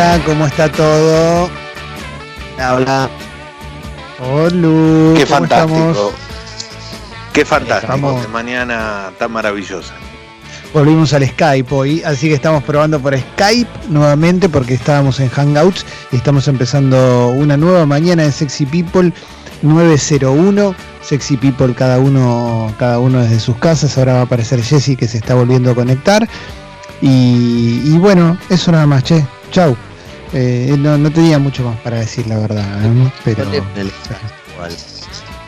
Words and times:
día, 0.00 0.22
¿cómo 0.24 0.46
está 0.46 0.70
todo? 0.70 1.50
Hola. 2.56 3.08
Hola. 4.18 5.14
Qué 5.18 5.26
fantástico. 5.26 5.90
Estamos? 5.90 6.12
Qué 7.32 7.44
fantástico. 7.44 7.94
Estamos- 7.94 8.22
Qué 8.26 8.32
mañana 8.32 9.10
tan 9.18 9.32
maravillosa. 9.32 9.92
Volvimos 10.72 11.12
al 11.12 11.26
Skype 11.28 11.74
hoy, 11.74 12.02
así 12.04 12.28
que 12.28 12.34
estamos 12.34 12.62
probando 12.62 13.00
por 13.00 13.18
Skype 13.18 13.68
nuevamente 13.88 14.48
porque 14.48 14.74
estábamos 14.74 15.18
en 15.20 15.28
Hangouts 15.28 15.84
y 16.12 16.16
estamos 16.16 16.46
empezando 16.48 17.28
una 17.28 17.56
nueva 17.56 17.86
mañana 17.86 18.22
de 18.22 18.30
Sexy 18.32 18.66
People 18.66 19.12
901. 19.62 20.74
Sexy 21.02 21.36
People 21.36 21.74
cada 21.74 21.98
uno, 21.98 22.72
cada 22.78 23.00
uno 23.00 23.20
desde 23.20 23.40
sus 23.40 23.56
casas. 23.56 23.98
Ahora 23.98 24.12
va 24.14 24.20
a 24.20 24.22
aparecer 24.22 24.62
Jessy 24.62 24.96
que 24.96 25.08
se 25.08 25.18
está 25.18 25.34
volviendo 25.34 25.72
a 25.72 25.74
conectar. 25.74 26.26
Y, 27.02 27.80
y 27.84 27.98
bueno, 27.98 28.38
eso 28.48 28.70
nada 28.70 28.86
más, 28.86 29.02
che. 29.04 29.26
Chau. 29.50 29.76
Eh, 30.32 30.76
no, 30.78 30.96
no 30.96 31.10
tenía 31.10 31.38
mucho 31.38 31.64
más 31.64 31.76
para 31.80 31.98
decir, 32.00 32.26
la 32.26 32.38
verdad. 32.38 32.64
¿eh? 32.84 33.12
Pero. 33.24 33.44
Solemne 33.44 33.80
el 33.80 33.90
Skype. 33.90 34.20
igual. 34.54 34.76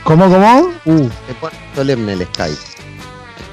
¿Cómo, 0.04 0.24
cómo? 0.28 0.72
Uh, 0.84 1.08
Te 1.26 1.34
pone 1.40 1.56
solemne 1.74 2.12
el 2.14 2.24
Skype. 2.26 2.58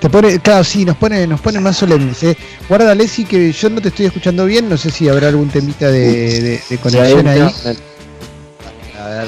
te 0.02 0.10
pone, 0.10 0.40
claro, 0.40 0.64
sí, 0.64 0.86
nos 0.86 0.96
pone, 0.98 1.28
nos 1.28 1.40
pone 1.42 1.60
más 1.60 1.78
solemnes. 1.78 2.24
¿eh? 2.24 2.36
Guarda, 2.68 2.96
Leslie, 2.96 3.26
que 3.28 3.52
yo 3.52 3.70
no 3.70 3.80
te 3.82 3.90
estoy 3.90 4.08
escuchando 4.08 4.46
bien. 4.46 4.68
No 4.70 4.78
sé 4.78 4.90
si 4.90 5.08
habrá 5.08 5.28
algún 5.28 5.50
temita 5.50 5.92
de, 5.92 6.42
de- 6.42 6.62
de 6.68 6.78
conexión 6.80 7.28
ahí. 7.28 7.42
A 9.00 9.08
ver, 9.08 9.28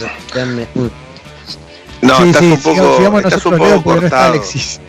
No, 2.01 2.17
sí, 2.17 2.23
estás 2.29 2.39
sí, 2.41 2.51
un 2.51 2.57
poco, 2.57 2.73
sigamos, 2.75 2.97
sigamos 2.97 3.23
estás 3.25 3.45
un 3.45 3.51
nosotros, 3.51 3.59
Leo, 3.69 3.77
poco 3.77 3.83
porque 3.83 3.99
no 4.01 4.05
está 4.07 4.17
cortado. 4.17 4.33
Alexis. 4.33 4.79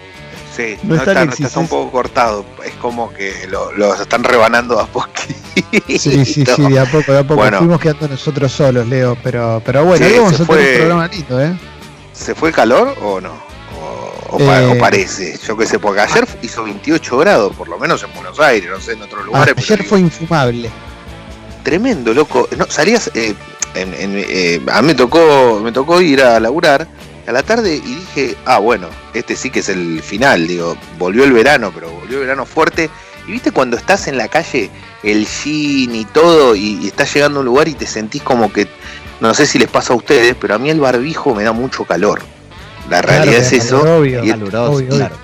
Sí, 0.55 0.77
No 0.83 0.91
no, 0.91 0.95
está 1.01 1.13
está, 1.13 1.23
Alexis, 1.23 1.47
está 1.47 1.61
un 1.61 1.69
poco 1.69 1.91
cortado. 1.91 2.45
Es 2.65 2.75
como 2.75 3.13
que 3.13 3.47
lo, 3.49 3.73
lo 3.73 3.95
están 3.95 4.23
rebanando 4.25 4.79
a 4.79 4.87
poquito. 4.87 5.35
Sí, 5.89 5.99
sí, 5.99 6.25
sí, 6.25 6.45
de 6.45 6.79
a 6.79 6.85
poco, 6.85 7.13
de 7.13 7.19
a 7.19 7.23
poco. 7.23 7.37
Bueno. 7.37 7.59
Fuimos 7.59 7.81
quedando 7.81 8.09
nosotros 8.09 8.53
solos, 8.53 8.87
Leo. 8.87 9.17
Pero, 9.23 9.63
pero 9.65 9.85
bueno, 9.85 10.05
Sí, 10.07 10.13
ahí 10.13 10.19
vamos 10.19 10.37
se 10.37 10.43
a 10.43 10.47
tener 10.47 10.63
fue- 10.63 10.71
un 10.73 10.77
programa 10.79 11.09
lindo, 11.09 11.41
¿eh? 11.41 11.57
¿Se 12.13 12.35
fue 12.35 12.51
el 12.51 12.55
calor 12.55 12.95
o 13.03 13.21
no? 13.21 13.33
O, 14.31 14.39
Eh, 14.41 14.73
o 14.75 14.79
parece, 14.79 15.39
yo 15.47 15.57
qué 15.57 15.67
sé, 15.67 15.79
porque 15.79 16.01
ayer 16.01 16.27
hizo 16.43 16.65
28 16.65 17.19
grados, 17.19 17.55
por 17.55 17.69
lo 17.69 17.79
menos 17.79 18.03
en 18.03 18.13
Buenos 18.15 18.41
Aires, 18.41 18.71
no 18.71 18.81
sé, 18.81 18.93
en 18.93 19.03
otros 19.03 19.25
lugares. 19.27 19.55
pero 19.55 19.65
Ayer 19.67 19.79
digo, 19.81 19.91
fue 19.91 20.01
infumable. 20.01 20.71
tremendo, 21.63 22.13
loco. 22.15 22.49
No, 22.57 22.67
salías, 22.69 23.11
eh, 23.15 23.35
en- 23.75 23.95
en- 23.95 24.15
eh, 24.17 24.61
a 24.73 24.81
mí 24.83 24.89
me 24.89 24.95
tocó, 24.95 25.61
me 25.63 25.71
tocó 25.73 26.01
ir 26.01 26.23
a 26.23 26.41
laburar 26.41 26.87
a 27.27 27.33
la 27.33 27.43
tarde 27.43 27.77
y 27.77 27.81
dije, 27.95 28.37
ah, 28.47 28.59
bueno, 28.59 28.89
este 29.15 29.37
sí 29.37 29.51
que 29.51 29.61
es 29.61 29.69
el 29.69 30.03
final, 30.03 30.47
digo, 30.47 30.77
volvió 30.99 31.25
el 31.25 31.33
verano, 31.33 31.71
pero 31.75 31.91
volvió 31.91 32.19
el 32.19 32.25
verano 32.25 32.45
fuerte. 32.47 32.91
Y 33.29 33.33
viste 33.33 33.53
cuando 33.53 33.77
estás 33.77 34.09
en 34.09 34.17
la 34.19 34.27
calle, 34.29 34.71
el 35.05 35.27
jean 35.27 35.95
y 35.95 36.05
todo, 36.05 36.57
y, 36.57 36.79
y 36.83 36.89
estás 36.89 37.15
llegando 37.15 37.39
a 37.39 37.41
un 37.41 37.47
lugar 37.47 37.69
y 37.69 37.75
te 37.75 37.87
sentís 37.87 38.23
como 38.23 38.53
que, 38.53 38.67
no 39.21 39.33
sé 39.35 39.47
si 39.47 39.59
les 39.59 39.69
pasa 39.69 39.93
a 39.93 39.97
ustedes, 39.97 40.35
pero 40.41 40.57
a 40.57 40.59
mí 40.59 40.71
el 40.71 40.81
barbijo 40.81 41.33
me 41.35 41.45
da 41.45 41.53
mucho 41.53 41.85
calor. 41.85 42.21
La 42.91 43.01
realidad 43.01 43.37
es 43.37 43.53
eso. 43.53 43.81
obvio. 43.99 44.25
y- 44.25 44.31
caluroso, 44.31 44.73
obvio, 44.73 44.89
claro. 44.89 45.15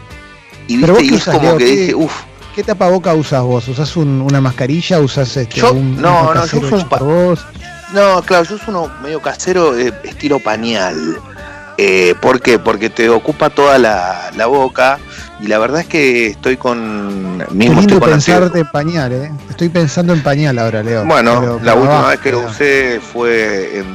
Y, 0.68 0.76
viste, 0.76 1.04
y 1.04 1.14
es 1.14 1.24
como 1.24 1.40
Leo, 1.42 1.56
que 1.58 1.64
¿qué- 1.64 1.70
dije, 1.76 1.94
uff, 1.94 2.12
¿Qué 2.54 2.64
tapaboca 2.64 3.14
usas 3.14 3.42
vos? 3.44 3.68
¿Usás 3.68 3.96
un- 3.96 4.20
una 4.20 4.40
mascarilla? 4.40 4.98
¿Usás 4.98 5.36
este, 5.36 5.60
Yo- 5.60 5.72
un, 5.72 6.00
no, 6.00 6.34
no, 6.34 6.44
yo 6.44 6.58
uso 6.58 6.74
un 6.76 6.88
pa-? 6.88 6.98
No, 7.92 8.20
claro, 8.22 8.42
yo 8.44 8.56
uso 8.56 8.64
uno 8.68 8.90
medio 9.00 9.22
casero, 9.22 9.78
eh, 9.78 9.92
estilo 10.02 10.40
pañal. 10.40 11.20
Eh, 11.80 12.14
¿Por 12.20 12.40
qué? 12.40 12.58
Porque 12.58 12.90
te 12.90 13.08
ocupa 13.08 13.50
toda 13.50 13.78
la, 13.78 14.32
la 14.36 14.46
boca 14.46 14.98
y 15.40 15.46
la 15.46 15.58
verdad 15.58 15.82
es 15.82 15.86
que 15.86 16.26
estoy 16.26 16.56
con... 16.56 17.38
Mismo 17.52 17.80
estoy 17.80 18.00
con 18.00 18.10
pensar 18.10 18.42
ansiedad. 18.42 18.52
de 18.52 18.64
pañal, 18.64 19.12
¿eh? 19.12 19.30
Estoy 19.48 19.68
pensando 19.68 20.12
en 20.12 20.20
pañal 20.20 20.58
ahora, 20.58 20.82
Leo. 20.82 21.04
Bueno, 21.04 21.60
la 21.62 21.74
última 21.74 21.94
abajo, 22.00 22.08
vez 22.08 22.18
que 22.20 22.32
lo 22.32 22.40
usé 22.40 23.00
fue 23.00 23.78
en, 23.78 23.86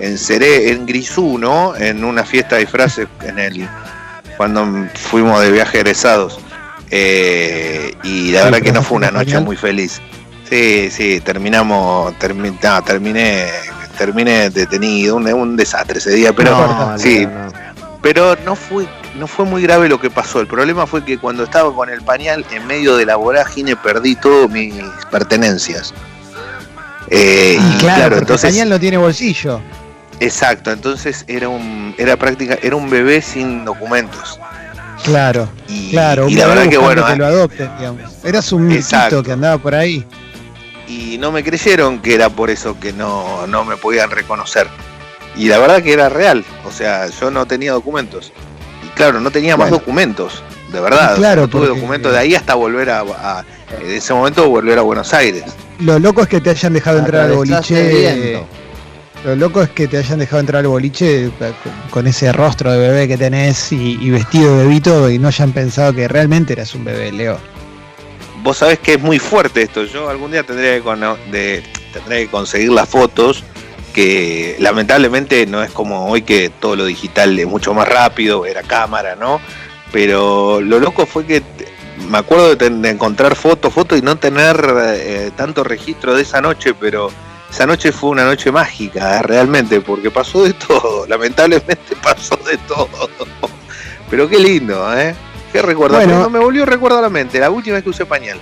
en 0.00 0.18
Seré, 0.18 0.72
en 0.72 0.86
Grisú, 0.86 1.38
En 1.78 2.02
una 2.04 2.24
fiesta 2.24 2.56
de 2.56 2.62
disfraces 2.62 3.06
en 3.22 3.38
el 3.38 3.68
cuando 4.36 4.66
fuimos 4.94 5.40
de 5.40 5.52
viaje 5.52 5.78
egresados. 5.78 6.40
Eh, 6.90 7.94
y 8.02 8.32
la 8.32 8.40
Sí, 8.40 8.44
verdad 8.46 8.60
que 8.60 8.72
no 8.72 8.82
fue 8.82 8.96
una 8.96 9.06
¿fuiste 9.08 9.18
noche 9.18 9.30
pañal? 9.34 9.44
muy 9.44 9.56
feliz. 9.56 10.00
Sí, 10.50 10.88
sí, 10.90 11.20
terminamos, 11.20 12.12
termi- 12.18 12.56
no, 12.62 12.82
terminé, 12.82 13.46
terminé 13.96 14.50
detenido, 14.50 15.16
un, 15.16 15.26
un 15.32 15.56
desastre 15.56 15.98
ese 15.98 16.10
día, 16.12 16.32
pero 16.32 16.50
No, 16.52 16.98
sí, 16.98 17.26
no, 17.26 17.46
no. 17.46 17.52
pero 18.02 18.36
no 18.44 18.54
fue, 18.56 18.86
no 19.16 19.26
fue 19.26 19.44
muy 19.44 19.62
grave 19.62 19.88
lo 19.88 20.00
que 20.00 20.10
pasó. 20.10 20.40
El 20.40 20.46
problema 20.46 20.86
fue 20.86 21.04
que 21.04 21.18
cuando 21.18 21.44
estaba 21.44 21.74
con 21.74 21.88
el 21.90 22.02
pañal 22.02 22.44
en 22.52 22.66
medio 22.66 22.96
de 22.96 23.06
la 23.06 23.16
vorágine 23.16 23.76
perdí 23.76 24.16
todas 24.16 24.50
mis 24.50 24.74
pertenencias. 25.10 25.92
Eh, 27.10 27.58
Y 27.60 27.74
y 27.74 27.78
claro, 27.78 28.16
entonces, 28.18 28.44
el 28.44 28.50
pañal 28.54 28.68
no 28.70 28.80
tiene 28.80 28.96
bolsillo. 28.96 29.60
exacto, 30.20 30.70
entonces 30.72 31.24
era 31.28 31.48
un, 31.48 31.94
era 31.98 32.16
práctica, 32.16 32.58
era 32.62 32.76
un 32.76 32.88
bebé 32.88 33.20
sin 33.22 33.64
documentos. 33.64 34.38
Claro, 35.02 35.48
Y, 35.68 35.90
claro. 35.90 36.28
y 36.30 36.34
la 36.34 36.46
verdad 36.46 36.66
que 36.68 36.78
bueno, 36.78 37.04
que 37.04 37.16
lo 37.16 37.26
adopten, 37.26 37.68
digamos. 37.78 38.00
Eras 38.24 38.50
un 38.52 38.66
miquito 38.68 39.22
que 39.22 39.32
andaba 39.32 39.58
por 39.58 39.74
ahí. 39.74 40.06
Y 40.88 41.18
no 41.18 41.32
me 41.32 41.42
creyeron 41.44 41.98
que 42.00 42.14
era 42.14 42.28
por 42.30 42.50
eso 42.50 42.78
que 42.78 42.92
no, 42.92 43.46
no 43.46 43.64
me 43.64 43.76
podían 43.76 44.10
reconocer. 44.10 44.66
Y 45.36 45.48
la 45.48 45.58
verdad 45.58 45.82
que 45.82 45.92
era 45.92 46.08
real, 46.08 46.44
o 46.64 46.70
sea, 46.70 47.08
yo 47.08 47.30
no 47.30 47.46
tenía 47.46 47.72
documentos. 47.72 48.32
Y 48.84 48.88
claro, 48.96 49.20
no 49.20 49.30
tenía 49.30 49.56
más 49.56 49.70
documentos, 49.70 50.42
de 50.72 50.80
verdad. 50.80 51.00
Y 51.00 51.04
o 51.04 51.08
sea, 51.08 51.16
claro, 51.16 51.40
no 51.42 51.48
tuve 51.48 51.66
porque- 51.66 51.80
documentos 51.80 52.12
de 52.12 52.18
ahí 52.18 52.34
hasta 52.34 52.54
volver 52.54 52.90
a, 52.90 53.00
a- 53.00 53.44
en 53.82 53.90
ese 53.92 54.14
momento 54.14 54.48
volver 54.48 54.78
a 54.78 54.82
Buenos 54.82 55.12
Aires. 55.12 55.42
Lo 55.80 55.98
loco 55.98 56.22
es 56.22 56.28
que 56.28 56.40
te 56.40 56.50
hayan 56.50 56.72
dejado 56.72 56.98
entrar 56.98 57.22
al 57.22 57.32
boliche. 57.32 58.44
Lo 59.24 59.34
loco 59.34 59.62
es 59.62 59.70
que 59.70 59.88
te 59.88 59.96
hayan 59.96 60.18
dejado 60.18 60.38
entrar 60.40 60.60
al 60.60 60.68
boliche 60.68 61.30
con- 61.38 61.54
con 61.90 62.06
ese 62.06 62.30
rostro 62.32 62.70
de 62.70 62.78
bebé 62.78 63.08
que 63.08 63.16
tenés 63.16 63.72
y, 63.72 63.98
y 64.00 64.10
vestido 64.10 64.58
de 64.58 64.64
bebito 64.64 65.10
y 65.10 65.18
no 65.18 65.28
hayan 65.28 65.50
pensado 65.52 65.92
que 65.94 66.06
realmente 66.06 66.52
eras 66.52 66.74
un 66.74 66.84
bebé, 66.84 67.10
Leo. 67.10 67.38
Vos 68.44 68.58
sabés 68.58 68.78
que 68.78 68.92
es 68.94 69.00
muy 69.00 69.18
fuerte 69.18 69.62
esto. 69.62 69.84
Yo 69.84 70.08
algún 70.10 70.30
día 70.30 70.42
tendré 70.44 70.82
que, 70.82 70.90
de- 71.32 71.62
tendré 71.94 72.24
que 72.26 72.30
conseguir 72.30 72.70
las 72.70 72.86
fotos, 72.88 73.42
que 73.94 74.56
lamentablemente 74.58 75.46
no 75.46 75.62
es 75.62 75.70
como 75.70 76.10
hoy 76.10 76.20
que 76.22 76.50
todo 76.50 76.76
lo 76.76 76.84
digital 76.84 77.38
es 77.38 77.46
mucho 77.46 77.72
más 77.72 77.88
rápido, 77.88 78.44
era 78.44 78.62
cámara, 78.62 79.16
¿no? 79.16 79.40
Pero 79.92 80.60
lo 80.60 80.78
loco 80.78 81.06
fue 81.06 81.24
que 81.24 81.42
me 82.10 82.18
acuerdo 82.18 82.54
de 82.54 82.90
encontrar 82.90 83.34
fotos, 83.34 83.72
fotos 83.72 83.98
y 83.98 84.02
no 84.02 84.16
tener 84.16 84.62
eh, 84.94 85.30
tanto 85.36 85.64
registro 85.64 86.14
de 86.14 86.22
esa 86.22 86.42
noche, 86.42 86.74
pero 86.74 87.10
esa 87.50 87.66
noche 87.66 87.92
fue 87.92 88.10
una 88.10 88.24
noche 88.24 88.52
mágica, 88.52 89.20
eh, 89.20 89.22
realmente, 89.22 89.80
porque 89.80 90.10
pasó 90.10 90.42
de 90.44 90.52
todo, 90.68 91.06
lamentablemente 91.06 91.96
pasó 92.02 92.36
de 92.46 92.58
todo. 92.68 93.08
Pero 94.10 94.28
qué 94.28 94.38
lindo, 94.38 94.92
¿eh? 94.98 95.14
Qué. 95.62 95.74
Bueno. 95.74 96.22
No 96.22 96.30
me 96.30 96.38
volvió 96.38 96.66
recuerdo 96.66 96.98
a 96.98 97.02
la 97.02 97.10
mente, 97.10 97.38
la 97.38 97.50
última 97.50 97.74
vez 97.74 97.84
que 97.84 97.90
usé 97.90 98.06
pañal. 98.06 98.38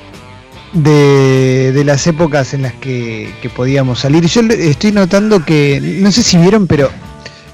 De, 0.72 1.70
de 1.72 1.84
las 1.84 2.06
épocas 2.06 2.54
en 2.54 2.62
las 2.62 2.72
que, 2.74 3.30
que 3.42 3.50
podíamos 3.50 4.00
salir. 4.00 4.24
Yo 4.26 4.40
estoy 4.40 4.92
notando 4.92 5.44
que, 5.44 5.80
no 6.00 6.10
sé 6.10 6.22
si 6.22 6.38
vieron, 6.38 6.66
pero 6.66 6.90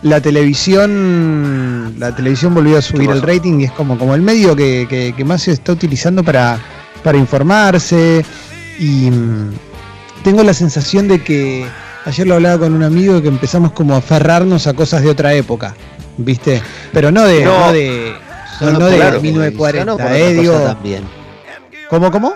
la 0.02 0.20
televisión 0.20 1.94
la 1.98 2.14
televisión 2.14 2.54
volvió 2.54 2.78
a 2.78 2.82
subir 2.82 3.08
¿Qué 3.08 3.14
el 3.14 3.22
rating 3.22 3.58
y 3.60 3.64
es 3.64 3.72
como, 3.72 3.98
como 3.98 4.14
el 4.14 4.22
medio 4.22 4.54
que, 4.54 4.86
que- 4.88 5.12
que 5.16 5.24
más 5.24 5.42
se 5.42 5.50
está 5.52 5.72
utilizando 5.72 6.22
para, 6.22 6.60
para 7.02 7.18
informarse. 7.18 8.24
Y 8.78 9.10
mm, 9.10 9.52
tengo 10.22 10.44
la 10.44 10.54
sensación 10.54 11.08
de 11.08 11.22
que 11.24 11.66
ayer 12.04 12.26
lo 12.26 12.34
hablaba 12.36 12.58
con 12.60 12.72
un 12.74 12.84
amigo 12.84 13.20
que 13.20 13.26
empezamos 13.28 13.72
como 13.72 13.94
a 13.94 13.98
aferrarnos 13.98 14.68
a 14.68 14.74
cosas 14.74 15.02
de 15.02 15.10
otra 15.10 15.34
época, 15.34 15.74
¿viste? 16.16 16.62
Pero 16.92 17.10
no 17.10 17.24
de, 17.24 17.44
No. 17.44 17.66
no 17.66 17.72
de, 17.72 18.14
Solo 18.58 18.72
no 18.72 18.78
por 18.80 18.90
de 18.90 18.98
la 18.98 19.04
televisión 19.10 19.34
1940, 19.34 19.92
o 19.94 19.96
por 19.96 20.06
eh, 20.12 20.34
digo, 20.34 20.54
también. 20.60 21.04
¿cómo, 21.88 22.10
cómo? 22.10 22.34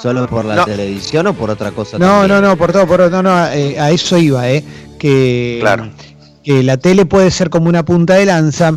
¿Solo 0.00 0.26
por 0.26 0.44
la 0.44 0.56
No. 0.56 0.64
televisión 0.64 1.26
o 1.28 1.34
por 1.34 1.50
otra 1.50 1.70
cosa 1.70 1.98
No, 1.98 2.06
también? 2.20 2.28
no, 2.42 2.48
no, 2.48 2.56
por 2.56 2.72
todo, 2.72 2.86
por 2.86 3.10
no, 3.10 3.22
no, 3.22 3.46
eh, 3.48 3.78
a 3.80 3.90
eso 3.90 4.16
iba, 4.18 4.48
eh, 4.50 4.62
que, 4.98 5.58
Claro. 5.60 5.90
que 6.42 6.62
la 6.62 6.76
tele 6.76 7.06
puede 7.06 7.30
ser 7.30 7.48
como 7.50 7.68
una 7.68 7.84
punta 7.84 8.14
de 8.14 8.26
lanza, 8.26 8.72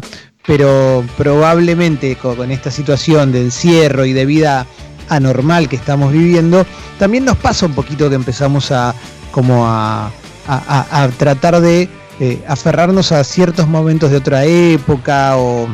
pero 0.45 1.03
probablemente 1.17 2.15
co- 2.15 2.35
con, 2.35 2.51
esta 2.51 2.71
situación 2.71 3.31
de 3.33 3.41
encierro 3.41 4.05
y 4.05 4.13
de 4.13 4.25
vida 4.25 4.65
anormal 5.09 5.67
que 5.67 5.75
estamos 5.75 6.13
viviendo, 6.13 6.65
también 6.99 7.25
nos 7.25 7.37
pasa 7.37 7.65
un 7.65 7.73
poquito 7.73 8.09
que 8.09 8.15
empezamos 8.15 8.71
a 8.71 8.93
como 9.31 9.67
a, 9.67 10.07
a- 10.07 10.11
a- 10.47 11.03
a 11.03 11.07
tratar 11.09 11.59
de 11.59 11.89
eh, 12.19 12.41
aferrarnos 12.47 13.11
a 13.11 13.23
ciertos 13.23 13.67
momentos 13.67 14.09
de 14.11 14.17
otra 14.17 14.45
época 14.45 15.37
o 15.37 15.67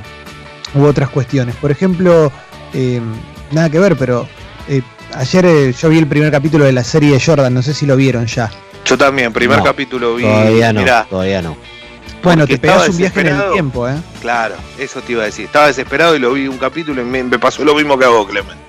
u 0.76 0.84
otras 0.86 1.10
cuestiones. 1.10 1.56
Por 1.56 1.72
ejemplo, 1.72 2.32
eh, 2.74 3.02
nada 3.52 3.70
que 3.70 3.80
ver, 3.80 3.96
pero 3.96 4.28
eh, 4.68 4.82
ayer 5.16 5.46
eh, 5.46 5.74
yo 5.74 5.90
vi 5.90 5.98
el 5.98 6.08
primer 6.08 6.32
capítulo 6.32 6.66
de 6.66 6.74
la 6.74 6.84
serie 6.84 7.14
de 7.14 7.22
Jordan, 7.22 7.54
no 7.54 7.62
sé 7.62 7.74
si 7.74 7.86
lo 7.86 7.96
vieron 7.96 8.26
ya. 8.26 8.52
Yo 8.86 8.98
también, 8.98 9.32
primer 9.32 9.60
No, 9.60 9.64
capítulo 9.64 10.16
vi. 10.16 10.24
Todavía 10.24 10.74
no, 10.74 10.82
mirá, 10.82 11.06
todavía 11.10 11.42
no. 11.42 11.56
Bueno, 12.22 12.44
Porque 12.44 12.58
te 12.58 12.68
pegas 12.68 12.90
un 12.90 12.98
viaje 12.98 13.22
en 13.22 13.28
el 13.28 13.52
tiempo, 13.52 13.90
¿eh? 13.90 13.96
claro, 14.22 14.56
eso 14.78 15.02
te 15.02 15.12
iba 15.12 15.24
a 15.24 15.26
decir. 15.26 15.46
Estaba 15.46 15.68
desesperado 15.68 16.16
y 16.16 16.20
lo 16.20 16.32
vi 16.34 16.48
un 16.48 16.58
capítulo 16.58 17.02
y 17.02 17.06
me, 17.06 17.24
me 17.24 17.38
pasó 17.38 17.66
lo 17.66 17.76
mismo 17.76 17.98
que 17.98 18.06
a 18.06 18.10
vos, 18.10 18.28
Clemen. 18.28 18.64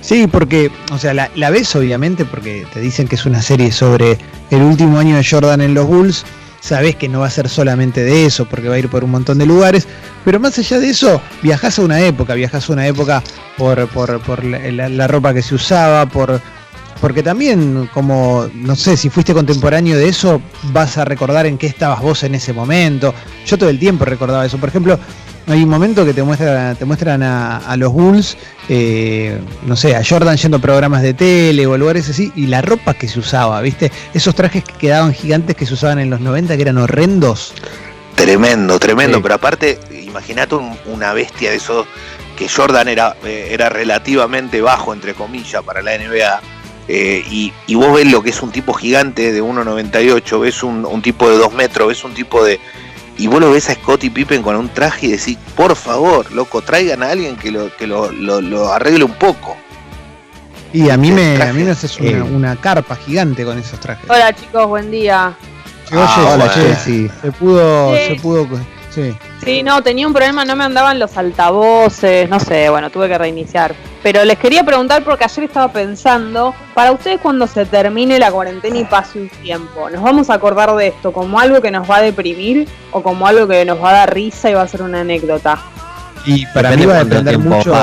Sí, 0.00 0.26
porque, 0.26 0.70
o 0.92 0.98
sea, 0.98 1.12
la, 1.14 1.30
la, 1.34 1.50
ves 1.50 1.74
obviamente 1.74 2.24
porque 2.24 2.66
te 2.72 2.80
dicen 2.80 3.08
que 3.08 3.16
es 3.16 3.26
una 3.26 3.42
serie 3.42 3.72
sobre 3.72 4.18
el 4.50 4.62
último 4.62 4.98
año 4.98 5.16
de 5.16 5.24
Jordan 5.24 5.60
en 5.60 5.74
los 5.74 5.86
Bulls. 5.86 6.24
Sabes 6.60 6.96
que 6.96 7.08
no 7.08 7.20
va 7.20 7.26
a 7.26 7.30
ser 7.30 7.48
solamente 7.48 8.02
de 8.02 8.26
eso, 8.26 8.46
porque 8.46 8.68
va 8.68 8.74
a 8.74 8.78
ir 8.78 8.88
por 8.88 9.04
un 9.04 9.10
montón 9.10 9.38
de 9.38 9.46
lugares. 9.46 9.86
Pero 10.24 10.40
más 10.40 10.58
allá 10.58 10.80
de 10.80 10.90
eso, 10.90 11.20
viajas 11.42 11.78
a 11.78 11.82
una 11.82 12.00
época, 12.00 12.34
viajas 12.34 12.68
a 12.68 12.72
una 12.72 12.86
época 12.86 13.22
por, 13.56 13.88
por, 13.88 14.20
por 14.20 14.44
la, 14.44 14.88
la, 14.88 15.06
ropa 15.06 15.32
que 15.32 15.42
se 15.42 15.54
usaba, 15.54 16.06
por, 16.06 16.40
porque 17.00 17.22
también, 17.22 17.88
como, 17.94 18.48
no 18.54 18.74
sé, 18.74 18.96
si 18.96 19.08
fuiste 19.08 19.32
contemporáneo 19.32 19.96
de 19.96 20.08
eso, 20.08 20.42
vas 20.72 20.98
a 20.98 21.04
recordar 21.04 21.46
en 21.46 21.56
qué 21.56 21.66
estabas 21.66 22.00
vos 22.00 22.24
en 22.24 22.34
ese 22.34 22.52
momento. 22.52 23.14
Yo 23.46 23.56
todo 23.56 23.68
el 23.68 23.78
tiempo 23.78 24.04
recordaba 24.04 24.44
eso. 24.44 24.58
Por 24.58 24.68
ejemplo, 24.68 24.98
hay 25.48 25.62
un 25.62 25.68
momento 25.70 26.04
que 26.04 26.12
te 26.12 26.22
muestran, 26.22 26.76
te 26.76 26.84
muestran 26.84 27.22
a, 27.22 27.76
los 27.76 27.92
Bulls, 27.92 28.36
eh, 28.68 29.38
no 29.66 29.76
sé, 29.76 29.96
a 29.96 30.02
Jordan 30.04 30.36
yendo 30.36 30.58
a 30.58 30.60
programas 30.60 31.02
de 31.02 31.14
tele 31.14 31.66
o 31.66 31.76
lugares 31.78 32.08
así, 32.08 32.32
y 32.36 32.46
la 32.46 32.60
ropa 32.60 32.94
que 32.94 33.08
se 33.08 33.18
usaba, 33.18 33.60
¿viste? 33.62 33.90
Esos 34.12 34.34
trajes 34.34 34.62
que 34.62 34.74
quedaban 34.74 35.14
gigantes 35.14 35.56
que 35.56 35.64
se 35.64 35.74
usaban 35.74 35.98
en 35.98 36.10
los 36.10 36.20
90 36.20 36.54
que 36.56 36.62
eran 36.62 36.78
horrendos. 36.78 37.54
Tremendo, 38.14 38.78
tremendo, 38.78 39.22
pero 39.22 39.36
aparte, 39.36 39.78
imagínate 39.90 40.56
una 40.86 41.12
bestia 41.12 41.50
de 41.50 41.56
esos, 41.56 41.86
que 42.36 42.48
Jordan 42.48 42.88
era, 42.88 43.16
eh, 43.24 43.48
era 43.50 43.68
relativamente 43.68 44.60
bajo, 44.60 44.92
entre 44.92 45.14
comillas, 45.14 45.62
para 45.62 45.82
la 45.82 45.96
NBA. 45.96 46.40
Eh, 46.90 47.22
y, 47.30 47.74
vos 47.74 47.94
ves 47.94 48.10
lo 48.10 48.22
que 48.22 48.30
es 48.30 48.42
un 48.42 48.50
tipo 48.50 48.72
gigante 48.72 49.32
de 49.32 49.42
1,98, 49.42 50.40
ves 50.40 50.62
un, 50.62 50.86
un 50.86 51.02
tipo 51.02 51.28
de 51.28 51.36
2 51.36 51.52
metros, 51.52 51.88
ves 51.88 52.02
un 52.02 52.14
tipo 52.14 52.42
de, 52.42 52.58
y 53.18 53.26
vos 53.26 53.40
lo 53.40 53.50
ves 53.50 53.68
a 53.68 53.74
Scottie 53.74 54.10
Pippen 54.10 54.42
con 54.42 54.54
un 54.56 54.68
traje 54.68 55.06
y 55.06 55.10
decís, 55.10 55.36
por 55.56 55.74
favor, 55.74 56.30
loco, 56.32 56.62
traigan 56.62 57.02
a 57.02 57.10
alguien 57.10 57.36
que 57.36 57.50
lo, 57.50 57.74
que 57.76 57.86
lo, 57.86 58.72
arregle 58.72 59.04
un 59.04 59.14
poco. 59.14 59.56
Y 60.72 60.88
a 60.90 60.96
mí 60.96 61.10
me, 61.10 61.42
a 61.42 61.52
mí 61.52 61.64
me 61.64 61.72
haces 61.72 61.98
una, 61.98 62.54
carpa 62.56 62.94
gigante 62.94 63.44
con 63.44 63.58
esos 63.58 63.80
trajes. 63.80 64.08
Hola 64.08 64.32
chicos, 64.32 64.68
buen 64.68 64.90
día. 64.90 65.34
Ah, 65.90 66.34
hola, 66.34 66.52
Se 66.52 67.32
pudo, 67.32 67.94
se 67.96 68.16
pudo, 68.22 68.46
sí. 68.90 69.16
Sí, 69.44 69.62
no, 69.62 69.82
tenía 69.82 70.06
un 70.06 70.12
problema, 70.12 70.44
no 70.44 70.56
me 70.56 70.64
andaban 70.64 70.98
los 70.98 71.16
altavoces, 71.16 72.28
no 72.28 72.40
sé, 72.40 72.68
bueno, 72.70 72.90
tuve 72.90 73.08
que 73.08 73.18
reiniciar. 73.18 73.74
Pero 74.02 74.24
les 74.24 74.38
quería 74.38 74.64
preguntar 74.64 75.02
porque 75.04 75.24
ayer 75.24 75.44
estaba 75.44 75.72
pensando, 75.72 76.54
para 76.74 76.92
ustedes 76.92 77.20
cuando 77.20 77.46
se 77.46 77.64
termine 77.66 78.18
la 78.18 78.30
cuarentena 78.30 78.78
y 78.78 78.84
pase 78.84 79.20
un 79.20 79.28
tiempo, 79.28 79.90
¿nos 79.90 80.02
vamos 80.02 80.30
a 80.30 80.34
acordar 80.34 80.74
de 80.76 80.88
esto 80.88 81.12
como 81.12 81.40
algo 81.40 81.60
que 81.60 81.70
nos 81.70 81.88
va 81.90 81.96
a 81.96 82.02
deprimir 82.02 82.68
o 82.92 83.02
como 83.02 83.26
algo 83.26 83.46
que 83.48 83.64
nos 83.64 83.82
va 83.82 83.90
a 83.90 83.92
dar 83.94 84.14
risa 84.14 84.50
y 84.50 84.54
va 84.54 84.62
a 84.62 84.68
ser 84.68 84.82
una 84.82 85.00
anécdota? 85.00 85.58
Y 86.26 86.46
para 86.46 86.76
mí 86.76 86.84
va 86.84 86.98
a 86.98 87.04
depender 87.04 87.38
mucho... 87.38 87.74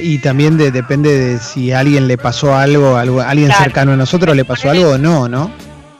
Y 0.00 0.18
también 0.18 0.58
depende 0.58 1.16
de 1.16 1.38
si 1.38 1.70
a 1.70 1.78
alguien 1.78 2.08
le 2.08 2.18
pasó 2.18 2.56
algo, 2.56 2.96
algo 2.96 3.20
alguien 3.20 3.52
cercano 3.52 3.92
a 3.92 3.96
nosotros 3.96 4.34
le 4.34 4.44
pasó 4.44 4.70
algo 4.70 4.90
o 4.90 4.98
no, 4.98 5.28
¿no? 5.28 5.50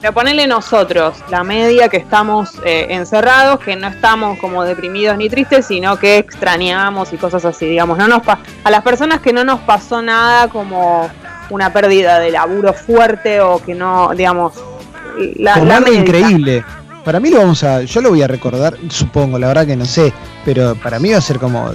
Pero 0.07 0.15
ponerle 0.15 0.47
nosotros, 0.47 1.17
la 1.29 1.43
media 1.43 1.89
que 1.89 1.97
estamos 1.97 2.51
eh, 2.63 2.87
encerrados, 2.91 3.59
que 3.59 3.75
no 3.75 3.89
estamos 3.89 4.39
como 4.39 4.63
deprimidos 4.63 5.17
ni 5.17 5.27
tristes, 5.27 5.65
sino 5.65 5.97
que 5.97 6.17
extrañamos 6.17 7.11
y 7.11 7.17
cosas 7.17 7.43
así, 7.43 7.65
digamos. 7.65 7.97
No 7.97 8.07
nos 8.07 8.21
a 8.25 8.71
las 8.71 8.83
personas 8.83 9.19
que 9.19 9.33
no 9.33 9.43
nos 9.43 9.59
pasó 9.59 10.01
nada 10.01 10.47
como 10.47 11.09
una 11.49 11.73
pérdida 11.73 12.19
de 12.19 12.31
laburo 12.31 12.71
fuerte 12.71 13.41
o 13.41 13.61
que 13.61 13.75
no, 13.75 14.11
digamos, 14.15 14.53
la, 15.35 15.57
la 15.57 15.89
increíble. 15.91 16.63
Para 17.03 17.19
mí 17.19 17.29
lo 17.29 17.39
vamos 17.39 17.65
a, 17.65 17.81
yo 17.81 17.99
lo 17.99 18.11
voy 18.11 18.21
a 18.21 18.27
recordar, 18.27 18.77
supongo, 18.87 19.37
la 19.37 19.47
verdad 19.47 19.67
que 19.67 19.75
no 19.75 19.83
sé, 19.83 20.13
pero 20.45 20.75
para 20.75 20.99
mí 20.99 21.11
va 21.11 21.17
a 21.17 21.21
ser 21.21 21.37
como, 21.37 21.69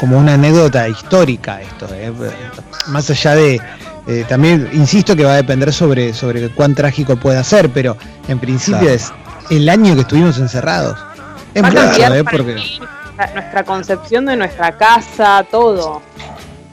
como 0.00 0.16
una 0.16 0.32
anécdota 0.32 0.88
histórica 0.88 1.60
esto, 1.60 1.86
eh, 1.92 2.10
más 2.86 3.10
allá 3.10 3.34
de 3.34 3.60
eh, 4.08 4.24
también 4.26 4.70
insisto 4.72 5.14
que 5.14 5.22
va 5.22 5.32
a 5.32 5.36
depender 5.36 5.70
sobre, 5.70 6.14
sobre 6.14 6.48
cuán 6.48 6.74
trágico 6.74 7.16
pueda 7.16 7.44
ser, 7.44 7.68
pero 7.68 7.94
en 8.26 8.38
principio 8.38 8.88
es 8.88 9.12
el 9.50 9.68
año 9.68 9.94
que 9.94 10.00
estuvimos 10.00 10.38
encerrados. 10.38 10.98
Es 11.52 11.62
mucho, 11.62 12.14
¿eh? 12.14 12.24
Porque... 12.24 12.56
nuestra 13.34 13.64
concepción 13.64 14.24
de 14.24 14.36
nuestra 14.36 14.78
casa, 14.78 15.44
todo. 15.50 16.00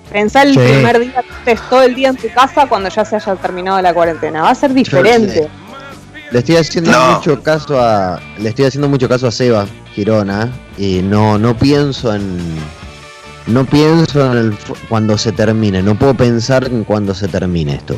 Pensar 0.09 0.47
el 0.47 0.53
primer 0.53 0.97
día 0.99 1.23
que 1.23 1.51
estés 1.51 1.69
todo 1.69 1.81
el 1.83 1.93
día 1.93 2.07
en 2.07 2.15
tu 2.15 2.29
casa 2.29 2.67
cuando 2.67 2.87
ya 2.87 3.03
se 3.03 3.17
haya 3.17 3.35
terminado 3.35 3.81
la 3.81 3.93
cuarentena. 3.93 4.43
Va 4.43 4.51
a 4.51 4.55
ser 4.55 4.73
diferente. 4.73 5.49
Le 6.31 6.39
estoy 6.39 6.55
haciendo 6.55 6.97
mucho 7.15 7.43
caso 7.43 7.81
a. 7.81 8.21
Le 8.37 8.49
estoy 8.49 8.65
haciendo 8.65 8.87
mucho 8.87 9.09
caso 9.09 9.27
a 9.27 9.31
Seba 9.31 9.65
Girona. 9.93 10.49
Y 10.77 11.01
no, 11.01 11.37
no 11.37 11.57
pienso 11.57 12.15
en 12.15 12.39
no 13.47 13.65
pienso 13.65 14.31
en 14.31 14.37
el, 14.37 14.57
cuando 14.89 15.17
se 15.17 15.31
termine, 15.31 15.83
no 15.83 15.95
puedo 15.95 16.13
pensar 16.13 16.65
en 16.65 16.83
cuando 16.83 17.13
se 17.13 17.27
termine 17.27 17.75
esto. 17.75 17.95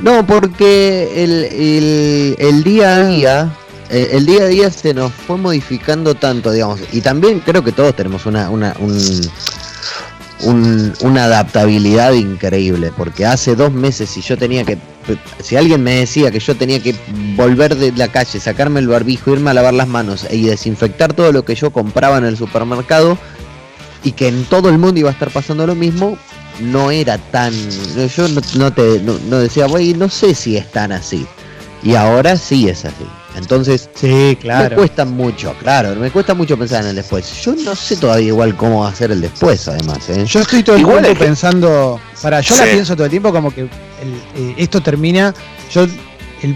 No, 0.00 0.26
porque 0.26 1.22
el, 1.22 2.36
el, 2.38 2.64
día 2.64 2.96
a 2.96 3.06
día, 3.06 3.56
eh, 3.90 4.10
el, 4.12 4.26
día 4.26 4.42
a 4.42 4.46
día 4.46 4.70
se 4.70 4.92
nos 4.92 5.12
fue 5.12 5.36
modificando 5.36 6.14
tanto, 6.14 6.50
digamos, 6.50 6.80
y 6.92 7.00
también 7.00 7.40
creo 7.40 7.62
que 7.62 7.72
todos 7.72 7.94
tenemos 7.94 8.26
una, 8.26 8.50
una, 8.50 8.74
un, 8.80 10.92
una 11.00 11.24
adaptabilidad 11.24 12.12
increíble, 12.12 12.92
porque 12.96 13.24
hace 13.24 13.54
dos 13.54 13.72
meses 13.72 14.10
si 14.10 14.20
yo 14.20 14.36
tenía 14.36 14.64
que, 14.64 14.78
si 15.40 15.56
alguien 15.56 15.82
me 15.82 15.96
decía 15.96 16.30
que 16.30 16.40
yo 16.40 16.56
tenía 16.56 16.80
que 16.80 16.94
volver 17.36 17.76
de 17.76 17.92
la 17.92 18.08
calle, 18.08 18.40
sacarme 18.40 18.80
el 18.80 18.88
barbijo, 18.88 19.32
irme 19.32 19.50
a 19.50 19.54
lavar 19.54 19.74
las 19.74 19.88
manos 19.88 20.26
y 20.30 20.42
desinfectar 20.42 21.12
todo 21.12 21.32
lo 21.32 21.44
que 21.44 21.54
yo 21.54 21.70
compraba 21.70 22.18
en 22.18 22.24
el 22.24 22.36
supermercado 22.36 23.18
y 24.02 24.12
que 24.12 24.28
en 24.28 24.44
todo 24.44 24.68
el 24.68 24.78
mundo 24.78 25.00
iba 25.00 25.10
a 25.10 25.12
estar 25.12 25.30
pasando 25.30 25.66
lo 25.66 25.74
mismo, 25.74 26.18
no 26.60 26.90
era 26.90 27.18
tan, 27.18 27.52
yo 27.52 28.28
no, 28.56 28.72
te, 28.72 29.00
no, 29.00 29.38
decía, 29.38 29.66
güey, 29.66 29.94
no 29.94 30.08
sé 30.08 30.34
si 30.34 30.56
es 30.56 30.70
tan 30.70 30.92
así. 30.92 31.26
Y 31.82 31.94
ahora 31.96 32.36
sí 32.36 32.68
es 32.68 32.84
así. 32.84 33.06
Entonces, 33.36 33.90
sí, 33.94 34.38
claro. 34.40 34.70
me 34.70 34.76
cuesta 34.76 35.04
mucho, 35.04 35.54
claro, 35.58 35.94
me 35.96 36.10
cuesta 36.10 36.34
mucho 36.34 36.56
pensar 36.56 36.82
en 36.82 36.90
el 36.90 36.96
después. 36.96 37.42
Yo 37.42 37.54
no 37.56 37.74
sé 37.74 37.96
todavía 37.96 38.28
igual 38.28 38.56
cómo 38.56 38.86
hacer 38.86 39.10
el 39.10 39.20
después, 39.20 39.66
además. 39.68 40.08
¿eh? 40.08 40.24
Yo 40.26 40.40
estoy 40.40 40.62
todo 40.62 40.76
el 40.76 40.84
tiempo 40.84 41.18
pensando, 41.18 42.00
para, 42.22 42.40
yo 42.40 42.56
la 42.56 42.64
pienso 42.64 42.94
todo 42.94 43.06
el 43.06 43.10
tiempo 43.10 43.32
como 43.32 43.52
que 43.52 43.62
eh, 43.62 44.54
esto 44.56 44.80
termina, 44.80 45.34
yo 45.72 45.86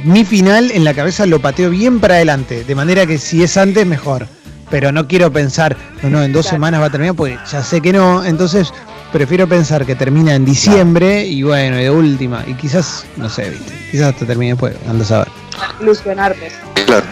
mi 0.05 0.25
final 0.25 0.71
en 0.71 0.85
la 0.85 0.95
cabeza 0.95 1.27
lo 1.27 1.41
pateo 1.41 1.71
bien 1.71 1.99
para 1.99 2.15
adelante, 2.15 2.65
de 2.65 2.75
manera 2.75 3.07
que 3.07 3.19
si 3.19 3.43
es 3.43 3.57
antes, 3.57 3.87
mejor. 3.87 4.27
Pero 4.71 4.93
no 4.93 5.09
quiero 5.09 5.33
pensar, 5.33 5.77
no, 6.03 6.11
no, 6.11 6.23
en 6.23 6.33
dos 6.33 6.45
semanas 6.45 6.83
va 6.83 6.87
a 6.87 6.91
terminar, 6.91 7.15
porque 7.15 7.39
ya 7.51 7.63
sé 7.63 7.81
que 7.81 7.91
no, 7.91 8.23
entonces 8.23 8.71
prefiero 9.13 9.49
pensar 9.49 9.87
que 9.87 9.95
termina 9.95 10.35
en 10.35 10.45
diciembre 10.45 11.25
y 11.25 11.43
bueno, 11.43 11.77
de 11.77 11.91
última, 11.91 12.45
y 12.47 12.53
quizás, 12.53 13.07
no 13.17 13.31
sé, 13.31 13.57
quizás 13.91 14.09
hasta 14.09 14.27
termine 14.27 14.53
después, 14.53 14.77
ando 14.87 15.05
a 15.05 15.07
saber. 15.07 15.48
Ilusionarte. 15.81 16.53
Claro. 16.87 17.07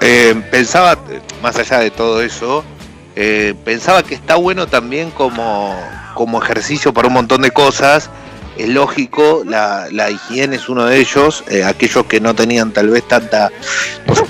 Eh, 0.00 0.40
pensaba, 0.50 0.96
más 1.42 1.56
allá 1.56 1.80
de 1.80 1.90
todo 1.90 2.22
eso, 2.22 2.64
eh, 3.16 3.54
pensaba 3.64 4.02
que 4.02 4.14
está 4.14 4.36
bueno 4.36 4.66
también 4.66 5.10
como, 5.10 5.74
como 6.14 6.42
ejercicio 6.42 6.92
para 6.92 7.08
un 7.08 7.14
montón 7.14 7.42
de 7.42 7.50
cosas. 7.50 8.10
Es 8.56 8.68
lógico, 8.68 9.42
la, 9.46 9.86
la 9.90 10.10
higiene 10.10 10.56
es 10.56 10.68
uno 10.68 10.84
de 10.84 10.98
ellos. 10.98 11.44
Eh, 11.48 11.64
aquellos 11.64 12.06
que 12.06 12.20
no 12.20 12.34
tenían 12.34 12.72
tal 12.72 12.90
vez 12.90 13.06
tanta, 13.06 13.50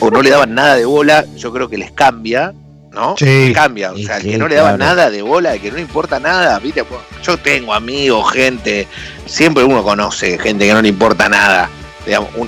o, 0.00 0.11
no 0.11 0.23
le 0.23 0.31
daban 0.31 0.55
nada 0.55 0.76
de 0.76 0.85
bola, 0.85 1.25
yo 1.37 1.52
creo 1.52 1.69
que 1.69 1.78
les 1.78 1.93
cambia. 1.93 2.55
¿no? 2.90 3.14
Sí. 3.17 3.52
Cambia, 3.55 3.93
o 3.93 3.99
sea, 3.99 4.17
el 4.17 4.25
que 4.25 4.38
no 4.38 4.49
le 4.49 4.57
daba 4.57 4.76
nada 4.76 5.11
de 5.11 5.23
bola, 5.23 5.55
el 5.55 5.61
que 5.61 5.71
no 5.71 5.76
le 5.76 5.83
importa 5.83 6.19
nada, 6.19 6.59
¿viste? 6.59 6.85
Yo 7.23 7.37
tengo 7.37 7.73
amigos, 7.73 8.33
gente, 8.33 8.88
siempre 9.26 9.62
uno 9.62 9.85
conoce 9.85 10.38
gente 10.38 10.67
que 10.67 10.73
no 10.73 10.83
le 10.83 10.88
importa 10.88 11.28
nada 11.28 11.69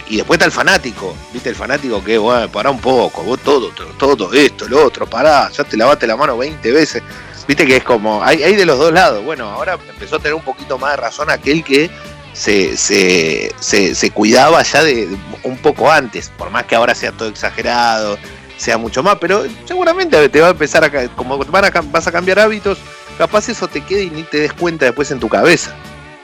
y 0.09 0.17
después 0.17 0.37
está 0.37 0.47
el 0.47 0.52
fanático, 0.52 1.14
¿viste? 1.33 1.50
El 1.50 1.55
fanático 1.55 2.02
que, 2.02 2.17
bueno, 2.17 2.50
pará 2.50 2.71
un 2.71 2.81
poco, 2.81 3.23
vos 3.23 3.38
todo, 3.40 3.71
todo, 3.99 4.33
esto, 4.33 4.67
lo 4.69 4.85
otro, 4.85 5.07
pará, 5.07 5.50
ya 5.50 5.64
te 5.64 5.76
lavaste 5.76 6.07
la 6.07 6.17
mano 6.17 6.38
20 6.38 6.73
veces. 6.73 7.02
Viste 7.47 7.67
que 7.67 7.76
es 7.76 7.85
como, 7.85 8.23
hay, 8.23 8.43
hay 8.43 8.55
de 8.55 8.64
los 8.64 8.79
dos 8.79 8.93
lados. 8.93 9.25
Bueno, 9.25 9.50
ahora 9.50 9.79
empezó 9.88 10.17
a 10.17 10.19
tener 10.19 10.35
un 10.35 10.43
poquito 10.43 10.79
más 10.79 10.93
de 10.93 10.97
razón 10.99 11.31
aquel 11.31 11.64
que 11.64 11.90
se, 12.33 12.76
se, 12.76 13.52
se, 13.61 14.11
cuidaba 14.12 14.62
ya 14.62 14.83
de, 14.83 15.09
un 15.43 15.57
poco 15.59 15.90
antes, 15.90 16.31
por 16.38 16.50
más 16.50 16.64
que 16.64 16.76
ahora 16.76 16.95
sea 16.95 17.12
todo 17.12 17.29
exagerado, 17.29 18.19
sea 18.57 18.79
mucho 18.79 19.02
más, 19.02 19.17
pero 19.21 19.45
seguramente 19.67 20.29
te 20.29 20.40
va 20.40 20.49
a 20.49 20.50
empezar 20.50 20.85
a, 20.85 21.09
como 21.09 21.37
van 21.37 21.64
a, 21.64 21.71
vas 21.85 22.07
a 22.07 22.12
cambiar 22.12 22.38
hábitos, 22.38 22.79
capaz 23.19 23.49
eso 23.49 23.69
te 23.69 23.83
quede 23.83 24.05
y 24.05 24.11
ni 24.11 24.23
te 24.23 24.38
des 24.38 24.52
cuenta 24.52 24.87
después 24.87 25.11
en 25.11 25.19
tu 25.19 25.29
cabeza. 25.29 25.75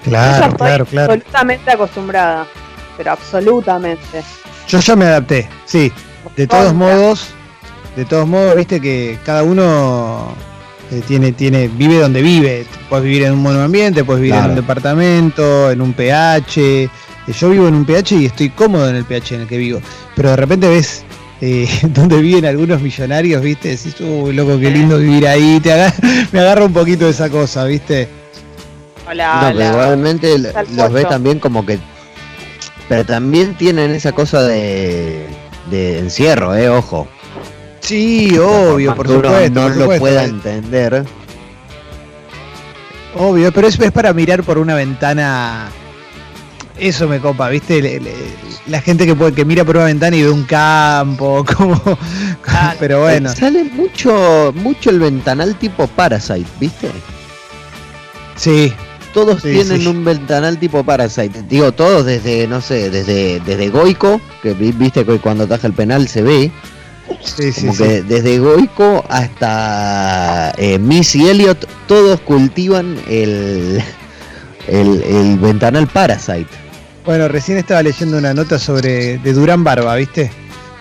Claro, 0.05 0.55
claro, 0.55 0.87
claro. 0.87 1.12
Absolutamente 1.12 1.71
acostumbrada 1.73 2.47
pero 2.97 3.12
absolutamente. 3.12 4.23
Yo 4.69 4.81
ya 4.81 4.97
me 4.97 5.05
adapté, 5.07 5.49
sí. 5.65 5.93
De 6.37 6.47
todos 6.47 6.75
modos, 6.75 7.29
de 7.95 8.05
todos 8.05 8.26
modos, 8.26 8.57
viste 8.57 8.81
que 8.81 9.19
cada 9.25 9.43
uno 9.43 10.35
eh, 10.91 11.03
tiene, 11.07 11.33
tiene, 11.33 11.69
vive 11.69 11.99
donde 12.00 12.21
vive. 12.23 12.67
Puedes 12.88 13.05
vivir 13.05 13.23
en 13.25 13.33
un 13.35 13.43
monoambiente, 13.43 14.05
puedes 14.05 14.23
vivir 14.23 14.37
en 14.38 14.50
un 14.50 14.55
departamento, 14.57 15.71
en 15.71 15.81
un 15.81 15.93
PH. 15.93 16.57
Eh, 16.85 16.88
yo 17.38 17.50
vivo 17.50 17.69
en 17.69 17.75
un 17.75 17.85
PH 17.85 18.17
y 18.17 18.26
estoy 18.26 18.50
cómodo 18.50 18.88
en 18.88 18.97
el 18.97 19.05
PH 19.05 19.35
en 19.37 19.41
el 19.43 19.47
que 19.49 19.57
vivo. 19.59 19.81
Pero 20.15 20.31
de 20.31 20.37
repente 20.37 20.69
ves 20.69 21.05
eh, 21.41 21.69
donde 21.95 22.21
viven 22.21 22.45
algunos 22.45 22.81
millonarios, 22.83 23.41
¿viste? 23.43 23.69
Decís, 23.71 23.95
uy, 24.00 24.33
loco, 24.35 24.59
qué 24.59 24.71
lindo 24.71 24.99
vivir 24.99 25.26
ahí. 25.29 25.61
Te 25.62 25.73
agar- 25.73 25.95
me 26.33 26.41
agarra 26.41 26.65
un 26.65 26.73
poquito 26.73 27.05
de 27.05 27.12
esa 27.12 27.31
cosa, 27.31 27.65
¿viste? 27.65 28.09
Hola, 29.09 29.35
No, 29.35 29.41
pero 29.47 29.57
hola. 29.59 29.69
igualmente 29.71 30.35
Está 30.35 30.61
el 30.62 30.76
los 30.76 30.93
ves 30.93 31.09
también 31.09 31.38
como 31.38 31.65
que. 31.65 31.79
Pero 32.88 33.05
también 33.05 33.55
tienen 33.57 33.90
esa 33.93 34.12
cosa 34.12 34.43
de, 34.43 35.26
de 35.71 35.99
encierro, 35.99 36.55
eh, 36.55 36.69
ojo. 36.69 37.09
Sí, 37.81 38.37
obvio, 38.38 38.95
por 38.95 39.09
supuesto. 39.09 39.50
No 39.61 39.69
por 39.69 39.76
lo 39.76 39.99
pueda 39.99 40.25
entender. 40.25 41.05
Obvio, 43.19 43.50
pero 43.52 43.66
es, 43.66 43.78
es 43.81 43.93
para 43.93 44.12
mirar 44.12 44.43
por 44.43 44.59
una 44.59 44.75
ventana. 44.75 45.69
Eso 46.78 47.09
me 47.09 47.21
copa, 47.21 47.49
¿viste? 47.49 47.81
Le- 47.81 48.00
le- 48.00 48.12
la 48.66 48.81
gente 48.83 49.07
que 49.07 49.14
puede, 49.14 49.33
que 49.33 49.45
mira 49.45 49.64
por 49.64 49.76
una 49.76 49.87
ventana 49.87 50.14
y 50.16 50.23
ve 50.23 50.31
un 50.31 50.45
campo, 50.45 51.45
como. 51.57 51.81
Pero 52.78 53.00
bueno. 53.02 53.33
Sale 53.35 53.64
mucho, 53.64 54.52
mucho 54.55 54.90
el 54.90 54.99
ventanal 55.00 55.57
tipo 55.57 55.87
Parasite, 55.87 56.47
¿viste? 56.61 56.90
Sí, 58.37 58.73
Todos 59.16 59.40
Sí, 59.40 59.50
tienen 59.52 59.80
sí. 59.80 59.87
un 59.87 60.04
ventanal 60.04 60.58
tipo 60.58 60.85
Parasite. 60.85 61.44
Digo, 61.49 61.73
todos 61.73 62.04
desde, 62.04 62.46
no 62.46 62.61
sé, 62.61 62.90
desde, 62.90 63.40
desde 63.40 63.70
Goico, 63.70 64.20
que 64.42 64.52
vi- 64.52 64.73
viste 64.73 65.06
que 65.06 65.18
cuando 65.18 65.44
ataja 65.44 65.66
el 65.68 65.73
penal 65.73 66.06
se 66.06 66.20
ve. 66.23 66.52
sí, 67.23 67.50
sí. 67.50 67.61
Como 67.62 67.73
sí. 67.73 67.82
que 67.82 68.02
desde 68.02 68.38
Goico 68.38 69.02
hasta 69.08 70.52
eh, 70.58 70.78
Missy 70.78 71.28
Elliott, 71.30 71.64
todos 71.88 72.20
cultivan 72.20 72.99
el, 73.08 73.82
el, 74.68 75.02
el 75.02 75.38
ventanal 75.38 75.87
Parasite. 75.87 76.49
Bueno, 77.06 77.26
recién 77.28 77.56
estaba 77.56 77.82
leyendo 77.82 78.18
una 78.18 78.35
nota 78.35 78.58
sobre 78.58 79.16
de 79.16 79.32
Durán 79.32 79.64
Barba, 79.64 79.94
¿viste? 79.96 80.30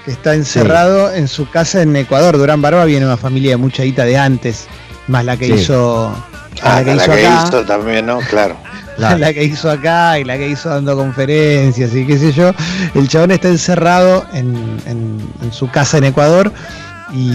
Que 0.03 0.11
está 0.11 0.33
encerrado 0.35 1.13
en 1.13 1.29
su 1.29 1.49
casa 1.49 1.81
en 1.83 1.95
Ecuador. 1.95 2.37
Durán 2.37 2.61
Barba 2.61 2.83
viene 2.83 3.01
de 3.01 3.05
una 3.05 3.17
familia 3.17 3.51
de 3.51 3.57
mucha 3.57 3.83
guita 3.83 4.03
de 4.03 4.17
antes, 4.17 4.65
más 5.07 5.23
la 5.23 5.37
que 5.37 5.47
hizo. 5.47 6.13
Ah, 6.63 6.75
la 6.81 6.83
que 6.83 6.95
la 6.95 7.03
hizo 7.03 7.11
que 7.13 7.27
acá. 7.27 7.43
hizo 7.47 7.65
también, 7.65 8.05
¿no? 8.05 8.19
Claro. 8.19 8.55
la 8.97 9.33
que 9.33 9.43
hizo 9.43 9.69
acá 9.69 10.17
y 10.19 10.23
la 10.23 10.37
que 10.37 10.47
hizo 10.47 10.69
dando 10.69 10.95
conferencias 10.95 11.93
y 11.93 12.05
qué 12.07 12.17
sé 12.17 12.31
yo. 12.31 12.51
El 12.93 13.07
chabón 13.07 13.31
está 13.31 13.49
encerrado 13.49 14.25
en, 14.33 14.55
en- 14.85 15.19
en 15.41 15.51
su 15.53 15.69
casa 15.69 15.97
en 15.97 16.05
Ecuador 16.05 16.51
y 17.13 17.31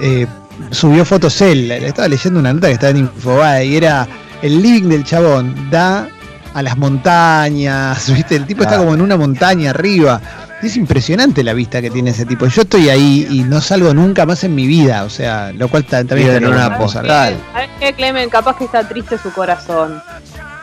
eh, 0.00 0.26
subió 0.70 1.04
fotos 1.04 1.40
él. 1.40 1.70
Estaba 1.72 2.06
leyendo 2.08 2.38
una 2.38 2.52
nota 2.52 2.68
que 2.68 2.74
estaba 2.74 2.90
en 2.90 2.98
Infobae 2.98 3.66
y 3.66 3.76
era 3.76 4.06
el 4.42 4.62
living 4.62 4.88
del 4.88 5.04
chabón, 5.04 5.68
da 5.70 6.08
a 6.54 6.62
las 6.62 6.76
montañas, 6.76 8.12
¿viste? 8.14 8.36
El 8.36 8.46
tipo 8.46 8.62
está 8.62 8.76
como 8.78 8.94
en 8.94 9.00
una 9.00 9.16
montaña 9.16 9.70
arriba. 9.70 10.20
Es 10.62 10.76
impresionante 10.76 11.42
la 11.42 11.54
vista 11.54 11.80
que 11.80 11.90
tiene 11.90 12.10
ese 12.10 12.26
tipo. 12.26 12.46
Yo 12.46 12.62
estoy 12.62 12.90
ahí 12.90 13.26
y 13.30 13.42
no 13.44 13.60
salgo 13.60 13.94
nunca 13.94 14.26
más 14.26 14.44
en 14.44 14.54
mi 14.54 14.66
vida, 14.66 15.04
o 15.04 15.10
sea, 15.10 15.52
lo 15.54 15.68
cual 15.68 15.84
ta- 15.84 16.04
también 16.04 16.28
estaría 16.28 16.48
una 16.50 16.76
postal. 16.76 17.06
salga. 17.06 17.38
¿Sabes 17.52 17.70
qué, 17.80 17.92
Clemen? 17.94 18.28
Capaz 18.28 18.56
que 18.58 18.64
está 18.64 18.86
triste 18.86 19.16
su 19.18 19.32
corazón. 19.32 20.02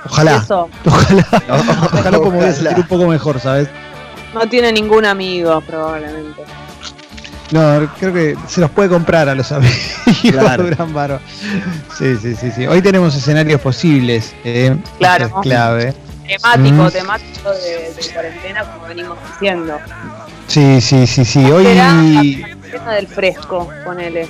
Ojalá, 0.05 0.35
Eso. 0.37 0.69
ojalá, 0.85 1.27
ojalá 1.47 2.17
como 2.19 2.31
voy 2.31 2.45
a 2.45 2.49
Ojalá. 2.49 2.53
sentir 2.53 2.77
un 2.79 2.87
poco 2.87 3.07
mejor, 3.07 3.39
¿sabes? 3.39 3.67
No 4.33 4.47
tiene 4.47 4.71
ningún 4.71 5.05
amigo, 5.05 5.61
probablemente. 5.61 6.43
No, 7.51 7.89
creo 7.99 8.13
que 8.13 8.37
se 8.47 8.59
los 8.61 8.69
puede 8.71 8.89
comprar 8.89 9.29
a 9.29 9.33
los 9.35 9.51
amigos 9.51 9.77
Claro. 10.31 10.63
de. 10.63 11.19
Sí, 11.97 12.17
sí, 12.21 12.35
sí, 12.35 12.51
sí. 12.55 12.67
Hoy 12.67 12.81
tenemos 12.81 13.15
escenarios 13.15 13.61
posibles. 13.61 14.33
eh, 14.43 14.75
Claro. 14.99 15.25
es 15.27 15.31
clave. 15.41 15.93
Temático, 16.27 16.83
Mm. 16.83 16.91
temático 16.91 17.51
de, 17.51 17.93
de 17.93 18.13
cuarentena, 18.13 18.63
como 18.63 18.87
venimos 18.87 19.17
diciendo. 19.31 19.77
Sí, 20.47 20.81
sí, 20.81 21.07
sí, 21.07 21.25
sí. 21.25 21.45
Hoy. 21.51 21.65
Será 21.65 22.91
del 22.93 23.07
fresco, 23.07 23.69
ponele. 23.85 24.27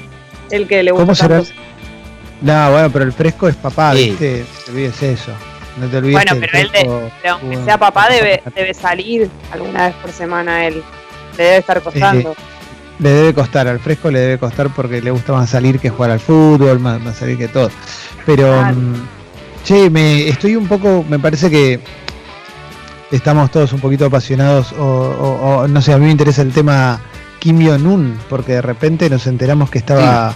El 0.52 0.68
que 0.68 0.84
le 0.84 0.92
gusta 0.92 1.04
¿Cómo 1.06 1.16
será? 1.16 1.36
tanto. 1.38 1.52
No, 2.42 2.72
bueno, 2.72 2.90
pero 2.92 3.06
el 3.06 3.14
fresco 3.14 3.48
es 3.48 3.56
papá, 3.56 3.94
Sí. 3.94 4.10
¿viste? 4.12 4.46
No 4.48 4.64
te 4.66 4.72
olvides 4.72 5.04
eso. 5.04 5.32
No 5.78 5.88
te 5.88 5.98
olvides 5.98 6.14
Bueno, 6.26 6.32
pero 6.40 6.58
él 6.60 6.72
de- 6.72 7.10
Pero 7.22 7.34
aunque 7.34 7.48
Bueno, 7.48 7.66
sea 7.66 7.78
papá, 7.78 8.10
debe, 8.10 8.42
debe 8.56 8.74
salir 8.74 9.30
alguna 9.52 9.88
vez 9.88 9.96
por 9.96 10.12
semana 10.12 10.66
él. 10.66 10.84
Le 11.38 11.44
debe 11.44 11.58
estar 11.58 11.82
costando. 11.82 12.36
Le 13.00 13.10
debe 13.10 13.34
costar, 13.34 13.68
al 13.68 13.80
fresco 13.80 14.10
le 14.10 14.20
debe 14.20 14.38
costar 14.40 14.70
porque 14.70 15.02
le 15.02 15.12
gusta 15.12 15.34
más 15.34 15.50
salir 15.52 15.80
que 15.80 15.90
jugar 15.90 16.12
al 16.12 16.20
fútbol, 16.20 16.80
más, 16.80 17.00
más 17.02 17.18
salir 17.18 17.38
que 17.38 17.48
todo. 17.48 17.70
Pero, 18.26 18.54
Claro. 18.60 18.76
mm, 18.76 19.08
che, 19.68 19.90
me, 19.90 20.28
estoy 20.30 20.56
un 20.56 20.68
poco, 20.68 21.04
me 21.10 21.20
parece 21.20 21.50
que 21.50 21.80
estamos 23.12 23.52
todos 23.52 23.74
un 23.74 23.80
poquito 23.80 24.06
apasionados, 24.06 24.74
o, 24.74 24.84
o- 24.84 25.58
o, 25.64 25.68
no 25.68 25.82
sé, 25.82 25.94
a 25.94 25.98
mí 25.98 26.06
me 26.06 26.12
interesa 26.12 26.42
el 26.42 26.52
tema 26.52 27.00
Kim 27.40 27.60
Jong-un, 27.66 28.18
porque 28.30 28.54
de 28.54 28.62
repente 28.62 29.10
nos 29.10 29.28
enteramos 29.28 29.70
que 29.70 29.78
estaba... 29.80 30.34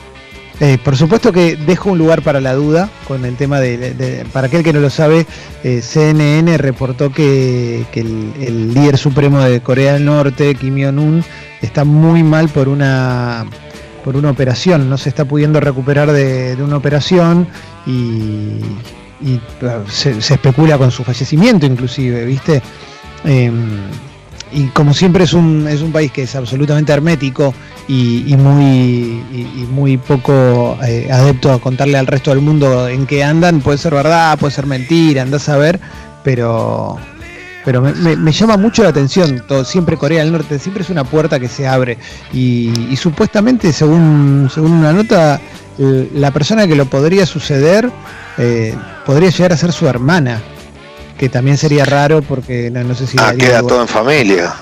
eh, 0.59 0.77
por 0.83 0.95
supuesto 0.95 1.31
que 1.31 1.55
dejo 1.55 1.91
un 1.91 1.97
lugar 1.97 2.21
para 2.21 2.39
la 2.39 2.53
duda 2.53 2.89
con 3.07 3.25
el 3.25 3.35
tema 3.35 3.59
de, 3.59 3.77
de- 3.93 4.25
para 4.31 4.47
aquel 4.47 4.63
que 4.63 4.73
no 4.73 4.79
lo 4.79 4.89
sabe, 4.89 5.25
eh, 5.63 5.81
CNN 5.81 6.57
reportó 6.57 7.11
que, 7.11 7.85
que 7.91 8.01
el, 8.01 8.33
el 8.39 8.73
líder 8.73 8.97
supremo 8.97 9.39
de 9.41 9.61
Corea 9.61 9.93
del 9.93 10.05
Norte, 10.05 10.55
Kim 10.55 10.75
Jong-un, 10.81 11.23
está 11.61 11.83
muy 11.83 12.21
mal 12.23 12.49
por 12.49 12.67
una 12.69 13.45
por 14.03 14.15
una 14.15 14.31
operación, 14.31 14.89
no 14.89 14.97
se 14.97 15.09
está 15.09 15.25
pudiendo 15.25 15.59
recuperar 15.59 16.11
de, 16.11 16.55
de 16.55 16.63
una 16.63 16.75
operación 16.77 17.47
y, 17.85 18.59
y, 19.23 19.39
se, 19.89 20.11
especula 20.11 20.77
con 20.77 20.91
su 20.91 21.03
fallecimiento 21.03 21.65
inclusive, 21.65 22.25
¿viste? 22.25 22.61
Eh, 23.23 23.51
y 24.53 24.65
como 24.67 24.93
siempre 24.93 25.23
es 25.23 25.33
un, 25.33 25.67
es 25.67 25.81
un 25.81 25.91
país 25.91 26.11
que 26.11 26.23
es 26.23 26.35
absolutamente 26.35 26.91
hermético 26.91 27.53
y, 27.87 28.35
muy, 28.37 29.23
muy 29.69 29.97
poco 29.97 30.77
eh, 30.85 31.09
adepto 31.11 31.51
a 31.51 31.59
contarle 31.59 31.97
al 31.97 32.07
resto 32.07 32.31
del 32.31 32.41
mundo 32.41 32.87
en 32.87 33.05
qué 33.05 33.23
andan, 33.23 33.61
puede 33.61 33.77
ser 33.77 33.93
verdad, 33.93 34.37
puede 34.37 34.53
ser 34.53 34.65
mentira, 34.65 35.21
andás 35.21 35.49
a 35.49 35.57
ver, 35.57 35.79
pero 36.23 36.97
pero 37.65 37.81
me, 37.81 37.93
me- 37.93 38.15
me 38.15 38.31
llama 38.31 38.57
mucho 38.57 38.83
la 38.83 38.89
atención, 38.89 39.43
todo, 39.47 39.63
siempre 39.65 39.97
Corea 39.97 40.23
del 40.23 40.31
Norte, 40.31 40.57
siempre 40.59 40.83
es 40.83 40.89
una 40.89 41.03
puerta 41.03 41.39
que 41.39 41.47
se 41.47 41.67
abre 41.67 41.97
y, 42.33 42.71
y 42.89 42.95
supuestamente, 42.97 43.71
según, 43.73 44.49
según 44.53 44.71
una 44.71 44.93
nota, 44.93 45.39
eh, 45.79 46.09
la 46.13 46.31
persona 46.31 46.67
que 46.67 46.75
lo 46.75 46.85
podría 46.85 47.25
suceder 47.25 47.89
eh, 48.37 48.75
podría 49.05 49.29
llegar 49.29 49.53
a 49.53 49.57
ser 49.57 49.71
su 49.73 49.87
hermana, 49.87 50.41
que 51.17 51.29
también 51.29 51.57
sería 51.57 51.85
raro 51.85 52.21
porque 52.21 52.71
no, 52.71 52.83
no 52.83 52.95
sé 52.95 53.05
si... 53.07 53.17
Ah, 53.19 53.33
queda 53.37 53.61
todo 53.61 53.81
en 53.81 53.87
familia. 53.87 54.53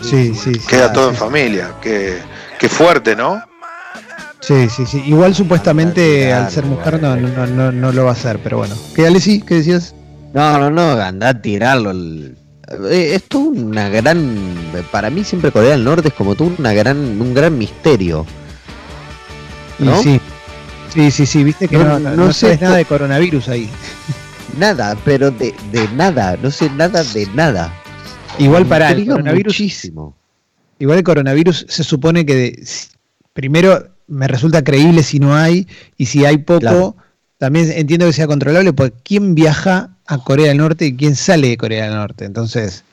Sí, 0.00 0.34
sí, 0.34 0.54
sí. 0.54 0.60
Queda 0.68 0.86
Ah, 0.86 0.92
todo 0.92 1.10
en 1.10 1.14
familia. 1.16 1.72
Qué, 1.80 2.18
qué 2.58 2.68
fuerte, 2.68 3.14
¿no? 3.16 3.40
Sí, 4.40 4.68
sí, 4.68 4.84
sí. 4.86 5.00
Igual 5.06 5.34
supuestamente 5.34 6.32
al 6.32 6.50
ser 6.50 6.64
mujer 6.66 7.00
no, 7.00 7.14
no, 7.16 7.28
no, 7.28 7.46
no, 7.46 7.70
no 7.72 7.92
lo 7.92 8.04
va 8.04 8.10
a 8.10 8.14
hacer, 8.14 8.40
pero 8.42 8.58
bueno. 8.58 8.74
¿Qué, 8.96 9.06
Alessi? 9.06 9.40
¿Qué 9.40 9.54
decías? 9.56 9.94
No, 10.34 10.58
no, 10.58 10.70
no, 10.70 10.92
anda 11.00 11.28
a 11.30 11.42
tirarlo. 11.42 11.90
el- 11.90 12.36
eh, 12.90 13.14
Es 13.14 13.24
todo 13.24 13.42
una 13.50 13.88
gran. 13.88 14.36
Para 14.90 15.10
mí, 15.10 15.24
siempre 15.24 15.50
Corea 15.52 15.70
del 15.72 15.84
Norte 15.84 16.08
es 16.08 16.14
como 16.14 16.34
todo 16.34 16.52
una 16.58 16.72
gran, 16.72 16.96
un 17.20 17.34
gran 17.34 17.56
misterio. 17.58 18.24
Y 19.78 19.84
¿No? 19.84 20.02
sí. 20.02 20.20
Sí, 20.92 21.10
sí, 21.10 21.24
sí, 21.26 21.42
viste 21.42 21.68
que 21.68 21.78
No, 21.78 21.98
no, 21.98 22.14
no, 22.14 22.32
sé 22.34 22.40
sabes 22.40 22.60
nada 22.60 22.76
de 22.76 22.84
coronavirus 22.84 23.48
ahí. 23.48 23.68
Nada, 24.58 24.94
pero 25.06 25.30
de, 25.30 25.54
de 25.70 25.88
nada, 25.96 26.36
no 26.42 26.50
sé 26.50 26.68
nada 26.68 27.02
de 27.02 27.26
nada. 27.34 27.72
Igual 28.38 28.66
para 28.66 28.90
el 28.90 29.06
coronavirus. 29.06 29.54
Muchísimo. 29.54 30.14
Igual 30.78 30.98
el 30.98 31.04
coronavirus 31.04 31.64
se 31.70 31.82
supone 31.84 32.26
que 32.26 32.34
de- 32.34 32.64
primero 33.32 33.88
me 34.08 34.28
resulta 34.28 34.62
creíble 34.62 35.02
si 35.02 35.18
no 35.20 35.34
hay, 35.34 35.66
y 35.96 36.04
si 36.04 36.26
hay 36.26 36.36
poco, 36.38 36.60
Claro. 36.60 36.96
También 37.42 37.72
entiendo 37.72 38.06
que 38.06 38.12
sea 38.12 38.28
controlable, 38.28 38.72
porque 38.72 38.94
¿quién 39.02 39.34
viaja 39.34 39.96
a 40.06 40.18
Corea 40.18 40.46
del 40.46 40.58
Norte 40.58 40.86
y 40.86 40.94
quién 40.96 41.16
sale 41.16 41.48
de 41.48 41.56
Corea 41.56 41.86
del 41.86 41.94
Norte? 41.94 42.24
Entonces, 42.24 42.84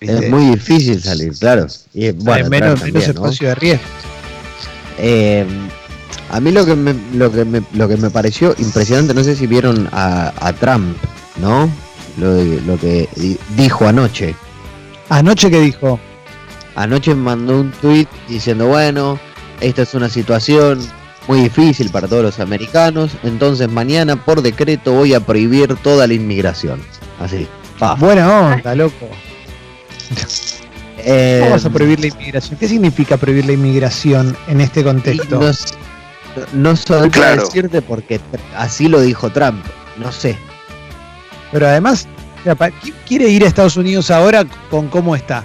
¿viste? 0.00 0.26
Es 0.26 0.30
muy 0.30 0.46
difícil 0.50 1.02
salir, 1.02 1.32
claro. 1.36 1.66
Y 1.92 2.12
bueno, 2.12 2.48
menos, 2.48 2.78
también, 2.78 2.94
¿no? 3.06 3.10
espacio 3.26 3.48
de 3.48 3.54
riesgo. 3.56 3.82
Eh, 4.98 5.44
a 6.30 6.38
mí 6.38 6.52
lo 6.52 6.64
que 6.64 6.76
me, 6.76 6.94
lo 7.14 7.32
que 7.32 7.44
me, 7.44 7.60
lo 7.72 7.88
que 7.88 7.96
me 7.96 8.08
pareció 8.08 8.54
impresionante, 8.56 9.14
no 9.14 9.24
sé 9.24 9.34
si 9.34 9.48
vieron 9.48 9.88
a, 9.90 10.32
a 10.38 10.52
Trump, 10.52 10.96
¿no? 11.40 11.68
Lo, 12.18 12.34
de- 12.34 12.60
lo 12.60 12.78
que 12.78 13.08
di- 13.16 13.36
dijo 13.56 13.88
anoche. 13.88 14.36
Anoche 15.08 15.50
que 15.50 15.58
dijo, 15.58 15.98
Anoche 16.76 17.16
mandó 17.16 17.60
un 17.60 17.72
tweet 17.72 18.06
diciendo, 18.28 18.68
bueno, 18.68 19.18
esta 19.60 19.82
es 19.82 19.92
una 19.94 20.08
situación 20.08 20.78
muy 21.28 21.40
difícil 21.42 21.90
para 21.90 22.08
todos 22.08 22.22
los 22.22 22.40
americanos, 22.40 23.12
entonces 23.22 23.68
mañana 23.70 24.16
por 24.16 24.42
decreto 24.42 24.92
voy 24.92 25.14
a 25.14 25.20
prohibir 25.20 25.74
toda 25.76 26.06
la 26.06 26.14
inmigración. 26.14 26.82
Así. 27.20 27.46
pa. 27.78 27.94
buena 27.94 28.30
onda, 28.54 28.74
loco. 28.74 29.08
Eh, 31.04 31.38
¿Cómo 31.40 31.52
vas 31.52 31.64
a 31.64 31.70
prohibir 31.70 32.00
la 32.00 32.06
inmigración? 32.08 32.56
¿Qué 32.58 32.68
significa 32.68 33.16
prohibir 33.16 33.46
la 33.46 33.52
inmigración 33.52 34.36
en 34.46 34.60
este 34.60 34.84
contexto? 34.84 35.40
no, 35.40 35.50
no 36.52 36.76
sabría 36.76 37.10
Claro. 37.10 37.44
decirte 37.44 37.82
porque 37.82 38.20
así 38.56 38.88
lo 38.88 39.00
dijo 39.00 39.30
Trump. 39.30 39.64
No 39.98 40.12
sé. 40.12 40.36
Pero 41.50 41.66
además, 41.66 42.06
o 42.40 42.44
sea, 42.44 42.54
pa- 42.54 42.70
¿qui- 42.70 42.94
quiere 43.06 43.28
ir 43.28 43.44
a 43.44 43.48
Estados 43.48 43.76
Unidos 43.76 44.10
ahora 44.10 44.44
con 44.70 44.88
cómo 44.88 45.14
está. 45.16 45.44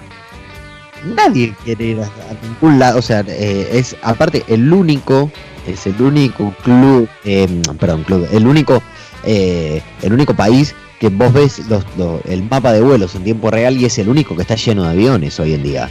nadie 1.16 1.56
quiere 1.64 1.86
ir 1.86 2.00
a, 2.02 2.10
ningún 2.46 2.80
lado. 2.80 3.00
O 3.00 3.02
sea, 3.02 3.24
eh, 3.28 3.70
es 3.74 3.96
aparte 4.02 4.44
el 4.48 4.72
único, 4.72 5.32
es 5.68 5.86
el 5.88 6.02
único 6.02 6.54
club, 6.64 7.08
em, 7.24 7.62
perdón, 7.80 8.04
club, 8.04 8.28
el 8.32 8.48
único, 8.48 8.82
eh, 9.24 9.82
el 10.02 10.14
único 10.14 10.34
país 10.34 10.76
que 11.00 11.10
vos 11.10 11.32
ves 11.32 11.62
los, 11.68 11.86
el 12.26 12.44
mapa 12.44 12.74
de 12.74 12.82
vuelos 12.82 13.14
en 13.16 13.24
tiempo 13.24 13.52
real 13.52 13.78
y 13.78 13.86
es 13.86 13.98
el 14.00 14.10
único 14.10 14.36
que 14.36 14.42
está 14.42 14.56
lleno 14.56 14.84
de 14.84 14.90
aviones 14.90 15.40
hoy 15.40 15.54
en 15.54 15.64
día. 15.64 15.90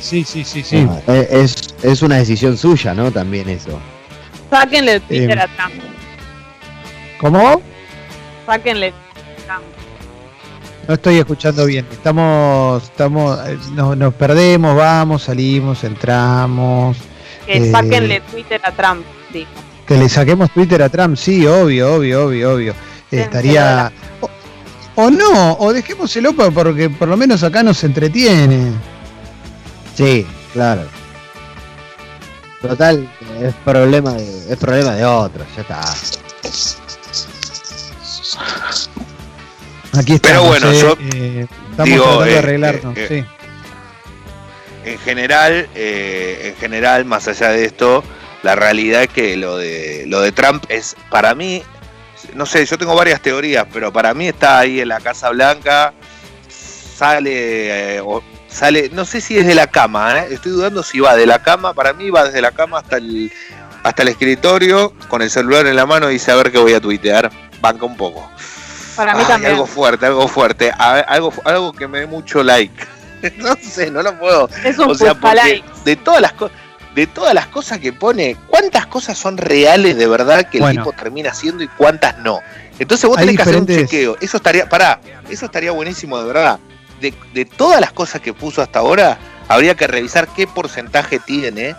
Sí, 0.00 0.24
sí, 0.24 0.44
sí, 0.44 0.62
sí. 0.62 0.86
Ah, 1.06 1.14
es, 1.14 1.74
es 1.82 2.02
una 2.02 2.16
decisión 2.16 2.58
suya, 2.58 2.92
¿no? 2.92 3.12
También 3.12 3.48
eso. 3.48 3.80
Sáquenle 4.50 4.94
el 4.94 5.02
Twitter 5.02 5.38
a 5.38 5.46
Trump. 5.46 5.74
¿Cómo? 7.18 7.62
Sáquenle 8.44 8.92
no 10.86 10.94
estoy 10.94 11.18
escuchando 11.18 11.66
bien. 11.66 11.84
Estamos, 11.90 12.84
estamos, 12.84 13.38
eh, 13.48 13.58
nos, 13.74 14.14
perdemos, 14.14 14.76
vamos, 14.76 15.24
salimos, 15.24 15.82
entramos. 15.82 16.96
Que 17.46 17.56
eh, 17.56 17.70
saquenle 17.70 18.20
Twitter 18.22 18.60
a 18.64 18.72
Trump, 18.72 19.04
dijo. 19.32 19.50
Que 19.86 19.96
le 19.96 20.08
saquemos 20.08 20.50
Twitter 20.50 20.82
a 20.82 20.88
Trump, 20.88 21.16
sí, 21.16 21.46
obvio, 21.46 21.94
obvio, 21.94 22.26
obvio, 22.26 22.54
obvio. 22.54 22.74
Estaría. 23.10 23.92
O, 24.96 25.10
no, 25.10 25.52
o 25.58 25.72
dejémoselo 25.72 26.32
porque 26.34 26.88
por 26.90 27.08
lo 27.08 27.16
menos 27.16 27.42
acá 27.42 27.62
nos 27.62 27.84
entretiene. 27.84 28.72
Sí, 29.94 30.26
claro. 30.52 30.82
Total, 32.62 33.08
es 33.40 33.54
problema 33.64 34.12
de, 34.14 34.52
es 34.52 34.56
problema 34.58 34.92
de 34.92 35.04
otros, 35.04 35.46
ya 35.54 35.62
está. 35.62 35.80
Aquí 39.98 40.18
Pero 40.18 40.44
bueno, 40.44 40.70
eh, 40.70 40.80
yo 40.80 40.96
eh, 41.14 41.46
estamos 41.70 41.90
digo, 41.90 42.22
de 42.22 42.32
eh, 42.32 42.38
arreglarnos, 42.38 42.94
sí. 43.08 43.24
En 44.86 44.98
general, 45.00 45.68
en 45.74 46.56
general, 46.56 47.04
más 47.04 47.26
allá 47.28 47.50
de 47.50 47.64
esto, 47.64 48.04
la 48.42 48.54
realidad 48.54 49.02
es 49.02 49.08
que 49.08 49.36
lo 49.36 49.56
de 49.56 50.04
lo 50.06 50.20
de 50.20 50.30
Trump 50.30 50.64
es 50.68 50.94
para 51.10 51.34
mí, 51.34 51.62
no 52.34 52.46
sé, 52.46 52.64
yo 52.64 52.78
tengo 52.78 52.94
varias 52.94 53.20
teorías, 53.20 53.66
pero 53.72 53.92
para 53.92 54.14
mí 54.14 54.28
está 54.28 54.60
ahí 54.60 54.80
en 54.80 54.88
la 54.88 55.00
Casa 55.00 55.30
Blanca, 55.30 55.92
sale 56.48 58.00
sale, 58.48 58.88
no 58.92 59.04
sé 59.04 59.20
si 59.20 59.36
es 59.36 59.46
de 59.46 59.56
la 59.56 59.66
cama, 59.66 60.20
estoy 60.20 60.52
dudando 60.52 60.84
si 60.84 61.00
va 61.00 61.16
de 61.16 61.26
la 61.26 61.42
cama, 61.42 61.74
para 61.74 61.92
mí 61.92 62.08
va 62.10 62.24
desde 62.24 62.40
la 62.40 62.52
cama 62.52 62.78
hasta 62.78 62.98
el 62.98 63.32
hasta 63.82 64.02
el 64.02 64.08
escritorio 64.08 64.94
con 65.08 65.20
el 65.20 65.30
celular 65.30 65.66
en 65.66 65.76
la 65.76 65.84
mano 65.84 66.08
y 66.08 66.14
dice 66.14 66.30
a 66.30 66.36
ver 66.36 66.52
qué 66.52 66.58
voy 66.58 66.74
a 66.74 66.80
tuitear, 66.80 67.30
banca 67.60 67.84
un 67.84 67.96
poco. 67.96 68.30
Para 68.96 69.14
mí 69.14 69.24
también. 69.24 69.52
Algo 69.52 69.66
fuerte, 69.66 70.06
algo 70.06 70.26
fuerte. 70.26 70.70
algo, 70.70 71.32
algo 71.44 71.72
que 71.72 71.86
me 71.86 72.00
dé 72.00 72.06
mucho 72.06 72.42
like. 72.42 72.74
no 73.38 73.56
sé, 73.60 73.90
no 73.90 74.02
lo 74.02 74.18
puedo. 74.18 74.48
Es 74.64 74.78
un 74.78 74.90
o 74.90 74.94
sea, 74.94 75.14
de 75.84 75.96
todas 75.96 76.20
las 76.20 76.32
cosas 76.32 76.56
de 76.94 77.06
todas 77.06 77.34
las 77.34 77.46
cosas 77.48 77.78
que 77.78 77.92
pone, 77.92 78.38
¿cuántas 78.46 78.86
cosas 78.86 79.18
son 79.18 79.36
reales 79.36 79.98
de 79.98 80.06
verdad 80.06 80.48
que 80.48 80.56
el 80.56 80.70
tipo 80.70 80.92
termina 80.92 81.30
haciendo 81.30 81.62
y 81.62 81.68
cuántas 81.68 82.16
no? 82.20 82.40
Entonces 82.78 83.06
vos 83.06 83.18
tenés 83.18 83.36
que 83.36 83.42
hacer 83.42 83.56
un 83.58 83.66
chequeo. 83.66 84.16
Eso 84.18 84.38
estaría, 84.38 84.66
pará, 84.66 84.98
eso 85.28 85.44
estaría 85.44 85.72
buenísimo 85.72 86.18
de 86.18 86.26
verdad. 86.26 86.58
De, 86.98 87.12
de, 87.34 87.44
todas 87.44 87.82
las 87.82 87.92
cosas 87.92 88.22
que 88.22 88.32
puso 88.32 88.62
hasta 88.62 88.78
ahora, 88.78 89.18
habría 89.46 89.74
que 89.74 89.86
revisar 89.86 90.26
qué 90.28 90.46
porcentaje 90.46 91.18
tiene 91.18 91.76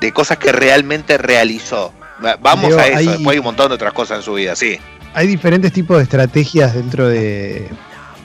de 0.00 0.12
cosas 0.12 0.38
que 0.38 0.50
realmente 0.50 1.16
realizó. 1.16 1.92
Vamos 2.40 2.74
a 2.76 2.88
eso, 2.88 3.10
después 3.12 3.34
hay 3.34 3.38
un 3.38 3.44
montón 3.44 3.68
de 3.68 3.76
otras 3.76 3.92
cosas 3.92 4.18
en 4.18 4.22
su 4.24 4.34
vida, 4.34 4.56
sí 4.56 4.80
hay 5.16 5.26
diferentes 5.26 5.72
tipos 5.72 5.96
de 5.96 6.02
estrategias 6.02 6.74
dentro 6.74 7.08
de, 7.08 7.70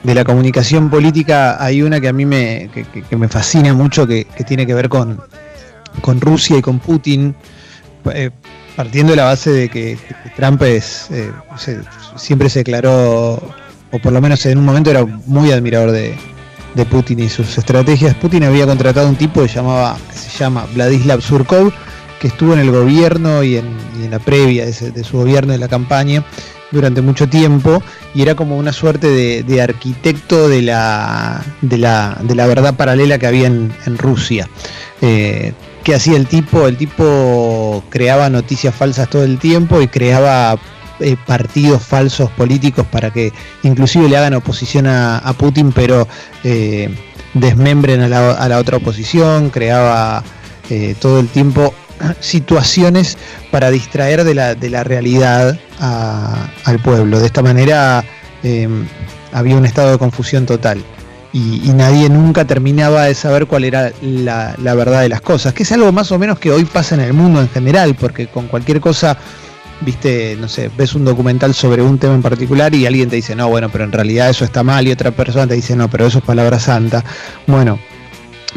la 0.04 0.24
comunicación 0.24 0.90
política. 0.90 1.62
Hay 1.62 1.82
una 1.82 2.00
que 2.00 2.08
a 2.08 2.12
mí 2.12 2.26
me, 2.26 2.70
me 3.10 3.28
fascina 3.28 3.72
mucho, 3.74 4.06
que, 4.06 4.26
tiene 4.46 4.66
que 4.66 4.74
ver 4.74 4.88
con, 4.88 5.20
con 6.00 6.20
Rusia 6.20 6.58
y 6.58 6.62
con 6.62 6.78
Putin, 6.78 7.34
eh, 8.12 8.30
partiendo 8.76 9.12
de 9.12 9.16
la 9.16 9.24
base 9.24 9.50
de 9.50 9.68
que 9.68 9.98
Trump 10.36 10.62
es, 10.62 11.08
eh, 11.10 11.30
siempre 12.16 12.48
se 12.48 12.60
declaró, 12.60 13.34
o 13.90 13.98
por 14.02 14.12
lo 14.12 14.20
menos 14.20 14.44
en 14.46 14.58
un 14.58 14.64
momento 14.64 14.90
era 14.90 15.04
muy 15.04 15.52
admirador 15.52 15.90
de, 15.90 16.16
Putin 16.90 17.20
y 17.20 17.28
sus 17.28 17.58
estrategias. 17.58 18.14
Putin 18.14 18.44
había 18.44 18.66
contratado 18.66 19.06
un 19.06 19.16
tipo 19.16 19.42
que, 19.42 19.48
llamaba, 19.48 19.98
que 20.10 20.16
se 20.16 20.30
llama 20.38 20.66
Vladislav 20.74 21.20
Surkov, 21.20 21.70
que 22.22 22.28
estuvo 22.28 22.52
en 22.52 22.60
el 22.60 22.70
gobierno 22.70 23.42
y 23.42 23.56
en, 23.56 23.76
la 24.08 24.20
previa 24.20 24.64
de, 24.64 25.02
su 25.02 25.16
gobierno, 25.16 25.52
de 25.52 25.58
la 25.58 25.66
campaña, 25.66 26.24
durante 26.70 27.02
mucho 27.02 27.28
tiempo 27.28 27.82
y 28.14 28.22
era 28.22 28.36
como 28.36 28.56
una 28.58 28.72
suerte 28.72 29.42
de, 29.42 29.60
arquitecto 29.60 30.48
de 30.48 30.62
la, 30.62 31.42
de 31.62 31.78
la, 31.78 32.16
de, 32.22 32.36
la, 32.36 32.46
verdad 32.46 32.76
paralela 32.76 33.18
que 33.18 33.26
había 33.26 33.48
en, 33.48 33.72
Rusia. 33.98 34.48
Eh, 35.00 35.52
¿Qué 35.82 35.96
hacía 35.96 36.16
el 36.16 36.28
tipo? 36.28 36.68
El 36.68 36.76
tipo 36.76 37.82
creaba 37.90 38.30
noticias 38.30 38.72
falsas 38.72 39.10
todo 39.10 39.24
el 39.24 39.40
tiempo 39.40 39.82
y 39.82 39.88
creaba 39.88 40.56
eh, 41.00 41.16
partidos 41.26 41.82
falsos 41.82 42.30
políticos 42.30 42.86
para 42.88 43.10
que 43.10 43.32
inclusive 43.64 44.08
le 44.08 44.16
hagan 44.16 44.34
oposición 44.34 44.86
a, 44.86 45.34
Putin, 45.36 45.72
pero 45.72 46.06
eh, 46.44 46.88
desmembren 47.34 48.00
a 48.02 48.08
la, 48.08 48.30
a 48.30 48.48
la, 48.48 48.58
otra 48.58 48.76
oposición, 48.76 49.50
creaba 49.50 50.22
todo 51.00 51.20
el 51.20 51.28
tiempo 51.28 51.74
situaciones 52.20 53.18
para 53.50 53.70
distraer 53.70 54.24
de 54.24 54.34
la, 54.34 54.54
de 54.54 54.70
la 54.70 54.84
realidad 54.84 55.58
al 55.78 56.78
pueblo. 56.80 57.20
De 57.20 57.26
esta 57.26 57.42
manera 57.42 58.04
em, 58.42 58.86
había 59.32 59.56
un 59.56 59.66
estado 59.66 59.92
de 59.92 59.98
confusión 59.98 60.46
total. 60.46 60.82
Y, 61.34 61.72
nadie 61.74 62.10
nunca 62.10 62.44
terminaba 62.44 63.04
de 63.04 63.14
saber 63.14 63.46
cuál 63.46 63.64
era 63.64 63.90
la, 64.02 64.54
verdad 64.74 65.00
de 65.00 65.08
las 65.08 65.22
cosas, 65.22 65.54
que 65.54 65.62
es 65.62 65.72
algo 65.72 65.90
más 65.90 66.12
o 66.12 66.18
menos 66.18 66.38
que 66.38 66.50
hoy 66.50 66.66
pasa 66.66 66.94
en 66.94 67.00
el 67.00 67.14
mundo 67.14 67.40
en 67.40 67.48
general, 67.48 67.94
porque 67.94 68.26
con 68.26 68.48
cualquier 68.48 68.82
cosa, 68.82 69.16
viste, 69.80 70.36
no 70.38 70.46
sé, 70.46 70.70
ves 70.76 70.94
un 70.94 71.06
documental 71.06 71.54
sobre 71.54 71.80
un 71.80 71.98
tema 71.98 72.14
en 72.14 72.20
particular 72.20 72.74
y 72.74 72.84
alguien 72.84 73.08
te 73.08 73.16
dice, 73.16 73.34
no, 73.34 73.48
bueno, 73.48 73.70
pero 73.70 73.84
en 73.84 73.92
realidad 73.92 74.28
eso 74.28 74.44
está 74.44 74.62
mal, 74.62 74.86
y 74.86 74.92
otra 74.92 75.10
persona 75.10 75.46
te 75.46 75.54
dice, 75.54 75.74
no, 75.74 75.88
pero 75.88 76.06
eso 76.06 76.18
es 76.18 76.24
palabra 76.24 76.60
santa. 76.60 77.02
Bueno, 77.46 77.78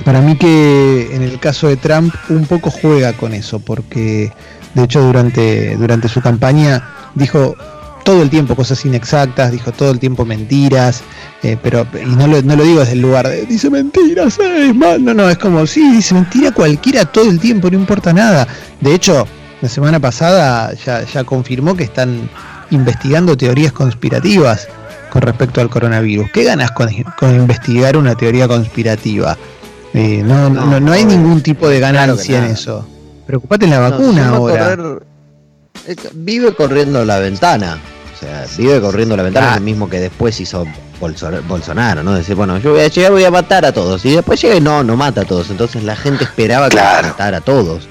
para 0.03 0.21
mí 0.21 0.35
que 0.35 1.15
en 1.15 1.21
el 1.21 1.39
caso 1.39 1.67
de 1.67 1.77
Trump 1.77 2.13
un 2.29 2.45
poco 2.45 2.69
juega 2.69 3.13
con 3.13 3.33
eso, 3.33 3.59
porque 3.59 4.31
de 4.73 4.83
hecho 4.83 5.01
durante, 5.01 5.75
durante 5.77 6.09
su 6.09 6.21
campaña 6.21 7.11
dijo 7.15 7.55
todo 8.03 8.21
el 8.21 8.29
tiempo 8.29 8.55
cosas 8.55 8.85
inexactas, 8.85 9.51
dijo 9.51 9.71
todo 9.71 9.91
el 9.91 9.99
tiempo 9.99 10.25
mentiras, 10.25 11.01
eh, 11.41 11.57
pero 11.61 11.87
y 11.99 12.15
no 12.15 12.27
lo, 12.27 12.41
no 12.43 12.55
lo 12.55 12.63
digo 12.63 12.81
desde 12.81 12.93
el 12.93 13.01
lugar 13.01 13.27
de 13.27 13.45
dice 13.45 13.69
mentiras, 13.69 14.37
es 14.39 14.75
mal, 14.75 15.03
no, 15.03 15.13
no, 15.13 15.29
es 15.29 15.37
como 15.37 15.65
sí, 15.65 15.95
dice 15.95 16.13
mentira 16.13 16.51
cualquiera 16.51 17.05
todo 17.05 17.29
el 17.29 17.39
tiempo, 17.39 17.69
no 17.71 17.77
importa 17.77 18.13
nada. 18.13 18.47
De 18.79 18.93
hecho, 18.93 19.25
la 19.61 19.69
semana 19.69 19.99
pasada 19.99 20.73
ya, 20.85 21.03
ya 21.03 21.23
confirmó 21.23 21.75
que 21.75 21.85
están 21.85 22.29
investigando 22.69 23.35
teorías 23.35 23.71
conspirativas 23.71 24.67
con 25.09 25.23
respecto 25.23 25.61
al 25.61 25.69
coronavirus. 25.69 26.29
¿Qué 26.31 26.43
ganas 26.43 26.71
con, 26.71 26.89
con 27.17 27.35
investigar 27.35 27.97
una 27.97 28.15
teoría 28.15 28.47
conspirativa? 28.47 29.35
No, 29.95 30.49
no, 30.49 30.79
no, 30.79 30.91
hay 30.91 31.05
ningún 31.05 31.41
tipo 31.41 31.69
de 31.69 31.79
ganancia 31.79 32.39
en 32.39 32.51
eso. 32.51 32.87
Preocupate 33.25 33.65
en 33.65 33.71
la 33.71 33.79
vacuna 33.79 34.29
ahora. 34.29 34.77
vive 36.13 36.53
corriendo 36.53 37.03
la 37.05 37.19
ventana. 37.19 37.79
O 38.13 38.17
sea, 38.17 38.45
vive 38.57 38.79
corriendo 38.81 39.15
la 39.17 39.23
ventana, 39.23 39.49
es 39.49 39.55
lo 39.55 39.61
mismo 39.61 39.89
que 39.89 39.99
después 39.99 40.39
hizo 40.39 40.65
Bolsonaro, 40.99 42.03
¿no? 42.03 42.13
Decir, 42.13 42.35
bueno, 42.35 42.57
yo 42.57 42.71
voy 42.71 42.81
a 42.81 42.87
llegar, 42.87 43.11
voy 43.11 43.25
a 43.25 43.31
matar 43.31 43.65
a 43.65 43.71
todos. 43.71 44.05
Y 44.05 44.15
después 44.15 44.41
llega 44.41 44.55
y 44.55 44.61
no, 44.61 44.83
no 44.83 44.95
mata 44.95 45.21
a 45.21 45.25
todos. 45.25 45.49
Entonces 45.49 45.83
la 45.83 45.95
gente 45.95 46.23
esperaba 46.23 46.69
que 46.69 46.77
matara 46.77 47.37
a 47.37 47.41
todos. 47.41 47.87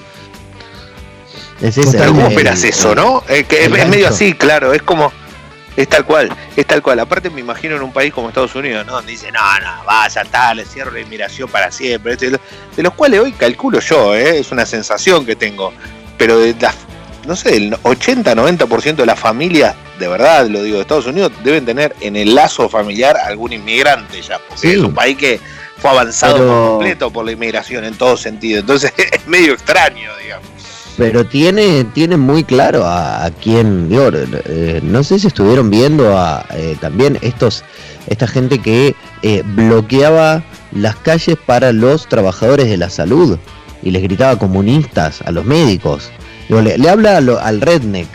Es 1.61 1.79
¿Cómo 2.07 2.29
esperas 2.29 2.63
eso, 2.65 2.95
no? 2.95 3.23
que 3.27 3.65
es, 3.65 3.71
medio 3.71 4.09
así, 4.09 4.35
claro. 4.35 4.75
Es 4.75 4.83
como 4.83 5.13
es 5.77 5.89
tal 5.89 6.05
cual, 6.05 6.31
es 6.57 6.67
tal 6.67 6.83
cual. 6.83 7.01
Aparte 7.01 7.31
me 7.31 7.41
imagino 7.41 7.77
en 7.77 7.83
un 7.83 7.93
país 7.93 8.13
como 8.13 8.29
Estados 8.29 8.55
Unidos, 8.55 8.87
¿no? 8.87 8.93
Donde 8.93 9.13
dice, 9.13 9.33
no, 9.33 9.41
no, 9.61 9.85
vaya, 9.85 10.25
tal, 10.25 10.59
le 10.59 10.65
cierro 10.65 10.93
la 10.93 11.01
inmigración 11.01 11.49
para 11.49 11.71
siempre. 11.71 12.17
De 12.17 12.39
los 12.83 12.95
cuales 12.95 13.21
hoy 13.21 13.33
calculo 13.33 13.81
yo, 13.81 14.15
¿eh? 14.15 14.39
es 14.39 14.53
una 14.53 14.67
sensación 14.67 15.27
que 15.27 15.35
tengo. 15.35 15.73
Pero 16.17 16.39
de 16.39 16.55
las, 16.61 16.77
no 17.27 17.35
sé, 17.35 17.57
el 17.57 17.73
80-90% 17.73 18.97
de 18.97 19.07
las 19.07 19.19
familias, 19.19 19.75
de 19.99 20.07
verdad, 20.07 20.47
lo 20.47 20.63
digo, 20.63 20.77
de 20.77 20.83
Estados 20.83 21.07
Unidos, 21.07 21.33
deben 21.43 21.67
tener 21.67 21.95
en 22.01 22.15
el 22.15 22.35
lazo 22.35 22.69
familiar 22.69 23.17
algún 23.17 23.53
inmigrante 23.53 24.23
ya. 24.23 24.39
Porque 24.39 24.73
es 24.75 24.79
un 24.79 24.95
país 24.95 25.17
que 25.17 25.41
fue 25.79 25.91
avanzado 25.91 26.39
por 26.39 26.69
completo 26.69 27.11
por 27.11 27.25
la 27.25 27.33
inmigración 27.33 27.85
en 27.85 27.99
todo 27.99 28.17
sentido. 28.17 28.61
Entonces 28.61 28.93
es 29.13 29.27
medio 29.27 29.55
extraño, 29.55 30.11
digamos 30.23 30.54
pero 30.97 31.27
tiene, 31.27 31.85
tiene 31.93 32.17
muy 32.17 32.45
claro 32.45 32.85
a, 32.87 33.31
quién, 33.43 33.89
eh, 33.91 34.81
no 34.83 35.03
sé 35.03 35.19
si 35.19 35.27
estuvieron 35.27 35.71
viendo 35.71 36.17
a 36.17 36.47
eh, 36.55 36.77
también 36.81 37.19
estos, 37.23 37.65
esta 38.07 38.27
gente 38.27 38.59
que 38.59 38.95
eh, 39.23 39.43
bloqueaba 39.45 40.45
las 40.73 40.97
calles 40.97 41.37
para 41.45 41.73
los 41.73 42.09
trabajadores 42.09 42.69
de 42.69 42.77
la 42.77 42.91
salud 42.91 43.39
y 43.83 43.91
les 43.91 44.03
gritaba 44.03 44.39
comunistas 44.39 45.23
a 45.23 45.31
los 45.31 45.45
médicos. 45.45 46.11
le, 46.49 46.89
habla 46.89 47.17
al 47.17 47.61
redneck 47.61 48.09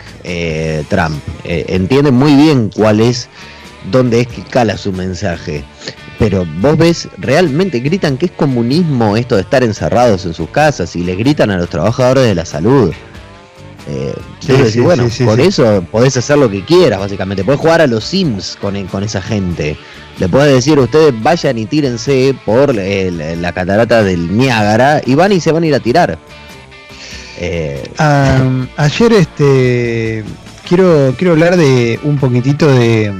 Trump, 0.88 1.20
entiende 1.44 2.10
muy 2.10 2.34
bien 2.34 2.70
cuál 2.74 3.00
es, 3.00 3.28
dónde 3.90 4.20
es 4.20 4.26
que 4.26 4.42
cala 4.42 4.76
su 4.76 4.92
mensaje. 4.92 5.64
Pero 6.20 6.46
vos 6.60 6.76
ves, 6.76 7.08
realmente 7.16 7.80
gritan 7.80 8.18
que 8.18 8.26
es 8.26 8.32
comunismo 8.32 9.16
esto 9.16 9.36
de 9.36 9.40
estar 9.40 9.64
encerrados 9.64 10.26
en 10.26 10.34
sus 10.34 10.50
casas 10.50 10.94
y 10.94 11.02
les 11.02 11.16
gritan 11.16 11.50
a 11.50 11.56
los 11.56 11.70
trabajadores 11.70 12.24
de 12.24 12.34
la 12.34 12.44
salud. 12.44 12.92
Eh, 13.88 14.14
bueno, 14.82 15.08
por 15.24 15.40
eso 15.40 15.82
podés 15.90 16.18
hacer 16.18 16.36
lo 16.36 16.50
que 16.50 16.62
quieras, 16.62 17.00
básicamente. 17.00 17.42
Podés 17.42 17.58
jugar 17.58 17.80
a 17.80 17.86
los 17.86 18.04
Sims 18.04 18.58
con, 18.60 18.86
con 18.88 19.02
esa 19.02 19.22
gente. 19.22 19.78
Le 20.18 20.28
podés 20.28 20.52
decir, 20.52 20.78
ustedes 20.78 21.14
vayan 21.22 21.56
y 21.56 21.64
tírense 21.64 22.34
por 22.44 22.74
la 22.74 23.52
catarata 23.52 24.02
del 24.02 24.36
Niágara 24.36 25.00
y 25.06 25.14
van 25.14 25.32
y 25.32 25.40
se 25.40 25.52
van 25.52 25.62
a 25.62 25.66
ir 25.68 25.74
a 25.74 25.80
tirar. 25.80 26.18
Eh, 27.38 27.82
ayer 28.76 29.12
este 29.14 30.22
quiero, 30.68 31.14
quiero 31.16 31.32
hablar 31.32 31.56
de 31.56 31.98
un 32.02 32.18
poquitito 32.18 32.68
de, 32.68 33.10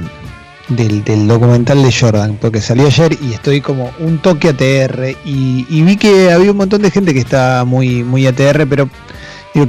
del, 0.75 1.27
documental 1.27 1.83
de 1.83 1.91
Jordan, 1.91 2.37
porque 2.39 2.61
salió 2.61 2.87
ayer 2.87 3.17
y 3.21 3.33
estoy 3.33 3.61
como 3.61 3.91
un 3.99 4.19
toque 4.19 4.49
ATR 4.49 5.15
y, 5.25 5.65
y 5.69 5.81
vi 5.83 5.97
que 5.97 6.31
había 6.31 6.51
un 6.51 6.57
montón 6.57 6.81
de 6.81 6.91
gente 6.91 7.13
que 7.13 7.19
está 7.19 7.63
muy, 7.65 8.03
muy 8.03 8.25
ATR, 8.25 8.67
pero 8.67 8.89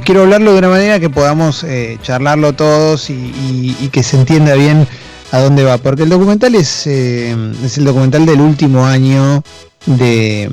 quiero 0.03 0.21
hablarlo 0.21 0.53
de 0.53 0.59
una 0.59 0.69
manera 0.69 0.99
que 0.99 1.09
podamos 1.09 1.63
eh, 1.63 1.97
charlarlo 2.01 2.53
todos 2.53 3.09
y, 3.09 3.89
que 3.91 4.03
se 4.03 4.17
entienda 4.17 4.55
bien 4.55 4.87
a 5.31 5.39
dónde 5.39 5.63
va, 5.63 5.77
porque 5.77 6.03
el 6.03 6.09
documental 6.09 6.55
es, 6.55 6.87
eh, 6.87 7.35
es 7.63 7.77
el 7.77 7.85
documental 7.85 8.25
del 8.25 8.41
último 8.41 8.85
año 8.85 9.43
de, 9.85 10.49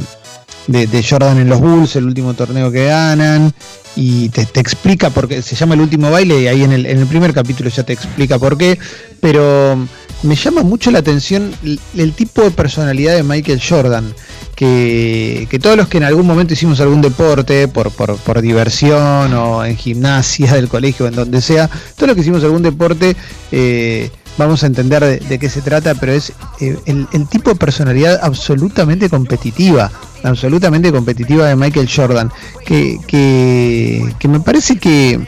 de, 0.66 1.04
Jordan 1.08 1.38
en 1.38 1.48
los 1.48 1.60
Bulls, 1.60 1.96
el 1.96 2.04
último 2.04 2.34
torneo 2.34 2.70
que 2.70 2.86
ganan, 2.86 3.52
y 3.96 4.28
te, 4.28 4.42
explica 4.60 5.10
por 5.10 5.28
qué, 5.28 5.42
se 5.42 5.56
llama 5.56 5.74
el 5.74 5.80
último 5.80 6.10
baile, 6.10 6.42
y 6.42 6.46
ahí 6.46 6.62
en 6.62 6.72
el, 6.72 6.86
en 6.86 6.98
el 6.98 7.06
primer 7.06 7.32
capítulo 7.32 7.70
ya 7.70 7.82
te 7.82 7.92
explica 7.92 8.38
por 8.38 8.56
qué, 8.56 8.78
pero 9.20 9.78
me 10.22 10.36
llama 10.36 10.62
mucho 10.62 10.90
la 10.90 10.98
atención 10.98 11.52
el, 11.96 12.12
tipo 12.12 12.42
de 12.42 12.50
personalidad 12.50 13.14
de 13.14 13.22
Michael 13.22 13.60
Jordan. 13.66 14.14
Que, 14.54 15.48
todos 15.62 15.76
los 15.76 15.88
que 15.88 15.96
en 15.96 16.04
algún 16.04 16.26
momento 16.26 16.52
hicimos 16.52 16.80
algún 16.80 17.00
deporte 17.00 17.66
por, 17.66 17.90
por, 17.90 18.42
diversión 18.42 19.32
o 19.32 19.64
en 19.64 19.74
gimnasia 19.74 20.52
del 20.52 20.68
colegio, 20.68 21.06
en 21.06 21.14
donde 21.14 21.40
sea, 21.40 21.70
todos 21.96 22.08
los 22.08 22.14
que 22.14 22.20
hicimos 22.20 22.44
algún 22.44 22.62
deporte 22.62 23.16
eh, 23.52 24.10
vamos 24.36 24.62
a 24.62 24.66
entender 24.66 25.20
de, 25.20 25.38
qué 25.38 25.48
se 25.48 25.62
trata, 25.62 25.94
pero 25.94 26.12
es 26.12 26.34
eh, 26.60 26.76
el, 26.84 27.28
tipo 27.28 27.50
de 27.50 27.56
personalidad 27.56 28.20
absolutamente 28.22 29.08
competitiva, 29.08 29.90
absolutamente 30.22 30.92
competitiva 30.92 31.46
de 31.46 31.56
Michael 31.56 31.88
Jordan, 31.94 32.30
que, 32.64 32.98
que 33.08 34.28
me 34.28 34.40
parece 34.40 34.78
que 34.78 35.20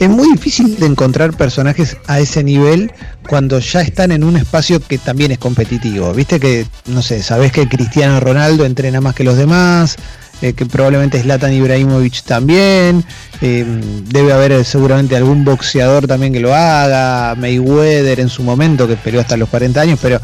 es 0.00 0.08
muy 0.08 0.30
difícil 0.30 0.78
de 0.78 0.86
encontrar 0.86 1.36
personajes 1.36 1.96
a 2.06 2.20
ese 2.20 2.44
nivel 2.44 2.92
cuando 3.28 3.58
ya 3.58 3.80
están 3.80 4.12
en 4.12 4.22
un 4.22 4.36
espacio 4.36 4.80
que 4.80 4.96
también 4.96 5.32
es 5.32 5.38
competitivo. 5.38 6.12
Viste 6.12 6.38
que, 6.38 6.66
no 6.86 7.02
sé, 7.02 7.22
sabés 7.22 7.52
que 7.52 7.68
Cristiano 7.68 8.20
Ronaldo 8.20 8.64
entrena 8.64 9.00
más 9.00 9.14
que 9.14 9.24
los 9.24 9.36
demás, 9.36 9.96
eh, 10.42 10.52
que 10.52 10.66
probablemente 10.66 11.20
Zlatan 11.20 11.52
Ibrahimovic 11.52 12.22
también, 12.22 13.04
eh, 13.40 13.64
debe 14.04 14.32
haber 14.32 14.52
eh, 14.52 14.64
seguramente 14.64 15.16
algún 15.16 15.44
boxeador 15.44 16.06
también 16.06 16.32
que 16.32 16.40
lo 16.40 16.54
haga, 16.54 17.34
Mayweather 17.36 18.20
en 18.20 18.28
su 18.28 18.42
momento, 18.42 18.86
que 18.86 18.96
peleó 18.96 19.20
hasta 19.20 19.36
los 19.36 19.48
40 19.48 19.80
años, 19.80 19.98
pero 20.00 20.20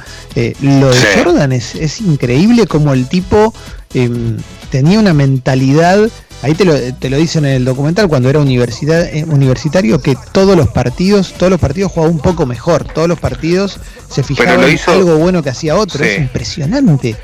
lo 0.61 0.91
de 0.91 0.99
Jordan 1.17 1.53
es, 1.53 1.75
es, 1.75 2.01
increíble 2.01 2.67
como 2.67 2.93
el 2.93 3.09
tipo 3.09 3.55
em, 3.95 4.37
tenía 4.71 4.99
una 4.99 5.15
mentalidad 5.15 6.09
Ahí 6.45 6.53
te 6.53 6.67
lo, 6.67 6.75
te 6.93 7.09
lo 7.09 7.17
dicen 7.17 7.47
en 7.47 7.53
el 7.53 7.65
documental 7.65 8.07
cuando 8.07 8.29
era 8.29 8.39
universidad, 8.39 9.03
eh, 9.07 9.25
universitario 9.27 10.03
que 10.03 10.15
todos 10.31 10.55
los 10.55 10.69
partidos, 10.69 11.33
todos 11.39 11.51
los 11.51 11.59
partidos 11.59 11.93
jugaban 11.93 12.17
un 12.17 12.21
poco 12.21 12.45
mejor, 12.45 12.85
todos 12.85 13.09
los 13.09 13.19
partidos 13.19 13.81
se 14.11 14.23
fijaban 14.23 14.63
en 14.63 14.79
algo 14.89 15.17
bueno 15.17 15.43
que 15.43 15.49
hacía 15.49 15.75
otro, 15.75 16.05
es 16.05 16.19
impresionante. 16.19 17.17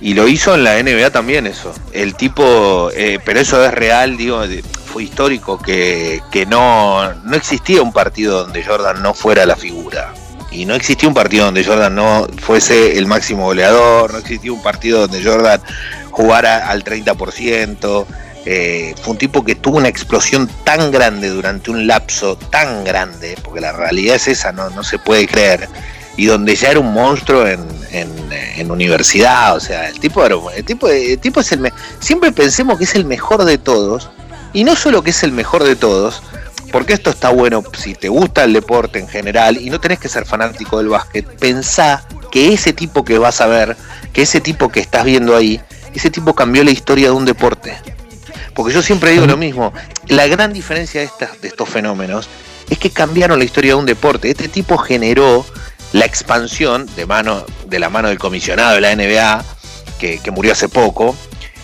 Y 0.00 0.14
lo 0.14 0.28
hizo 0.28 0.54
en 0.54 0.64
la 0.64 0.80
NBA 0.80 1.10
también 1.10 1.46
eso. 1.46 1.74
El 1.92 2.14
tipo, 2.14 2.90
eh, 2.94 3.18
pero 3.24 3.40
eso 3.40 3.64
es 3.64 3.72
real, 3.72 4.16
digo, 4.16 4.42
fue 4.84 5.04
histórico 5.04 5.58
que, 5.58 6.22
que 6.30 6.46
no, 6.46 7.12
no 7.14 7.36
existía 7.36 7.82
un 7.82 7.92
partido 7.92 8.44
donde 8.44 8.62
Jordan 8.62 9.02
no 9.02 9.12
fuera 9.12 9.44
la 9.44 9.56
figura. 9.56 10.14
Y 10.50 10.64
no 10.64 10.74
existía 10.74 11.08
un 11.08 11.14
partido 11.14 11.46
donde 11.46 11.64
Jordan 11.64 11.94
no 11.94 12.26
fuese 12.40 12.96
el 12.96 13.06
máximo 13.06 13.44
goleador, 13.44 14.12
no 14.12 14.18
existía 14.18 14.52
un 14.52 14.62
partido 14.62 15.00
donde 15.00 15.22
Jordan 15.22 15.60
jugara 16.10 16.68
al 16.68 16.84
30%. 16.84 18.06
Eh, 18.46 18.94
fue 19.02 19.12
un 19.12 19.18
tipo 19.18 19.44
que 19.44 19.56
tuvo 19.56 19.76
una 19.76 19.88
explosión 19.88 20.48
tan 20.64 20.90
grande 20.90 21.28
durante 21.28 21.70
un 21.70 21.86
lapso 21.86 22.36
tan 22.36 22.82
grande, 22.84 23.36
porque 23.42 23.60
la 23.60 23.72
realidad 23.72 24.16
es 24.16 24.28
esa, 24.28 24.52
no, 24.52 24.70
no 24.70 24.82
se 24.82 24.98
puede 24.98 25.26
creer, 25.26 25.68
y 26.18 26.26
donde 26.26 26.56
ya 26.56 26.72
era 26.72 26.80
un 26.80 26.92
monstruo 26.92 27.46
en, 27.46 27.60
en, 27.92 28.70
universidad, 28.70 29.56
o 29.56 29.60
sea, 29.60 29.88
el 29.88 30.00
tipo, 30.00 30.26
era, 30.26 30.34
el 30.56 30.64
tipo, 30.64 30.88
el 30.88 31.16
tipo 31.20 31.40
es 31.40 31.52
el... 31.52 31.72
Siempre 32.00 32.32
pensemos 32.32 32.76
que 32.76 32.84
es 32.84 32.96
el 32.96 33.04
mejor 33.04 33.44
de 33.44 33.56
todos, 33.56 34.10
y 34.52 34.64
no 34.64 34.74
solo 34.74 35.02
que 35.02 35.10
es 35.10 35.22
el 35.22 35.30
mejor 35.30 35.62
de 35.62 35.76
todos, 35.76 36.20
porque 36.72 36.92
esto 36.92 37.10
está 37.10 37.30
bueno 37.30 37.62
si 37.78 37.94
te 37.94 38.08
gusta 38.08 38.42
el 38.42 38.52
deporte 38.52 38.98
en 38.98 39.06
general 39.06 39.58
y 39.58 39.70
no 39.70 39.80
tenés 39.80 40.00
que 40.00 40.08
ser 40.08 40.26
fanático 40.26 40.78
del 40.78 40.88
básquet, 40.88 41.24
pensá 41.38 42.04
que 42.32 42.52
ese 42.52 42.72
tipo 42.72 43.04
que 43.04 43.16
vas 43.18 43.40
a 43.40 43.46
ver, 43.46 43.76
que 44.12 44.22
ese 44.22 44.40
tipo 44.40 44.70
que 44.70 44.80
estás 44.80 45.04
viendo 45.04 45.36
ahí, 45.36 45.60
ese 45.94 46.10
tipo 46.10 46.34
cambió 46.34 46.64
la 46.64 46.72
historia 46.72 47.10
de 47.10 47.14
un 47.14 47.26
deporte. 47.26 47.76
Porque 48.54 48.74
yo 48.74 48.82
siempre 48.82 49.12
digo 49.12 49.26
lo 49.26 49.36
mismo, 49.36 49.72
la 50.08 50.26
gran 50.26 50.52
diferencia 50.52 51.00
de, 51.00 51.06
estas, 51.06 51.40
de 51.40 51.46
estos 51.46 51.68
fenómenos 51.68 52.28
es 52.68 52.76
que 52.76 52.90
cambiaron 52.90 53.38
la 53.38 53.44
historia 53.44 53.70
de 53.70 53.76
un 53.76 53.86
deporte. 53.86 54.28
Este 54.28 54.48
tipo 54.48 54.76
generó 54.78 55.46
la 55.92 56.04
expansión 56.04 56.88
de, 56.96 57.06
mano, 57.06 57.44
de 57.66 57.78
la 57.78 57.88
mano 57.88 58.08
del 58.08 58.18
comisionado 58.18 58.74
de 58.74 58.80
la 58.80 58.94
NBA, 58.94 59.44
que, 59.98 60.30
murió 60.30 60.52
hace 60.52 60.68
poco, 60.68 61.16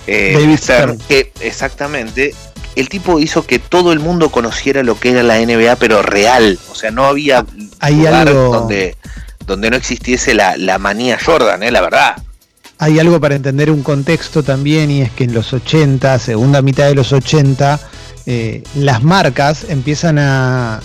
eh, 0.07 0.37
David 0.39 0.59
Stern, 0.59 0.99
que 1.09 1.33
exactamente, 1.41 2.35
el 2.77 2.89
tipo 2.89 3.21
hizo 3.21 3.47
que 3.47 3.59
todo 3.59 3.93
el 3.93 4.01
mundo 4.01 4.31
conociera 4.31 4.83
lo 4.83 4.99
que 4.99 5.11
era 5.11 5.23
la 5.23 5.39
NBA, 5.39 5.77
pero 5.77 6.03
real. 6.03 6.59
O 6.71 6.75
sea, 6.75 6.91
no 6.91 7.05
había 7.05 7.45
Hay 7.79 7.95
lugar 7.95 8.33
donde, 8.33 8.97
donde 9.47 9.71
no 9.71 9.77
existiese 9.77 10.35
la, 10.35 10.57
la 10.57 10.79
manía 10.79 11.19
Jordan, 11.25 11.63
eh, 11.63 11.71
la 11.71 11.81
verdad 11.81 12.17
hay 12.79 12.99
algo 12.99 13.21
para 13.21 13.35
entender 13.35 13.71
un 13.71 13.83
contexto 13.83 14.43
también 14.43 14.91
y 14.91 15.03
es 15.03 15.11
que 15.11 15.25
en 15.25 15.33
los 15.33 15.53
80, 15.53 16.19
segunda 16.19 16.61
mitad 16.61 16.87
de 16.87 16.95
los 16.95 17.13
80, 17.13 17.81
eh, 18.27 18.63
las 18.75 19.03
marcas 19.03 19.65
empiezan 19.69 20.19
a, 20.19 20.81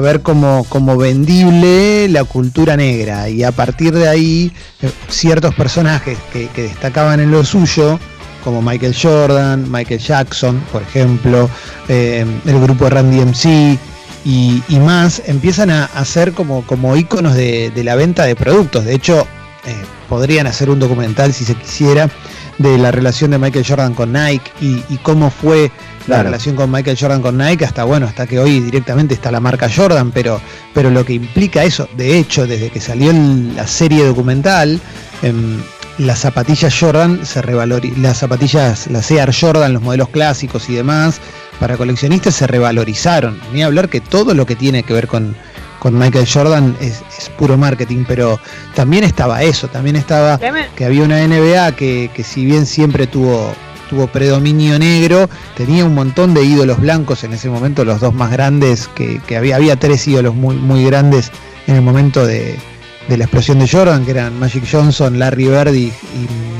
ver 0.00 0.22
como, 0.22 0.64
como, 0.68 0.96
vendible 0.96 2.08
la 2.08 2.24
cultura 2.24 2.76
negra 2.76 3.28
y 3.28 3.42
a 3.42 3.52
partir 3.52 3.94
de 3.94 4.08
ahí 4.08 4.52
eh, 4.82 4.90
ciertos 5.08 5.54
personajes 5.54 6.18
que, 6.32 6.48
destacaban 6.54 7.20
en 7.20 7.30
lo 7.30 7.44
suyo, 7.44 7.98
como 8.42 8.62
Michael 8.62 8.94
Jordan, 9.00 9.70
Michael 9.70 10.00
Jackson, 10.00 10.62
por 10.72 10.82
ejemplo, 10.82 11.48
eh, 11.88 12.24
el 12.44 12.60
grupo 12.60 12.88
Randy 12.88 13.20
MC, 13.20 13.78
y, 14.26 14.62
más 14.80 15.22
empiezan 15.26 15.70
a, 15.70 16.04
ser 16.04 16.32
como, 16.32 16.66
como 16.66 16.96
íconos 16.96 17.34
de, 17.34 17.70
de, 17.70 17.84
la 17.84 17.94
venta 17.94 18.24
de 18.24 18.34
productos. 18.34 18.84
De 18.86 18.94
hecho, 18.94 19.26
eh, 19.66 19.74
podrían 20.08 20.46
hacer 20.46 20.70
un 20.70 20.78
documental 20.78 21.32
si 21.32 21.44
se 21.44 21.54
quisiera 21.54 22.10
de 22.58 22.78
la 22.78 22.90
relación 22.90 23.30
de 23.30 23.38
Michael 23.38 23.64
Jordan 23.66 23.94
con 23.94 24.12
Nike 24.12 24.50
y, 24.60 24.82
cómo 25.02 25.30
fue 25.30 25.70
la 26.06 26.22
relación 26.22 26.56
con 26.56 26.70
Michael 26.70 26.96
Jordan 26.98 27.22
con 27.22 27.38
Nike 27.38 27.64
hasta 27.64 27.84
bueno 27.84 28.06
hasta 28.06 28.26
que 28.26 28.38
hoy 28.38 28.60
directamente 28.60 29.14
está 29.14 29.30
la 29.30 29.40
marca 29.40 29.68
Jordan 29.74 30.10
pero 30.12 30.40
pero 30.72 30.90
lo 30.90 31.04
que 31.04 31.14
implica 31.14 31.64
eso 31.64 31.88
de 31.96 32.18
hecho 32.18 32.46
desde 32.46 32.70
que 32.70 32.80
salió 32.80 33.12
la 33.12 33.66
serie 33.66 34.04
documental 34.04 34.80
em, 35.22 35.60
las 35.98 36.18
zapatillas 36.20 36.74
Jordan 36.78 37.24
se 37.24 37.40
revalorizan 37.40 38.02
las 38.02 38.18
zapatillas 38.18 38.86
las 38.88 39.10
Air 39.10 39.34
Jordan 39.38 39.72
los 39.72 39.82
modelos 39.82 40.08
clásicos 40.08 40.68
y 40.68 40.74
demás 40.74 41.20
para 41.60 41.76
coleccionistas 41.76 42.34
se 42.34 42.46
revalorizaron. 42.46 43.40
Ni 43.52 43.62
hablar 43.62 43.88
que 43.88 44.00
todo 44.00 44.34
lo 44.34 44.46
que 44.46 44.56
tiene 44.56 44.82
que 44.82 44.92
ver 44.92 45.06
con 45.06 45.36
con 45.84 45.98
Michael 45.98 46.26
Jordan 46.26 46.74
es, 46.80 47.02
puro 47.36 47.58
marketing, 47.58 48.04
pero 48.08 48.40
también 48.74 49.04
estaba 49.04 49.42
eso, 49.42 49.68
también 49.68 49.96
estaba 49.96 50.38
que 50.74 50.84
había 50.86 51.02
una 51.02 51.20
NBA 51.26 51.72
que, 51.72 52.24
si 52.24 52.46
bien 52.46 52.64
siempre 52.64 53.06
tuvo, 53.06 53.52
tuvo 53.94 54.06
predominio 54.08 54.78
negro, 54.78 55.28
tenía 55.56 55.84
un 55.84 55.94
montón 55.94 56.34
de 56.34 56.44
ídolos 56.44 56.80
blancos 56.80 57.22
en 57.22 57.32
ese 57.32 57.48
momento, 57.48 57.84
los 57.84 58.00
dos 58.00 58.12
más 58.12 58.30
grandes, 58.32 58.88
que, 58.88 59.20
había, 59.36 59.56
había 59.56 59.76
tres 59.76 60.06
ídolos 60.08 60.34
muy, 60.34 60.56
muy 60.56 60.84
grandes 60.84 61.30
en 61.66 61.76
el 61.76 61.82
momento 61.82 62.26
de, 62.26 62.58
la 63.08 63.24
explosión 63.24 63.60
de 63.60 63.68
Jordan, 63.68 64.04
que 64.04 64.10
eran 64.10 64.38
Magic 64.38 64.64
Johnson, 64.70 65.18
Larry 65.18 65.46
Bird 65.46 65.74
y, 65.74 65.92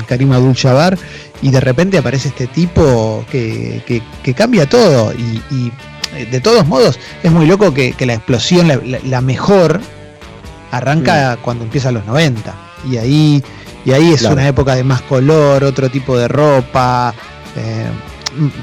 Karim 0.07 0.31
Abdul-Jabbar, 0.31 0.97
y 1.41 1.49
de 1.49 1.59
repente 1.59 1.97
aparece 1.97 2.29
este 2.29 2.47
tipo 2.47 3.25
que, 3.29 4.01
cambia 4.35 4.69
todo 4.69 5.11
y 5.13 5.71
eh, 6.15 6.25
de 6.25 6.39
todos 6.39 6.65
modos, 6.65 6.99
es 7.23 7.31
muy 7.31 7.45
loco 7.45 7.73
que, 7.73 7.93
la 8.05 8.13
explosión, 8.13 8.69
la, 9.03 9.21
mejor, 9.21 9.81
arranca 10.71 11.37
cuando 11.41 11.65
empieza 11.65 11.91
los 11.91 12.05
90. 12.05 12.53
Y 12.89 12.97
ahí, 12.97 13.43
y 13.85 13.91
ahí 13.91 14.13
es 14.13 14.23
una 14.23 14.47
época 14.47 14.75
de 14.75 14.83
más 14.83 15.01
color, 15.03 15.63
otro 15.63 15.89
tipo 15.89 16.17
de 16.17 16.27
ropa, 16.27 17.13
eh, 17.55 17.85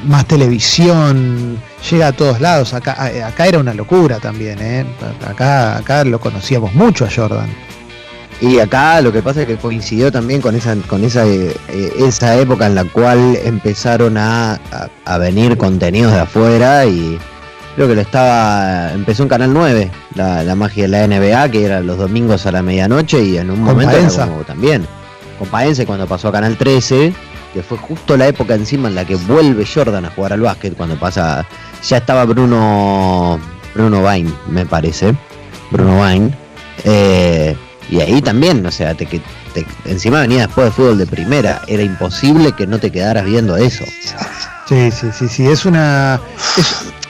más 0.05 0.27
televisión, 0.27 1.59
llega 1.89 2.09
a 2.09 2.13
todos 2.13 2.41
lados. 2.41 2.75
Acá, 2.75 3.05
acá 3.27 3.47
era 3.47 3.59
una 3.59 3.73
locura 3.73 4.19
también, 4.19 4.59
¿eh? 4.61 4.85
acá, 5.27 5.79
acá 5.79 6.05
lo 6.05 6.19
conocíamos 6.19 6.75
mucho 6.75 7.05
a 7.05 7.09
Jordan. 7.11 7.49
Y 8.41 8.59
acá 8.59 9.01
lo 9.01 9.13
que 9.13 9.23
pasa 9.23 9.43
es 9.43 9.47
que 9.47 9.57
coincidió 9.57 10.11
también 10.11 10.41
con 10.41 10.57
esa, 10.57 10.75
con 10.89 11.05
esa, 11.05 11.25
eh, 11.25 11.55
esa 11.97 12.37
época 12.37 12.67
en 12.67 12.75
la 12.75 12.85
cual 12.85 13.39
empezaron 13.45 14.17
a, 14.19 14.59
venir 15.21 15.57
contenidos 15.57 16.13
de 16.13 16.19
afuera 16.19 16.85
y 16.85 17.21
creo 17.77 17.87
que 17.87 17.95
lo 17.95 18.01
estaba, 18.01 18.93
empezó 18.93 19.23
en 19.23 19.29
Canal 19.29 19.55
9, 19.55 19.91
la, 20.17 20.55
magia 20.57 20.83
de 20.83 20.89
la 20.89 21.07
NBA, 21.07 21.51
que 21.51 21.65
era 21.65 21.81
los 21.81 21.99
domingos 21.99 22.45
a 22.47 22.51
la 22.51 22.63
medianoche 22.63 23.23
y 23.23 23.39
en 23.39 23.53
un 23.53 23.63
momento 23.63 24.45
también. 24.45 24.89
Con 25.43 25.51
Paense 25.51 25.87
cuando 25.87 26.07
pasó 26.07 26.29
a 26.29 26.33
Canal 26.33 26.57
13, 26.57 27.13
que 27.53 27.65
fue 27.65 27.77
justo 27.77 28.17
la 28.17 28.29
época 28.29 28.55
encima 28.55 28.87
en 28.87 28.95
la 28.95 29.05
que 29.05 29.17
vuelve 29.17 29.67
Jordan 29.67 30.05
a 30.05 30.11
jugar 30.13 30.35
al 30.35 30.41
básquet, 30.41 30.77
cuando 30.77 30.97
pasa, 30.97 31.45
ya 31.85 31.97
estaba 31.97 32.25
Bruno, 32.27 33.41
Bruno 33.75 34.03
Vain, 34.03 34.33
me 34.47 34.65
parece, 34.67 35.13
Bruno 35.73 35.99
Vain. 35.99 36.33
Eh, 36.85 37.57
y 37.91 37.99
ahí 37.99 38.23
también, 38.23 38.65
o 38.65 38.71
sea, 38.71 38.95
te, 38.95 39.05
te, 39.05 39.67
encima 39.85 40.21
venía 40.21 40.47
después 40.47 40.67
de 40.67 40.71
fútbol 40.71 40.99
de 40.99 41.07
primera, 41.07 41.61
era 41.67 41.83
imposible 41.83 42.53
que 42.53 42.69
no 42.69 42.79
te 42.79 42.93
quedaras 42.93 43.25
viendo 43.25 43.57
eso. 43.57 43.85
Sí, 44.69 44.93
sí, 44.93 45.09
sí, 45.13 45.27
sí, 45.27 45.49
es 45.49 45.67
una... 45.67 46.21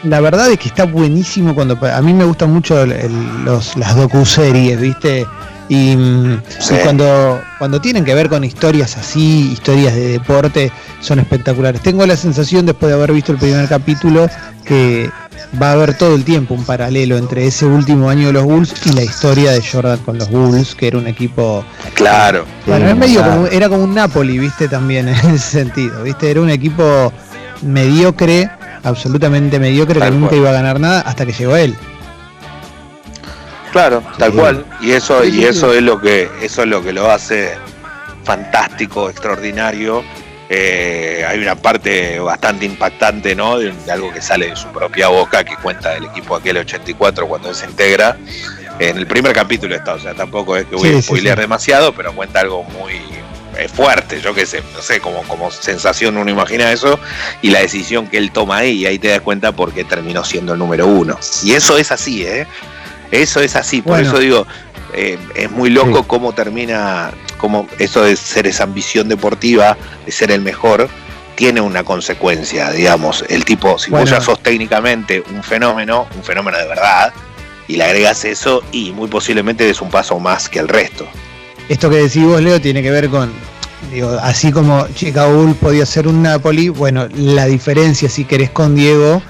la 0.04 0.20
verdad 0.22 0.50
es 0.50 0.58
que 0.58 0.68
está 0.68 0.84
buenísimo 0.84 1.54
cuando... 1.54 1.78
A 1.86 2.00
mí 2.00 2.14
me 2.14 2.24
gustan 2.24 2.50
mucho 2.50 2.86
los, 2.86 3.76
las 3.76 3.94
docuseries, 3.94 4.80
¿viste? 4.80 5.26
Y, 5.74 5.96
cuando, 6.82 7.40
cuando 7.58 7.80
tienen 7.80 8.04
que 8.04 8.14
ver 8.14 8.28
con 8.28 8.44
historias 8.44 8.98
así, 8.98 9.52
historias 9.52 9.94
de 9.94 10.08
deporte, 10.08 10.70
son 11.00 11.18
espectaculares. 11.18 11.80
Tengo 11.80 12.04
la 12.04 12.14
sensación, 12.14 12.66
después 12.66 12.90
de 12.90 12.98
haber 12.98 13.12
visto 13.12 13.32
el 13.32 13.38
primer 13.38 13.66
capítulo, 13.70 14.28
que 14.66 15.08
va 15.60 15.70
a 15.70 15.72
haber 15.72 15.96
todo 15.96 16.14
el 16.14 16.24
tiempo 16.24 16.52
un 16.52 16.66
paralelo 16.66 17.16
entre 17.16 17.46
ese 17.46 17.64
último 17.64 18.10
año 18.10 18.26
de 18.26 18.34
los 18.34 18.44
Bulls 18.44 18.74
y 18.84 18.92
la 18.92 19.02
historia 19.02 19.52
de 19.52 19.62
Jordan 19.62 19.98
con 20.00 20.18
los 20.18 20.28
Bulls, 20.28 20.74
que 20.74 20.88
era 20.88 20.98
un 20.98 21.06
equipo. 21.06 21.64
Claro. 21.94 22.44
Bueno, 22.66 22.94
medio 22.94 23.22
como, 23.24 23.46
era 23.46 23.70
como 23.70 23.84
un 23.84 23.94
Napoli, 23.94 24.38
viste, 24.38 24.68
también 24.68 25.08
en 25.08 25.14
ese 25.14 25.38
sentido, 25.38 26.02
viste, 26.02 26.30
era 26.30 26.42
un 26.42 26.50
equipo 26.50 27.10
mediocre, 27.62 28.50
absolutamente 28.82 29.58
mediocre, 29.58 30.00
que 30.00 30.10
nunca 30.10 30.36
iba 30.36 30.50
a 30.50 30.52
ganar 30.52 30.78
nada 30.78 31.00
hasta 31.00 31.24
que 31.24 31.32
llegó 31.32 31.56
él. 31.56 31.74
Claro, 33.72 34.02
tal 34.18 34.32
cual. 34.32 34.66
Y 34.80 34.92
eso, 34.92 35.24
y 35.24 35.44
eso 35.44 35.72
es 35.72 35.82
lo 35.82 36.00
que, 36.00 36.30
eso 36.42 36.62
es 36.62 36.68
lo 36.68 36.82
que 36.82 36.92
lo 36.92 37.10
hace 37.10 37.56
fantástico, 38.24 39.10
extraordinario 39.10 40.04
eh, 40.54 41.24
hay 41.26 41.38
una 41.38 41.54
parte 41.54 42.18
bastante 42.18 42.66
impactante, 42.66 43.34
¿no? 43.34 43.58
De, 43.58 43.72
algo 43.90 44.12
que 44.12 44.20
sale 44.20 44.50
de 44.50 44.56
su 44.56 44.68
propia 44.68 45.08
boca, 45.08 45.44
que 45.44 45.56
cuenta 45.56 45.94
del 45.94 46.04
equipo 46.04 46.36
aquel 46.36 46.58
84 46.58 47.26
cuando 47.26 47.54
se 47.54 47.64
integra. 47.64 48.18
En 48.78 48.98
el 48.98 49.06
primer 49.06 49.32
capítulo 49.32 49.74
está, 49.74 49.94
o 49.94 49.98
sea, 49.98 50.12
tampoco 50.12 50.54
es 50.54 50.66
que 50.66 50.76
voy 50.76 50.94
a 50.94 51.00
spoilear 51.00 51.40
demasiado, 51.40 51.94
pero 51.94 52.14
cuenta 52.14 52.40
algo 52.40 52.64
muy 52.64 53.00
eh, 53.56 53.66
fuerte, 53.66 54.20
yo 54.20 54.34
qué 54.34 54.44
sé, 54.44 54.62
no 54.74 54.82
sé, 54.82 55.00
como, 55.00 55.22
como 55.22 55.50
sensación 55.50 56.18
uno 56.18 56.30
imagina 56.30 56.70
eso, 56.70 57.00
y 57.40 57.48
la 57.48 57.60
decisión 57.60 58.06
que 58.08 58.18
él 58.18 58.30
toma 58.30 58.58
ahí, 58.58 58.72
y 58.72 58.86
ahí 58.86 58.98
te 58.98 59.08
das 59.08 59.22
cuenta 59.22 59.52
por 59.52 59.72
qué 59.72 59.84
terminó 59.84 60.22
siendo 60.22 60.52
el 60.52 60.58
número 60.58 60.86
uno. 60.86 61.18
Y 61.44 61.52
eso 61.52 61.78
es 61.78 61.90
así, 61.92 62.26
¿eh? 62.26 62.46
Eso 63.12 63.40
es 63.40 63.56
así, 63.56 63.82
por 63.82 64.00
eso 64.00 64.18
digo, 64.18 64.46
eh, 64.94 65.18
es 65.34 65.50
muy 65.50 65.68
loco 65.68 66.02
cómo 66.04 66.32
termina, 66.32 67.12
cómo 67.36 67.68
eso 67.78 68.02
de 68.02 68.16
ser 68.16 68.46
esa 68.46 68.64
ambición 68.64 69.08
deportiva, 69.08 69.76
de 70.06 70.12
ser 70.12 70.30
el 70.30 70.40
mejor, 70.40 70.88
tiene 71.34 71.60
una 71.60 71.84
consecuencia, 71.84 72.70
digamos. 72.70 73.22
El 73.28 73.44
tipo, 73.44 73.78
si 73.78 73.90
vos 73.90 74.08
ya 74.08 74.20
sos 74.20 74.42
técnicamente 74.42 75.22
un 75.34 75.42
fenómeno, 75.42 76.06
un 76.16 76.24
fenómeno 76.24 76.56
de 76.56 76.66
verdad, 76.66 77.12
y 77.68 77.76
le 77.76 77.84
agregas 77.84 78.24
eso, 78.24 78.62
y 78.72 78.92
muy 78.92 79.08
posiblemente 79.08 79.64
des 79.64 79.82
un 79.82 79.90
paso 79.90 80.18
más 80.18 80.48
que 80.48 80.58
el 80.58 80.68
resto. 80.68 81.06
Esto 81.68 81.90
que 81.90 81.96
decís 81.96 82.24
vos, 82.24 82.40
Leo, 82.40 82.60
tiene 82.62 82.82
que 82.82 82.90
ver 82.90 83.10
con, 83.10 83.30
digo, 83.92 84.10
así 84.22 84.52
como 84.52 84.88
Chicago 84.94 85.34
Bull 85.34 85.54
podía 85.54 85.84
ser 85.84 86.08
un 86.08 86.22
Napoli, 86.22 86.70
bueno, 86.70 87.08
la 87.14 87.44
diferencia, 87.44 88.08
si 88.08 88.24
querés, 88.24 88.48
con 88.48 88.74
Diego 88.74 89.22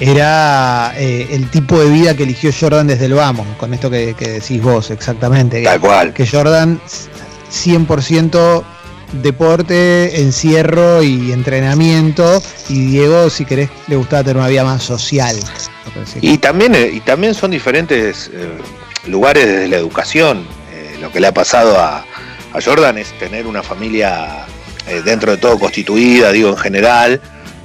era 0.00 0.94
eh, 0.96 1.28
el 1.30 1.50
tipo 1.50 1.78
de 1.78 1.90
vida 1.90 2.16
que 2.16 2.22
eligió 2.22 2.50
Jordan 2.58 2.86
desde 2.86 3.04
el 3.04 3.12
vamos, 3.12 3.46
con 3.58 3.74
esto 3.74 3.90
que, 3.90 4.14
decís 4.14 4.62
vos 4.62 4.90
exactamente. 4.90 5.62
Tal 5.62 5.78
cual. 5.78 6.14
Que 6.14 6.26
Jordan 6.26 6.80
100% 7.52 8.64
deporte, 9.12 10.22
encierro 10.22 11.02
y 11.02 11.32
entrenamiento, 11.32 12.42
y 12.68 12.86
Diego, 12.86 13.28
si 13.28 13.44
querés, 13.44 13.68
le 13.88 13.96
gustaba 13.96 14.22
tener 14.22 14.38
una 14.38 14.48
vida 14.48 14.64
más 14.64 14.82
social. 14.82 15.36
Y 16.22 16.38
también, 16.38 16.74
eh, 16.74 16.90
y 16.94 17.00
también 17.00 17.34
son 17.34 17.50
diferentes 17.50 18.30
eh, 18.32 18.48
lugares 19.06 19.46
desde 19.46 19.68
la 19.68 19.76
educación. 19.76 20.46
lo 21.00 21.10
que 21.10 21.20
le 21.20 21.26
ha 21.26 21.34
pasado 21.34 21.78
a, 21.78 22.04
a 22.52 22.60
Jordan 22.62 22.98
es 22.98 23.18
tener 23.18 23.46
una 23.46 23.62
familia 23.62 24.46
dentro 25.04 25.32
de 25.32 25.38
todo 25.38 25.58
constituida, 25.58 26.32
digo, 26.32 26.50
en 26.50 26.56
general 26.56 27.20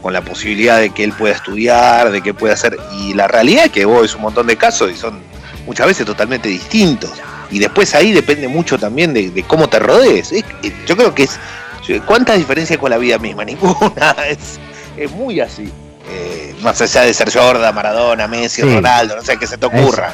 con 0.05 0.13
la 0.13 0.21
posibilidad 0.21 0.79
de 0.79 0.91
que 0.91 1.03
él 1.03 1.13
pueda 1.13 1.33
estudiar, 1.33 2.11
de 2.11 2.21
que 2.21 2.31
pueda 2.31 2.53
hacer. 2.53 2.77
Y 2.99 3.15
la 3.15 3.27
realidad 3.27 3.65
es 3.65 3.71
que 3.71 3.85
vos 3.85 4.05
es 4.05 4.13
un 4.13 4.21
montón 4.21 4.45
de 4.45 4.55
casos 4.55 4.91
y 4.91 4.95
son 4.95 5.19
muchas 5.65 5.87
veces 5.87 6.05
totalmente 6.05 6.47
distintos. 6.47 7.09
Y 7.49 7.57
después 7.57 7.95
ahí 7.95 8.11
depende 8.11 8.47
mucho 8.47 8.77
también 8.77 9.15
de, 9.15 9.43
cómo 9.47 9.67
te 9.67 9.79
rodees. 9.79 10.31
yo 10.85 10.95
creo 10.95 11.15
que 11.15 11.23
es. 11.23 11.39
¿Cuántas 12.05 12.37
diferencias 12.37 12.77
con 12.77 12.91
la 12.91 12.99
vida 12.99 13.17
misma? 13.17 13.45
Ninguna. 13.45 14.15
Es, 14.29 14.59
es 14.95 15.09
muy 15.09 15.39
así. 15.39 15.71
Eh, 16.07 16.53
más 16.61 16.79
allá 16.81 17.01
de 17.01 17.11
ser 17.11 17.33
Jordan, 17.33 17.73
Maradona, 17.73 18.27
Messi, 18.27 18.61
Ronaldo, 18.61 19.15
no 19.15 19.23
sé 19.23 19.37
qué 19.37 19.47
se 19.47 19.57
te 19.57 19.65
ocurra. 19.65 20.13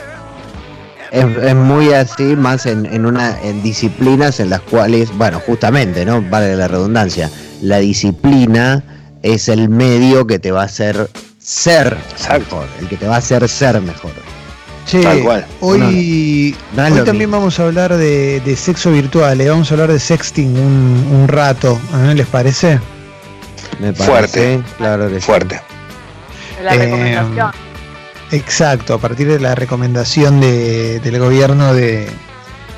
Es, 1.11 1.53
muy 1.53 1.91
así, 1.91 2.37
más 2.37 2.65
en, 2.65 2.85
en, 2.85 3.05
una, 3.05 3.37
en 3.41 3.61
disciplinas 3.61 4.39
en 4.39 4.51
las 4.51 4.61
cuales, 4.61 5.11
bueno, 5.17 5.41
justamente, 5.45 6.05
¿no? 6.05 6.21
Vale 6.21 6.55
la 6.55 6.69
redundancia. 6.69 7.29
La 7.61 7.79
disciplina 7.79 8.85
es 9.23 9.49
el 9.49 9.69
medio 9.69 10.25
que 10.27 10.39
te 10.39 10.51
va 10.51 10.61
a 10.61 10.65
hacer 10.65 11.09
ser 11.39 11.97
mejor, 12.29 12.67
el 12.79 12.87
que 12.87 12.97
te 12.97 13.07
va 13.07 13.15
a 13.15 13.17
hacer 13.17 13.47
ser 13.49 13.81
mejor. 13.81 14.11
Che, 14.85 15.03
hoy, 15.59 16.55
también 16.75 17.29
vamos 17.29 17.59
a 17.59 17.63
hablar 17.63 17.95
de, 17.95 18.55
sexo 18.57 18.91
virtual, 18.91 19.39
¿eh? 19.39 19.49
vamos 19.49 19.71
a 19.71 19.75
hablar 19.75 19.91
de 19.91 19.99
sexting 19.99 20.57
un, 20.57 21.27
rato, 21.27 21.79
¿eh? 22.03 22.13
¿les 22.15 22.27
parece? 22.27 22.79
Me 23.79 23.93
parece, 23.93 24.05
fuerte, 24.05 24.63
claro 24.77 25.09
fuerte. 25.19 25.61
La 26.63 26.73
recomendación. 26.73 27.51
Eh, 28.31 28.37
exacto, 28.37 28.95
a 28.95 28.97
partir 28.97 29.27
de 29.27 29.39
la 29.39 29.55
recomendación 29.55 30.41
del 30.41 31.19
gobierno 31.19 31.73
de, 31.73 32.07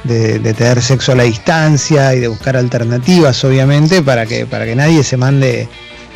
de, 0.04 0.54
tener 0.54 0.82
sexo 0.82 1.14
a 1.14 1.16
la 1.16 1.24
distancia 1.24 2.14
y 2.16 2.20
de 2.20 2.28
buscar 2.28 2.58
alternativas, 2.58 3.44
obviamente, 3.44 4.02
para 4.02 4.26
que, 4.26 4.46
para 4.46 4.66
que 4.66 4.76
nadie 4.76 5.04
se 5.04 5.18
mande 5.18 5.68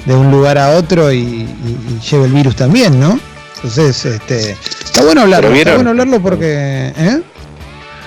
de 0.08 0.16
un 0.16 0.32
lugar 0.32 0.58
a 0.58 0.72
otro 0.72 1.12
y, 1.12 1.46
lleve 2.10 2.26
el 2.26 2.32
virus 2.32 2.56
también, 2.56 2.98
¿no? 2.98 3.20
Entonces, 3.56 4.06
este, 4.06 4.52
está 4.52 5.04
bueno 5.04 5.22
hablarlo, 5.22 5.54
está 5.54 5.76
bueno 5.76 5.90
hablarlo 5.90 6.22
porque, 6.22 6.94
¿eh? 6.98 7.22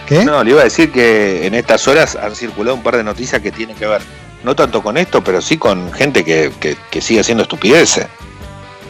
¿Qué? 0.06 0.24
No, 0.24 0.42
le 0.42 0.52
iba 0.52 0.62
a 0.62 0.64
decir 0.64 0.90
que 0.90 1.46
en 1.46 1.54
estas 1.54 1.86
horas 1.86 2.16
han 2.16 2.34
circulado 2.34 2.76
un 2.76 2.82
par 2.82 2.96
de 2.96 3.04
noticias 3.04 3.42
que 3.42 3.52
tienen 3.52 3.76
que 3.76 3.86
ver, 3.86 4.00
no 4.44 4.56
tanto 4.56 4.82
con 4.82 4.96
esto, 4.96 5.22
pero 5.22 5.42
sí 5.42 5.58
con 5.58 5.92
gente 5.92 6.24
que, 6.24 6.50
que, 6.90 7.00
sigue 7.02 7.20
haciendo 7.20 7.42
estupideces. 7.42 8.06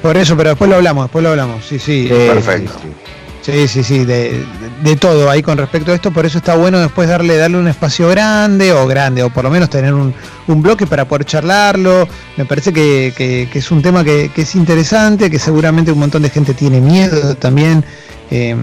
Por 0.01 0.16
eso, 0.16 0.37
pero 0.37 0.51
después 0.51 0.70
lo 0.70 0.77
hablamos, 0.77 1.07
después 1.07 1.23
lo 1.25 1.31
hablamos, 1.31 1.64
sí, 1.64 1.79
sí. 1.79 2.07
Perfecto. 2.09 2.73
Sí, 2.81 2.88
sí, 2.88 2.94
sí, 3.42 4.05
de, 4.05 4.96
todo 4.98 5.31
ahí 5.31 5.42
con 5.42 5.57
respecto 5.57 5.92
a 5.92 5.94
esto, 5.94 6.11
por 6.11 6.26
eso 6.26 6.38
está 6.38 6.57
bueno 6.57 6.79
después 6.79 7.09
darle, 7.09 7.37
darle 7.37 7.59
un 7.59 7.68
espacio 7.68 8.09
grande 8.09 8.72
o 8.72 8.87
grande, 8.87 9.22
o 9.22 9.31
por 9.31 9.44
lo 9.44 9.50
menos 9.50 9.70
tener 9.70 9.94
un, 9.94 10.14
bloque 10.46 10.87
para 10.87 11.07
poder 11.07 11.24
charlarlo. 11.24 12.09
Me 12.37 12.44
parece 12.44 12.72
que, 12.72 13.48
es 13.53 13.70
un 13.70 13.83
tema 13.83 14.05
que, 14.05 14.31
es 14.35 14.55
interesante, 14.55 15.31
que 15.31 15.38
seguramente 15.38 15.92
un 15.92 15.98
montón 15.98 16.22
de 16.22 16.31
gente 16.31 16.55
tiene 16.55 16.81
miedo 16.81 17.35
también. 17.37 17.85
Eh, 18.31 18.57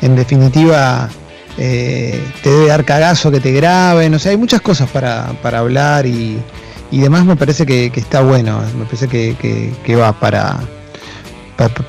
en 0.00 0.16
definitiva, 0.16 1.08
eh, 1.56 2.20
te 2.42 2.50
debe 2.50 2.66
dar 2.66 2.84
cagazo 2.84 3.30
que 3.30 3.40
te 3.40 3.52
graben, 3.52 4.12
o 4.14 4.18
sea, 4.18 4.32
hay 4.32 4.36
muchas 4.36 4.60
cosas 4.60 4.88
para, 4.90 5.34
hablar 5.42 6.06
y, 6.06 6.40
demás 6.90 7.24
me 7.24 7.36
parece 7.36 7.66
que, 7.66 7.90
está 7.94 8.20
bueno, 8.20 8.60
me 8.78 8.84
parece 8.84 9.08
que, 9.08 9.96
va 9.96 10.12
para, 10.12 10.60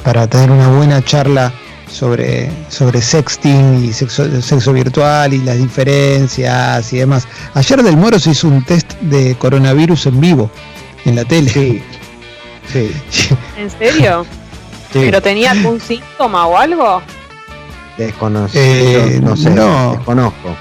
para 0.04 0.28
tener 0.28 0.52
una 0.52 0.68
buena 0.70 1.04
charla 1.04 1.54
sobre, 1.96 2.52
sobre 2.68 3.02
sexting 3.02 3.86
y 3.86 3.94
sexo, 3.94 4.42
sexo 4.42 4.74
virtual 4.74 5.34
y 5.34 5.38
las 5.40 5.58
diferencias 5.58 6.92
y 6.92 6.98
demás. 6.98 7.26
Ayer 7.54 7.82
Del 7.82 7.96
Moro 7.96 8.20
se 8.20 8.32
hizo 8.32 8.50
un 8.50 8.64
test 8.66 8.94
de 9.00 9.36
coronavirus 9.36 10.08
en 10.08 10.20
vivo 10.20 10.52
en 11.06 11.16
la 11.16 11.24
tele. 11.24 11.50
Sí. 11.50 11.82
¿En 13.58 13.70
serio? 13.70 14.26
¿Pero 14.92 15.22
tenía 15.22 15.52
algún 15.52 15.80
síntoma 15.80 16.48
o 16.48 16.58
algo? 16.58 17.02
Desconozco. 17.98 18.58
Eh, 18.58 19.20
no 19.24 19.38
sé, 19.38 19.50
desconozco. 19.52 20.56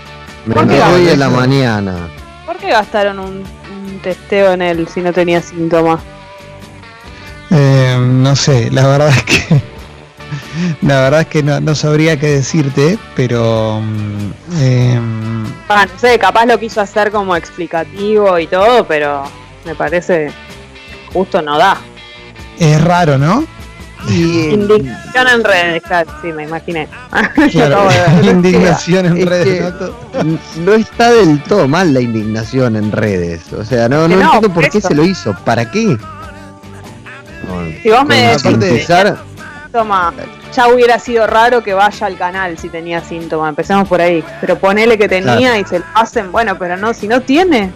Me 0.47 0.55
hoy 0.61 1.09
en 1.09 1.19
la 1.19 1.31
mañana. 1.31 2.09
¿Por 2.47 2.59
qué 2.59 2.69
gastaron 2.69 3.19
un, 3.19 3.45
testeo 4.03 4.53
en 4.53 4.61
él 4.61 4.87
si 4.93 5.01
no 5.01 5.13
tenía 5.13 5.41
síntomas? 5.41 6.01
Eh, 7.51 7.97
no 7.99 8.37
sé, 8.37 8.71
la 8.71 8.87
verdad 8.87 9.09
es 9.09 9.23
que 9.23 9.74
La 10.83 11.01
verdad 11.01 11.21
es 11.23 11.27
que 11.29 11.43
no, 11.43 11.75
sabría 11.75 12.19
qué 12.19 12.29
decirte, 12.29 12.99
pero... 13.17 13.81
Eh, 14.55 14.99
no 15.69 15.99
sé, 15.99 16.19
capaz 16.19 16.47
lo 16.47 16.59
quiso 16.59 16.81
hacer 16.81 17.11
como 17.11 17.37
explicativo 17.37 18.39
y 18.39 18.47
todo, 18.47 18.87
pero 18.87 19.25
me 19.65 19.75
parece 19.75 20.31
justo 21.13 21.41
no 21.41 21.59
da. 21.59 21.79
Es 22.59 22.83
raro, 22.83 23.19
¿no? 23.19 23.45
Indignación 24.09 25.29
en 25.29 25.45
redes, 25.45 25.83
claro, 25.83 26.11
sí, 26.21 26.33
me 26.33 26.45
imaginé. 26.45 26.89
indignación 28.23 29.07
en 29.07 29.27
redes. 29.27 29.73
no, 30.59 30.75
está 30.75 31.11
del 31.13 31.43
todo 31.45 31.67
mal 31.67 31.95
la 31.95 32.01
indignación 32.01 32.77
en 32.77 32.93
redes. 32.93 33.53
O 33.53 33.65
sea, 33.65 33.89
no, 33.89 34.07
no, 34.07 34.21
entiendo 34.21 34.53
por 34.53 34.69
qué 34.69 34.81
se 34.81 34.95
lo 34.95 35.05
hizo. 35.05 35.35
¿Para 35.45 35.71
qué? 35.71 35.97
si 37.83 37.91
vos 37.91 38.05
me 38.07 38.37
decís 38.37 38.87
toma, 39.75 40.15
ya 40.55 40.69
hubiera 40.69 41.01
sido 41.01 41.27
raro 41.27 41.61
que 41.65 41.75
vaya 41.75 42.07
al 42.07 42.17
canal 42.17 42.57
si 42.57 42.69
tenía 42.69 43.01
síntomas. 43.01 43.49
Empecemos 43.49 43.89
por 43.89 44.01
ahí. 44.01 44.25
Pero 44.41 44.57
ponele 44.57 44.97
que 44.97 45.09
tenía 45.09 45.59
y 45.59 45.65
se 45.65 45.81
lo 45.81 45.85
hacen, 45.95 46.31
bueno, 46.31 46.57
pero 46.57 46.77
no, 46.77 46.95
si 46.95 47.09
no 47.09 47.21
tiene. 47.21 47.73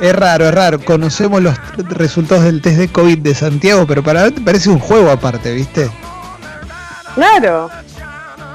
Es 0.00 0.14
raro, 0.14 0.48
es 0.48 0.54
raro. 0.54 0.78
Conocemos 0.80 1.40
los 1.40 1.56
resultados 1.78 2.44
del 2.44 2.60
test 2.60 2.76
de 2.76 2.88
COVID 2.88 3.18
de 3.20 3.34
Santiago, 3.34 3.86
pero 3.86 4.02
para 4.02 4.24
ver 4.24 4.34
parece 4.44 4.68
un 4.68 4.78
juego 4.78 5.10
aparte, 5.10 5.54
¿viste? 5.54 5.90
Claro. 7.14 7.70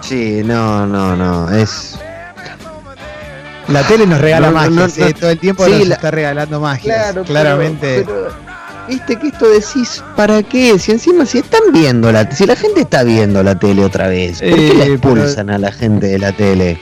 Sí, 0.01 0.43
no, 0.45 0.85
no, 0.85 1.15
no. 1.15 1.49
Es. 1.49 1.97
La 3.67 3.81
tele 3.87 4.05
nos 4.05 4.21
regala 4.21 4.51
magia, 4.51 5.13
todo 5.13 5.31
el 5.31 5.39
tiempo 5.39 5.67
nos 5.67 5.79
está 5.89 6.11
regalando 6.11 6.59
magia. 6.59 7.13
claramente. 7.25 8.05
Viste 8.89 9.17
que 9.17 9.27
esto 9.27 9.47
decís, 9.47 10.03
¿para 10.15 10.41
qué? 10.41 10.79
Si 10.79 10.91
encima 10.91 11.25
si 11.25 11.37
están 11.37 11.61
viendo 11.71 12.11
la 12.11 12.29
si 12.31 12.45
la 12.47 12.55
gente 12.55 12.81
está 12.81 13.03
viendo 13.03 13.43
la 13.43 13.57
tele 13.57 13.85
otra 13.85 14.07
vez, 14.07 14.39
¿por 14.39 14.55
qué 14.55 14.73
la 14.73 14.85
eh, 14.85 14.93
expulsan 14.93 15.51
a 15.51 15.59
la 15.59 15.71
gente 15.71 16.07
de 16.07 16.17
la 16.17 16.31
tele? 16.31 16.79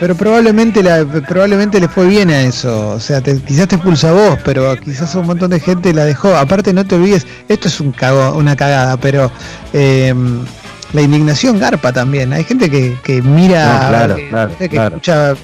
Pero 0.00 0.16
probablemente 0.16 0.82
la, 0.82 1.04
probablemente 1.04 1.78
le 1.80 1.88
fue 1.88 2.06
bien 2.06 2.30
a 2.30 2.42
eso. 2.42 2.90
O 2.90 3.00
sea, 3.00 3.20
quizás 3.22 3.68
te 3.68 3.76
expulsa 3.76 4.12
vos, 4.12 4.38
pero 4.44 4.74
quizás 4.76 5.14
un 5.14 5.26
montón 5.26 5.50
de 5.50 5.60
gente 5.60 5.92
la 5.92 6.04
dejó. 6.04 6.34
Aparte, 6.34 6.72
no 6.72 6.84
te 6.84 6.96
olvides, 6.96 7.26
esto 7.48 7.68
es 7.68 7.80
un 7.80 7.92
cago, 7.92 8.36
una 8.36 8.56
cagada, 8.56 8.96
pero 8.96 9.30
em, 9.72 10.44
la 10.92 11.02
indignación 11.02 11.58
garpa 11.58 11.92
también. 11.92 12.32
Hay 12.32 12.44
gente 12.44 12.70
que, 12.70 12.96
que 13.04 13.22
mira, 13.22 14.16
que, 14.58 14.76
escucha, 14.76 15.34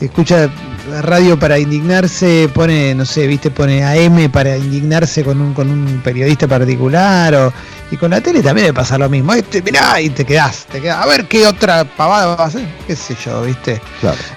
escucha 0.00 0.50
radio 1.00 1.38
para 1.38 1.58
indignarse, 1.58 2.50
pone, 2.52 2.94
no 2.94 3.04
sé, 3.04 3.26
viste, 3.26 3.50
pone 3.50 3.84
AM 3.84 4.30
para 4.30 4.56
indignarse 4.56 5.22
con 5.24 5.40
un, 5.40 5.54
con 5.54 5.70
un 5.70 6.00
periodista 6.02 6.46
particular, 6.46 7.34
o, 7.34 7.52
y 7.90 7.96
con 7.96 8.10
la 8.10 8.20
tele 8.20 8.42
también 8.42 8.68
le 8.68 8.74
pasa 8.74 8.98
lo 8.98 9.08
mismo. 9.08 9.34
Este, 9.34 9.62
mirá, 9.62 10.00
y 10.00 10.10
te 10.10 10.24
quedás, 10.24 10.66
te 10.70 10.80
quedás, 10.80 11.04
a 11.04 11.06
ver 11.06 11.26
qué 11.26 11.46
otra 11.46 11.84
pavada 11.84 12.36
va 12.36 12.44
a 12.44 12.46
hacer, 12.46 12.66
qué 12.86 12.96
sé 12.96 13.16
yo, 13.24 13.42
viste. 13.42 13.80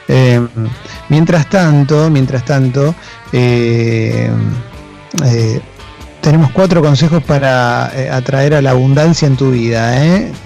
Eh, 0.07 0.45
mientras 1.09 1.49
tanto, 1.49 2.09
mientras 2.09 2.45
tanto, 2.45 2.93
eh, 3.31 4.29
eh, 5.25 5.61
tenemos 6.23 6.51
cuatro 6.51 6.81
consejos 6.81 7.21
para 7.21 8.15
atraer 8.15 8.53
a 8.55 8.61
la 8.61 8.71
abundancia 8.71 9.27
en 9.27 9.35
tu 9.35 9.51
vida, 9.51 9.93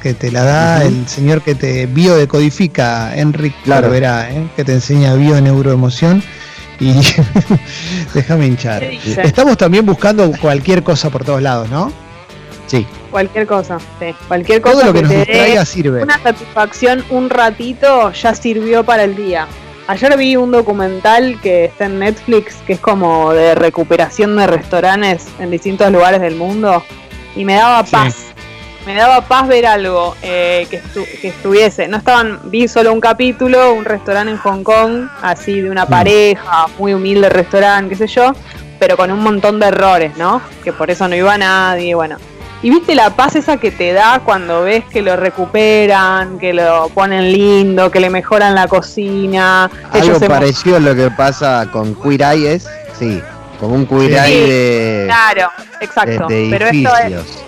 que 0.01 0.15
te 0.15 0.31
la 0.31 0.43
da 0.43 0.83
el 0.83 1.07
señor 1.07 1.43
que 1.43 1.53
te 1.53 1.85
biodecodifica, 1.85 3.15
Enrique 3.15 3.55
claro. 3.63 3.91
Verá, 3.91 4.27
que 4.55 4.65
te 4.65 4.73
enseña 4.73 5.13
bio-neuroemoción 5.13 6.23
y 6.79 6.93
déjame 8.15 8.47
hinchar. 8.47 8.83
Estamos 8.83 9.55
también 9.55 9.85
buscando 9.85 10.31
cualquier 10.41 10.81
cosa 10.81 11.11
por 11.11 11.23
todos 11.23 11.43
lados, 11.43 11.69
¿no? 11.69 11.93
Sí. 12.65 12.87
Cualquier 13.11 13.45
cosa, 13.45 13.77
sí. 13.99 14.15
Cualquier 14.27 14.61
cosa 14.61 14.87
lo 14.87 14.93
que, 14.93 15.03
nos 15.03 15.11
te 15.11 15.65
sirve. 15.67 16.01
Una 16.01 16.19
satisfacción 16.21 17.05
un 17.11 17.29
ratito 17.29 18.11
ya 18.13 18.33
sirvió 18.33 18.83
para 18.83 19.03
el 19.03 19.15
día. 19.15 19.47
Ayer 19.87 20.17
vi 20.17 20.35
un 20.35 20.51
documental 20.51 21.39
que 21.41 21.65
está 21.65 21.85
en 21.85 21.99
Netflix 21.99 22.55
que 22.67 22.73
es 22.73 22.79
como 22.79 23.31
de 23.31 23.55
recuperación 23.55 24.35
de 24.35 24.45
restaurantes 24.45 25.25
en 25.39 25.49
distintos 25.49 25.89
lugares 25.93 26.19
del 26.19 26.35
mundo 26.35 26.83
y 27.37 27.45
me 27.45 27.55
daba 27.55 27.83
paz. 27.83 28.33
Me 28.85 28.95
daba 28.95 29.21
paz 29.21 29.47
ver 29.47 29.65
algo 29.65 30.15
eh, 30.21 30.67
que, 30.69 30.81
que, 31.21 31.29
estuviese. 31.29 31.87
No 31.87 31.97
estaban, 31.97 32.39
vi 32.51 32.67
solo 32.67 32.91
un 32.91 32.99
capítulo, 32.99 33.73
un 33.73 33.85
restaurante 33.85 34.31
en 34.31 34.37
Hong 34.37 34.63
Kong, 34.63 35.07
así 35.21 35.61
de 35.61 35.69
una 35.69 35.85
mm. 35.85 35.89
pareja, 35.89 36.67
muy 36.77 36.93
humilde 36.93 37.29
restaurante, 37.29 37.89
qué 37.89 37.95
sé 37.95 38.07
yo, 38.07 38.33
pero 38.79 38.97
con 38.97 39.09
un 39.09 39.19
montón 39.19 39.57
de 39.59 39.67
errores, 39.67 40.17
¿no? 40.17 40.41
Que 40.65 40.73
por 40.73 40.91
eso 40.91 41.07
no 41.07 41.15
iba 41.15 41.37
nadie, 41.37 41.95
bueno 41.95 42.17
y 42.63 42.69
viste 42.71 42.95
la 42.95 43.11
paz 43.11 43.35
esa 43.35 43.57
que 43.57 43.71
te 43.71 43.93
da 43.93 44.21
cuando 44.23 44.63
ves 44.63 44.83
que 44.85 45.01
lo 45.01 45.15
recuperan, 45.15 46.39
que 46.39 46.53
lo 46.53 46.89
ponen 46.89 47.31
lindo, 47.31 47.91
que 47.91 47.99
le 47.99 48.09
mejoran 48.09 48.55
la 48.55 48.67
cocina. 48.67 49.69
Algo 49.91 50.19
parecido 50.21 50.77
a 50.77 50.79
lo 50.79 50.95
que 50.95 51.11
pasa 51.11 51.67
con 51.71 51.93
Queer 51.95 52.21
Eyes, 52.23 52.67
sí, 52.97 53.21
como 53.59 53.75
un 53.75 53.85
Queer 53.85 54.13
Eye 54.13 54.47
de. 54.47 55.03
Claro, 55.05 55.51
exacto. 55.81 56.27
pero 56.27 56.67
esto 56.67 56.89
es. 57.05 57.43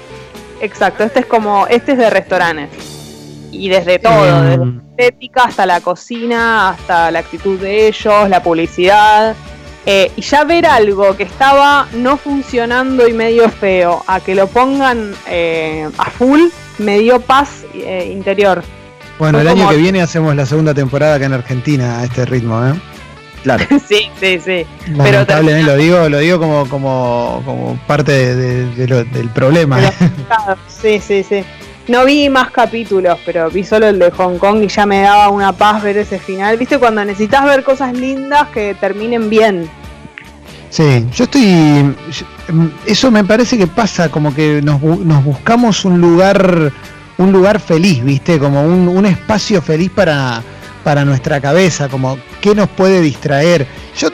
Exacto, 0.61 1.03
este 1.03 1.21
es 1.21 1.25
como. 1.25 1.65
Este 1.67 1.93
es 1.93 1.97
de 1.97 2.09
restaurantes. 2.09 2.69
Y 3.51 3.67
desde 3.69 3.97
todo, 3.97 4.43
desde 4.43 4.57
la 4.57 4.81
estética 4.91 5.43
hasta 5.45 5.65
la 5.65 5.81
cocina, 5.81 6.69
hasta 6.69 7.09
la 7.09 7.19
actitud 7.19 7.59
de 7.59 7.87
ellos, 7.87 8.29
la 8.29 8.43
publicidad. 8.43 9.35
Eh, 9.85 10.11
y 10.15 10.21
ya 10.21 10.43
ver 10.43 10.65
algo 10.65 11.15
que 11.15 11.23
estaba 11.23 11.87
no 11.93 12.17
funcionando 12.17 13.07
y 13.07 13.13
medio 13.13 13.49
feo, 13.49 14.03
a 14.07 14.19
que 14.19 14.35
lo 14.35 14.47
pongan 14.47 15.13
eh, 15.27 15.89
a 15.97 16.09
full, 16.09 16.41
me 16.77 16.99
dio 16.99 17.19
paz 17.19 17.65
eh, 17.73 18.11
interior. 18.13 18.63
Bueno, 19.17 19.39
el 19.39 19.47
año 19.47 19.67
que 19.69 19.77
viene 19.77 20.01
hacemos 20.01 20.35
la 20.35 20.45
segunda 20.45 20.73
temporada 20.73 21.15
acá 21.15 21.25
en 21.25 21.33
Argentina 21.33 21.99
a 21.99 22.05
este 22.05 22.25
ritmo, 22.25 22.65
¿eh? 22.65 22.73
Claro. 23.43 23.65
sí, 23.87 24.09
sí, 24.19 24.39
sí. 24.39 24.65
Lamentable, 24.93 25.63
lo 25.63 25.75
digo, 25.75 26.09
lo 26.09 26.19
digo 26.19 26.39
como, 26.39 26.67
como, 26.69 27.41
como 27.45 27.79
parte 27.87 28.35
del 28.35 29.29
problema. 29.29 29.79
sí, 30.67 30.99
sí, 30.99 31.23
sí. 31.23 31.43
No 31.89 32.05
vi 32.05 32.29
más 32.29 32.51
capítulos, 32.51 33.17
pero 33.25 33.49
vi 33.49 33.63
solo 33.63 33.87
el 33.87 33.97
de 33.97 34.11
Hong 34.11 34.37
Kong 34.37 34.61
y 34.63 34.67
ya 34.67 34.85
me 34.85 35.01
daba 35.01 35.29
una 35.29 35.53
paz 35.53 35.81
ver 35.81 35.97
ese 35.97 36.19
final. 36.19 36.55
¿Viste? 36.55 36.77
Cuando 36.77 37.03
necesitas 37.03 37.43
ver 37.45 37.63
cosas 37.63 37.93
lindas 37.97 38.47
que 38.49 38.75
terminen 38.79 39.27
bien. 39.27 39.67
Sí, 40.69 41.03
yo 41.11 41.23
estoy. 41.23 41.95
Eso 42.85 43.09
me 43.09 43.23
parece 43.23 43.57
que 43.57 43.65
pasa, 43.65 44.09
como 44.09 44.35
que 44.35 44.61
nos, 44.61 44.79
buscamos 44.79 45.83
un 45.83 45.99
lugar, 45.99 46.71
un 47.17 47.31
lugar 47.31 47.59
feliz, 47.59 48.03
¿viste? 48.03 48.37
Como 48.37 48.61
un, 48.61 49.05
espacio 49.07 49.59
feliz 49.59 49.89
para, 49.89 50.43
para 50.83 51.03
nuestra 51.03 51.41
cabeza, 51.41 51.89
como 51.89 52.19
qué 52.39 52.53
nos 52.53 52.69
puede 52.69 53.01
distraer. 53.01 53.65
Yo 53.97 54.09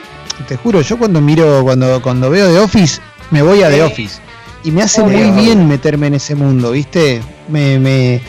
te 0.48 0.56
juro, 0.56 0.80
yo 0.80 0.96
cuando 0.96 1.20
miro, 1.20 1.62
cuando, 1.62 2.00
cuando 2.00 2.30
veo 2.30 2.48
The 2.48 2.58
Office, 2.58 3.02
me 3.30 3.42
voy 3.42 3.62
a 3.62 3.68
The 3.68 3.82
Office. 3.82 4.18
Y 4.64 4.70
me 4.70 4.82
hace 4.82 5.02
muy 5.02 5.30
bien 5.42 5.68
meterme 5.68 6.06
en 6.06 6.14
ese 6.14 6.34
mundo, 6.34 6.70
¿viste? 6.70 7.20
Me, 7.48 7.78
me, 7.78 8.20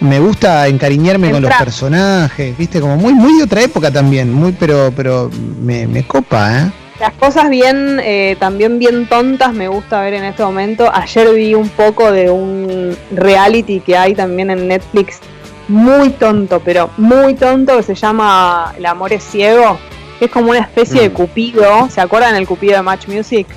me 0.00 0.18
gusta 0.18 0.66
encariñarme 0.66 1.30
con 1.30 1.42
los 1.42 1.52
personajes, 1.54 2.56
¿viste? 2.56 2.80
Como 2.80 2.96
muy, 2.96 3.14
muy 3.14 3.38
de 3.38 3.44
otra 3.44 3.62
época 3.62 3.90
también, 3.90 4.32
muy, 4.32 4.52
pero, 4.52 4.92
pero 4.96 5.30
me, 5.60 5.86
me 5.86 6.06
copa, 6.06 6.58
¿eh? 6.58 6.72
Las 7.00 7.14
cosas 7.14 7.50
bien, 7.50 8.00
eh, 8.00 8.36
también 8.38 8.78
bien 8.78 9.08
tontas 9.08 9.52
me 9.52 9.66
gusta 9.66 10.00
ver 10.00 10.14
en 10.14 10.24
este 10.24 10.44
momento. 10.44 10.88
Ayer 10.92 11.34
vi 11.34 11.54
un 11.54 11.68
poco 11.68 12.12
de 12.12 12.30
un 12.30 12.96
reality 13.12 13.80
que 13.80 13.96
hay 13.96 14.14
también 14.14 14.50
en 14.50 14.68
Netflix, 14.68 15.18
muy 15.66 16.10
tonto, 16.10 16.60
pero 16.64 16.90
muy 16.96 17.34
tonto, 17.34 17.76
que 17.76 17.82
se 17.82 17.94
llama 17.96 18.72
El 18.76 18.86
amor 18.86 19.12
es 19.12 19.24
ciego, 19.24 19.78
que 20.18 20.26
es 20.26 20.30
como 20.30 20.50
una 20.50 20.60
especie 20.60 21.00
de 21.00 21.10
mm. 21.10 21.12
cupido. 21.12 21.88
¿Se 21.90 22.00
acuerdan 22.00 22.36
el 22.36 22.46
cupido 22.46 22.74
de 22.76 22.82
Match 22.82 23.08
Music? 23.08 23.48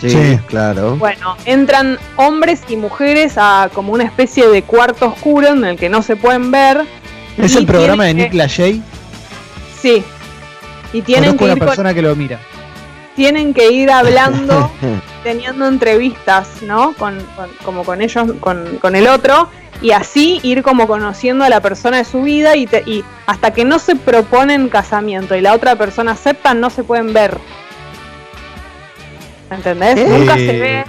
Sí, 0.00 0.38
claro. 0.46 0.96
Bueno, 0.96 1.36
entran 1.44 1.98
hombres 2.16 2.60
y 2.68 2.76
mujeres 2.76 3.34
a 3.36 3.70
como 3.72 3.92
una 3.92 4.04
especie 4.04 4.46
de 4.48 4.62
cuarto 4.62 5.06
oscuro 5.06 5.48
en 5.48 5.64
el 5.64 5.76
que 5.78 5.88
no 5.88 6.02
se 6.02 6.16
pueden 6.16 6.50
ver. 6.50 6.84
¿Es 7.38 7.56
el 7.56 7.66
programa 7.66 8.04
de 8.04 8.14
Nick 8.14 8.34
Lachey? 8.34 8.82
Sí. 9.80 10.04
Y 10.92 11.02
tienen 11.02 11.36
que 11.36 11.44
una 11.44 11.56
persona 11.56 11.92
que 11.94 12.02
lo 12.02 12.14
mira 12.14 12.38
tienen 13.16 13.54
que 13.54 13.72
ir 13.72 13.90
hablando, 13.90 14.70
teniendo 15.24 15.66
entrevistas, 15.66 16.62
¿no? 16.62 16.92
Con, 16.92 17.18
como 17.64 17.82
con 17.82 18.02
ellos, 18.02 18.28
con, 18.38 18.94
el 18.94 19.08
otro, 19.08 19.48
y 19.80 19.90
así 19.90 20.38
ir 20.42 20.62
como 20.62 20.86
conociendo 20.86 21.44
a 21.44 21.48
la 21.48 21.60
persona 21.60 21.96
de 21.96 22.04
su 22.04 22.22
vida 22.22 22.54
y, 22.56 22.68
y 22.84 23.04
hasta 23.26 23.52
que 23.52 23.64
no 23.64 23.78
se 23.78 23.96
proponen 23.96 24.68
casamiento 24.68 25.34
y 25.34 25.40
la 25.40 25.54
otra 25.54 25.74
persona 25.76 26.12
acepta, 26.12 26.54
no 26.54 26.70
se 26.70 26.84
pueden 26.84 27.12
ver. 27.12 27.38
¿Entendés? 29.50 30.08
Nunca 30.08 30.34
se 30.34 30.58
ve. 30.58 30.84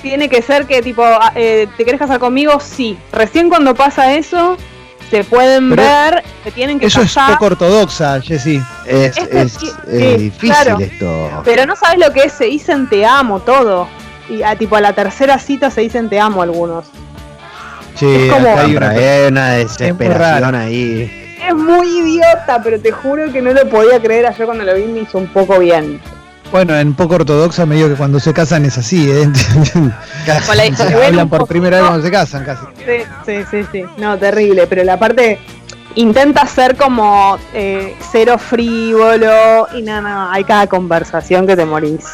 Tiene 0.00 0.28
que 0.28 0.42
ser 0.42 0.66
que 0.66 0.82
tipo, 0.82 1.04
ah, 1.04 1.32
eh, 1.34 1.68
¿te 1.76 1.84
querés 1.84 2.00
casar 2.00 2.18
conmigo? 2.18 2.58
Sí. 2.58 2.98
Recién 3.12 3.48
cuando 3.48 3.74
pasa 3.74 4.14
eso, 4.14 4.56
se 5.10 5.22
pueden 5.24 5.76
ver, 5.76 6.24
se 6.42 6.50
tienen 6.50 6.80
que 6.80 6.86
Eso 6.86 7.02
es 7.02 7.14
poco 7.14 7.46
ortodoxa, 7.46 8.20
Jessy. 8.20 8.60
Es, 8.86 9.16
es, 9.18 9.58
difícil 10.18 10.80
esto. 10.80 11.42
Pero 11.44 11.66
no 11.66 11.76
sabes 11.76 11.98
lo 11.98 12.12
que 12.12 12.24
es, 12.24 12.32
se 12.32 12.46
dicen 12.46 12.88
te 12.88 13.04
amo 13.06 13.40
todo. 13.40 13.86
Y 14.28 14.42
a, 14.42 14.56
tipo 14.56 14.76
a 14.76 14.80
la 14.80 14.92
tercera 14.92 15.38
cita 15.38 15.70
se 15.70 15.82
dicen 15.82 16.08
te 16.08 16.18
amo 16.18 16.42
algunos. 16.42 16.86
Sí, 17.94 18.06
Es 18.06 18.32
como- 18.32 18.48
acá 18.48 18.62
hay 18.62 18.76
una- 18.76 18.88
Hay 18.90 19.26
una 19.28 19.50
desesperación 19.50 20.54
ahí. 20.54 21.36
Es 21.46 21.54
muy 21.54 21.86
idiota, 21.88 22.60
pero 22.64 22.80
te 22.80 22.90
juro 22.90 23.30
que 23.30 23.42
no 23.42 23.52
lo 23.52 23.68
podía 23.68 24.00
creer. 24.00 24.26
Ayer 24.26 24.46
cuando 24.46 24.64
lo 24.64 24.74
vi 24.74 24.84
me 24.84 25.00
hizo 25.00 25.18
un 25.18 25.26
poco 25.28 25.58
bien. 25.58 26.00
Bueno, 26.52 26.76
en 26.76 26.92
poco 26.94 27.14
ortodoxa 27.14 27.64
medio 27.66 27.88
que 27.88 27.94
cuando 27.94 28.20
se 28.20 28.32
casan 28.34 28.64
es 28.66 28.76
así, 28.78 29.10
¿eh? 29.10 29.28
Con 29.72 29.88
la- 30.26 30.40
Se 30.42 30.76
se 30.76 30.84
ven 30.94 31.04
hablan 31.06 31.24
un 31.24 31.28
por 31.30 31.46
primera 31.46 31.78
vez 31.78 31.86
cuando 31.88 32.04
se 32.04 32.12
casan 32.12 32.44
casi. 32.44 32.64
Sí, 32.76 33.04
sí, 33.26 33.44
sí, 33.50 33.66
sí. 33.72 33.84
No, 33.96 34.18
terrible. 34.18 34.66
Pero 34.66 34.84
la 34.84 34.98
parte 34.98 35.38
intenta 35.94 36.46
ser 36.46 36.76
como 36.76 37.38
eh, 37.54 37.96
cero 38.12 38.36
frívolo 38.38 39.66
y 39.74 39.82
nada, 39.82 40.00
no, 40.02 40.30
hay 40.30 40.44
cada 40.44 40.66
conversación 40.66 41.46
que 41.46 41.56
te 41.56 41.64
morís. 41.64 42.04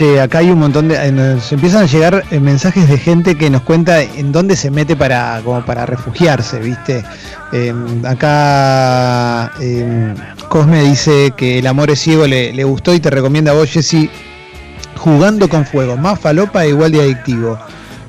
Che, 0.00 0.18
acá 0.18 0.38
hay 0.38 0.50
un 0.50 0.58
montón 0.58 0.88
de. 0.88 1.12
Nos 1.12 1.52
empiezan 1.52 1.82
a 1.82 1.86
llegar 1.86 2.24
eh, 2.30 2.40
mensajes 2.40 2.88
de 2.88 2.96
gente 2.96 3.36
que 3.36 3.50
nos 3.50 3.60
cuenta 3.60 4.00
en 4.00 4.32
dónde 4.32 4.56
se 4.56 4.70
mete 4.70 4.96
para, 4.96 5.42
como 5.44 5.62
para 5.66 5.84
refugiarse, 5.84 6.58
¿viste? 6.58 7.04
Eh, 7.52 7.74
acá 8.08 9.52
eh, 9.60 10.14
Cosme 10.48 10.84
dice 10.84 11.34
que 11.36 11.58
el 11.58 11.66
amor 11.66 11.90
es 11.90 12.00
ciego, 12.00 12.26
le, 12.26 12.50
le 12.54 12.64
gustó 12.64 12.94
y 12.94 13.00
te 13.00 13.10
recomienda 13.10 13.52
a 13.52 13.54
vos, 13.56 13.68
Jessy, 13.68 14.08
jugando 14.96 15.50
con 15.50 15.66
fuego, 15.66 15.98
más 15.98 16.18
falopa 16.18 16.64
e 16.64 16.70
igual 16.70 16.92
de 16.92 17.02
adictivo. 17.02 17.58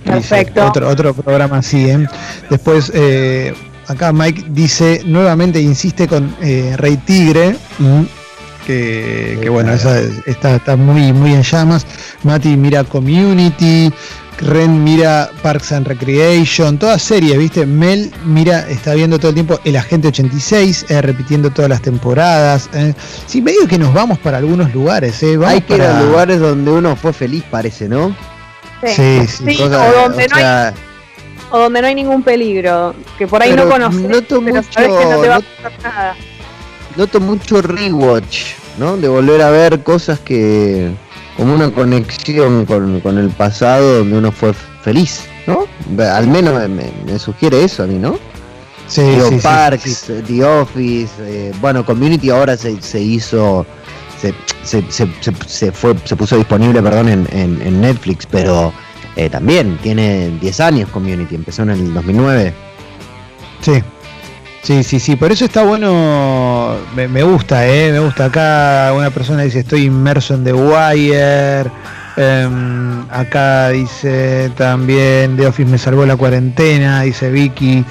Dice, 0.06 0.14
Perfecto. 0.14 0.66
otro, 0.66 0.88
otro 0.88 1.14
programa 1.14 1.58
así, 1.58 1.90
¿eh? 1.90 2.08
Después, 2.50 2.90
eh, 2.96 3.54
acá 3.88 4.14
Mike 4.14 4.46
dice, 4.48 5.02
nuevamente 5.04 5.60
insiste 5.60 6.08
con 6.08 6.34
eh, 6.42 6.74
Rey 6.78 6.96
Tigre. 6.96 7.58
mm, 7.80 8.21
que, 8.66 9.38
que 9.42 9.50
bueno, 9.50 9.74
esa 9.74 10.00
es- 10.00 10.26
está, 10.26 10.56
está 10.56 10.76
muy, 10.76 11.14
muy 11.14 11.34
en 11.34 11.44
llamas. 11.44 11.86
Mati 12.24 12.56
mira 12.58 12.84
Community, 12.84 13.92
Ren 14.40 14.84
mira 14.84 15.30
Parks 15.44 15.72
and 15.72 15.86
Recreation, 15.88 16.80
todas 16.80 17.02
series, 17.02 17.38
¿viste? 17.38 17.66
Mel 17.66 18.12
mira, 18.26 18.68
está 18.70 18.94
viendo 18.96 19.20
todo 19.20 19.30
el 19.30 19.36
tiempo 19.36 19.60
El 19.64 19.76
Agente 19.78 20.08
86, 20.08 20.86
eh, 20.90 21.02
repitiendo 21.02 21.52
todas 21.52 21.70
las 21.70 21.82
temporadas. 21.82 22.70
eh. 22.74 22.94
Sí, 23.28 23.42
medio 23.42 23.68
que 23.68 23.78
nos 23.78 23.94
vamos 23.94 24.18
para 24.20 24.38
algunos 24.38 24.74
lugares, 24.74 25.22
¿eh? 25.22 25.38
Vamos 25.38 25.54
Hay 25.56 25.62
que 25.62 25.76
ir 25.76 25.82
a 25.84 26.02
lugares 26.02 26.40
donde 26.40 26.72
uno 26.72 26.96
fue 26.96 27.14
feliz, 27.14 27.44
parece, 27.52 27.88
¿no? 27.88 28.16
Sí, 28.84 29.28
sí. 29.28 29.44
Sí, 29.46 29.58
Cosa- 29.58 29.88
o 29.90 30.02
donde 30.10 30.28
no 30.28 30.36
hay 30.38 30.74
o 31.54 31.60
donde 31.60 31.82
no 31.82 31.88
hay 31.88 31.96
ningún 31.96 32.24
peligro, 32.24 32.96
que 33.18 33.28
por 33.28 33.42
ahí 33.44 33.50
Pero 33.52 33.66
no 33.66 33.72
conoces, 33.72 34.02
noto 34.02 34.40
pero 34.40 34.42
mucho- 34.42 34.64
sabes 34.72 34.90
que 34.90 35.06
no 35.06 35.22
te 35.22 35.28
va 35.28 35.36
a 35.36 35.40
not- 35.40 35.46
pasar 35.62 35.94
nada. 35.94 36.16
Noto 36.98 37.20
mucho 37.20 37.62
rewatch, 37.62 38.54
¿no? 38.78 38.98
De 38.98 39.08
volver 39.08 39.42
a 39.42 39.50
ver 39.50 39.84
cosas 39.84 40.20
que. 40.20 40.92
como 41.38 41.54
una 41.54 41.72
conexión 41.72 42.66
con, 42.66 43.00
con 43.02 43.18
el 43.18 43.30
pasado 43.30 44.00
donde 44.00 44.18
uno 44.18 44.32
fue 44.32 44.54
feliz, 44.84 45.24
¿no? 45.48 45.66
Al 46.04 46.28
menos 46.28 46.68
me, 46.70 47.20
sugiere 47.20 47.64
eso 47.64 47.84
a 47.84 47.88
mí, 47.88 47.96
¿no? 48.00 48.18
Sí, 48.88 49.02
Digo, 49.02 49.30
sí, 49.30 49.38
Parks, 49.42 49.84
sí. 50.08 50.14
The 50.28 50.44
Office, 50.44 51.12
eh, 51.22 51.54
bueno, 51.62 51.86
Community 51.86 52.30
ahora 52.30 52.58
se, 52.58 52.82
se 52.82 53.00
hizo, 53.00 53.66
se, 54.20 54.34
se, 54.64 54.84
se, 54.92 55.08
se- 55.22 55.34
se 55.48 55.72
fue, 55.72 55.96
se 56.04 56.16
puso 56.18 56.36
disponible, 56.36 56.82
perdón, 56.82 57.08
en, 57.08 57.28
en- 57.32 57.62
en 57.62 57.80
Netflix, 57.80 58.26
pero 58.26 58.74
eh, 59.16 59.30
también 59.30 59.78
tiene 59.82 60.30
10 60.42 60.60
años 60.60 60.90
Community, 60.90 61.36
empezó 61.36 61.62
en 61.64 61.70
el 61.70 61.94
2009. 61.94 62.54
Sí. 63.62 63.82
Sí, 64.64 64.84
sí, 64.84 65.00
sí, 65.00 65.16
por 65.16 65.32
eso 65.32 65.46
está 65.46 65.64
bueno, 65.64 66.76
me, 66.96 67.24
gusta, 67.24 67.68
eh, 67.68 67.92
me 67.92 68.00
gusta. 68.00 68.26
Acá 68.26 68.94
una 68.96 69.10
persona 69.10 69.42
dice, 69.42 69.60
estoy 69.60 69.86
inmerso 69.86 70.36
en 70.36 70.44
The 70.44 70.54
Wire. 70.54 71.72
Em, 72.16 73.06
acá 73.10 73.70
dice 73.70 74.52
también, 74.56 75.36
The 75.36 75.48
Office 75.48 75.70
me 75.70 75.78
salvó 75.80 76.06
la 76.06 76.16
cuarentena, 76.16 77.02
dice 77.02 77.32
Vicky. 77.32 77.84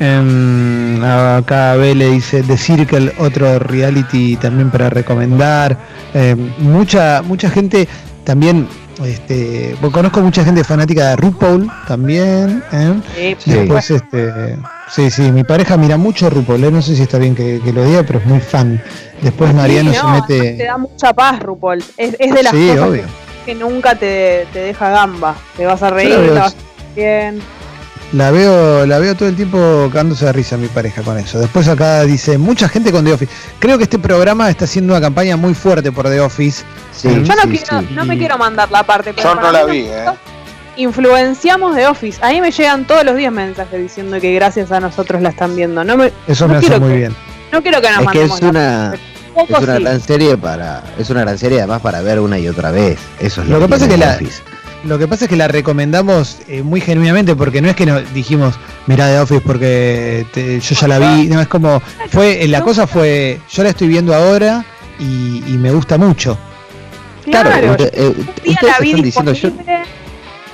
Em, 0.00 1.02
acá 1.02 1.76
Vele 1.76 2.10
dice 2.10 2.42
The 2.42 2.56
Circle, 2.56 3.12
otro 3.18 3.60
reality 3.60 4.36
también 4.36 4.70
para 4.70 4.90
recomendar. 4.90 5.78
Em, 6.12 6.52
mucha, 6.58 7.22
mucha 7.22 7.50
gente 7.50 7.88
también, 8.24 8.66
este, 9.04 9.76
conozco 9.92 10.20
mucha 10.20 10.44
gente 10.44 10.64
fanática 10.64 11.10
de 11.10 11.16
RuPaul 11.16 11.70
también. 11.86 12.62
¿eh? 12.72 12.94
Sí, 13.14 13.36
Sí. 13.38 13.50
Después, 13.52 13.90
este, 13.90 14.56
sí, 14.90 15.10
sí, 15.10 15.32
mi 15.32 15.44
pareja 15.44 15.76
mira 15.76 15.96
mucho 15.96 16.30
RuPaul, 16.30 16.64
¿eh? 16.64 16.70
no 16.70 16.80
sé 16.82 16.96
si 16.96 17.02
está 17.02 17.18
bien 17.18 17.34
que, 17.34 17.60
que 17.62 17.72
lo 17.72 17.84
diga, 17.84 18.02
pero 18.02 18.18
es 18.20 18.26
muy 18.26 18.40
fan. 18.40 18.82
Después 19.22 19.54
Mariano 19.54 19.90
Sí, 19.90 19.96
se 19.96 20.02
no, 20.02 20.10
mete. 20.10 20.52
Te 20.56 20.64
da 20.64 20.78
mucha 20.78 21.12
paz, 21.12 21.40
RuPaul. 21.40 21.84
Es, 21.96 22.16
es 22.18 22.34
de 22.34 22.42
las 22.42 22.52
cosas 22.52 23.00
que 23.44 23.54
nunca 23.54 23.94
te, 23.94 24.46
te 24.52 24.58
deja 24.60 24.90
gamba. 24.90 25.34
Te 25.56 25.64
vas 25.66 25.82
a 25.82 25.90
reír, 25.90 26.18
la 26.18 26.40
vas 26.42 26.54
a 26.54 26.94
bien. 26.94 27.40
La 28.12 28.30
veo, 28.30 28.86
la 28.86 28.98
veo 29.00 29.14
todo 29.16 29.28
el 29.28 29.34
tiempo 29.36 29.88
cagándose 29.92 30.24
de 30.26 30.32
risa 30.32 30.56
mi 30.56 30.68
pareja 30.68 31.02
con 31.02 31.18
eso. 31.18 31.38
Después 31.40 31.66
acá 31.68 32.02
dice, 32.04 32.38
mucha 32.38 32.68
gente 32.68 32.92
con 32.92 33.04
The 33.04 33.12
Office. 33.12 33.32
Creo 33.58 33.76
que 33.78 33.84
este 33.84 33.98
programa 33.98 34.48
está 34.48 34.64
haciendo 34.64 34.92
una 34.92 35.00
campaña 35.00 35.36
muy 35.36 35.54
fuerte 35.54 35.90
por 35.90 36.08
The 36.08 36.20
Office. 36.20 36.64
Sí, 36.92 37.08
Yo 37.08 37.34
no, 37.34 37.42
sí, 37.42 37.48
quiero, 37.58 37.80
sí. 37.80 37.88
no 37.94 38.04
me 38.04 38.16
quiero 38.16 38.38
mandar 38.38 38.70
la 38.70 38.84
parte, 38.84 39.12
pero 39.12 39.34
Yo 39.34 39.40
no 39.40 39.50
la 39.52 39.64
vi, 39.64 39.80
eh. 39.88 40.04
Influenciamos 40.76 41.74
de 41.74 41.86
Office. 41.86 42.18
A 42.22 42.30
mí 42.30 42.40
me 42.40 42.50
llegan 42.52 42.86
todos 42.86 43.04
los 43.04 43.16
días 43.16 43.32
mensajes 43.32 43.80
diciendo 43.80 44.20
que 44.20 44.32
gracias 44.34 44.70
a 44.72 44.78
nosotros 44.80 45.20
la 45.22 45.30
están 45.30 45.56
viendo. 45.56 45.82
No, 45.84 45.96
me, 45.96 46.12
Eso 46.28 46.46
No 46.46 46.52
me 46.54 46.58
hace 46.58 46.78
muy 46.78 46.90
que- 46.90 46.96
bien. 46.96 47.16
no 47.52 47.62
quiero 47.62 47.80
que 47.80 47.88
nos 47.90 47.92
Es 47.92 47.98
que 48.00 48.04
mandemos 48.04 48.36
es 48.36 48.42
la 48.42 48.48
una, 48.50 48.94
es 49.36 49.50
una 49.62 49.78
gran 49.78 50.00
serie 50.00 50.36
para, 50.36 50.82
es 50.98 51.10
una 51.10 51.20
gran 51.22 51.38
serie 51.38 51.58
además 51.58 51.80
para 51.80 52.02
ver 52.02 52.20
una 52.20 52.38
y 52.38 52.46
otra 52.48 52.70
vez. 52.70 52.98
Eso 53.18 53.42
es 53.42 53.48
Lo 53.48 53.58
lo, 53.58 53.66
que 53.66 53.70
pasa 53.72 53.84
es 53.86 53.90
que 53.90 53.96
la- 53.96 54.14
Office. 54.14 54.42
Lo 54.84 54.98
que 54.98 55.08
pasa 55.08 55.24
es 55.24 55.28
que 55.28 55.36
la 55.36 55.48
recomendamos 55.48 56.38
eh, 56.48 56.62
muy 56.62 56.80
genuinamente 56.80 57.34
porque 57.34 57.60
no 57.60 57.68
es 57.68 57.74
que 57.76 57.86
nos 57.86 58.12
dijimos, 58.14 58.54
mirá 58.86 59.08
The 59.08 59.18
Office 59.20 59.40
porque 59.40 60.26
te- 60.32 60.60
yo 60.60 60.74
ya 60.76 60.86
la 60.88 60.98
vi. 60.98 61.26
No, 61.26 61.40
es 61.40 61.48
como, 61.48 61.82
fue, 62.10 62.44
eh, 62.44 62.48
la 62.48 62.60
cosa 62.62 62.86
fue, 62.86 63.40
yo 63.50 63.62
la 63.64 63.70
estoy 63.70 63.88
viendo 63.88 64.14
ahora 64.14 64.64
y, 65.00 65.42
y 65.46 65.58
me 65.58 65.72
gusta 65.72 65.98
mucho. 65.98 66.38
Claro, 67.24 67.50
Claro, 67.50 67.66
yo 67.66 67.70
usted- 67.72 67.90
eh, 67.94 68.08
ustedes 68.08 68.62
la 68.62 68.78
vi 68.78 68.88
están 68.90 69.02
diciendo 69.02 69.32
yo, 69.32 69.48
disponible 69.48 69.82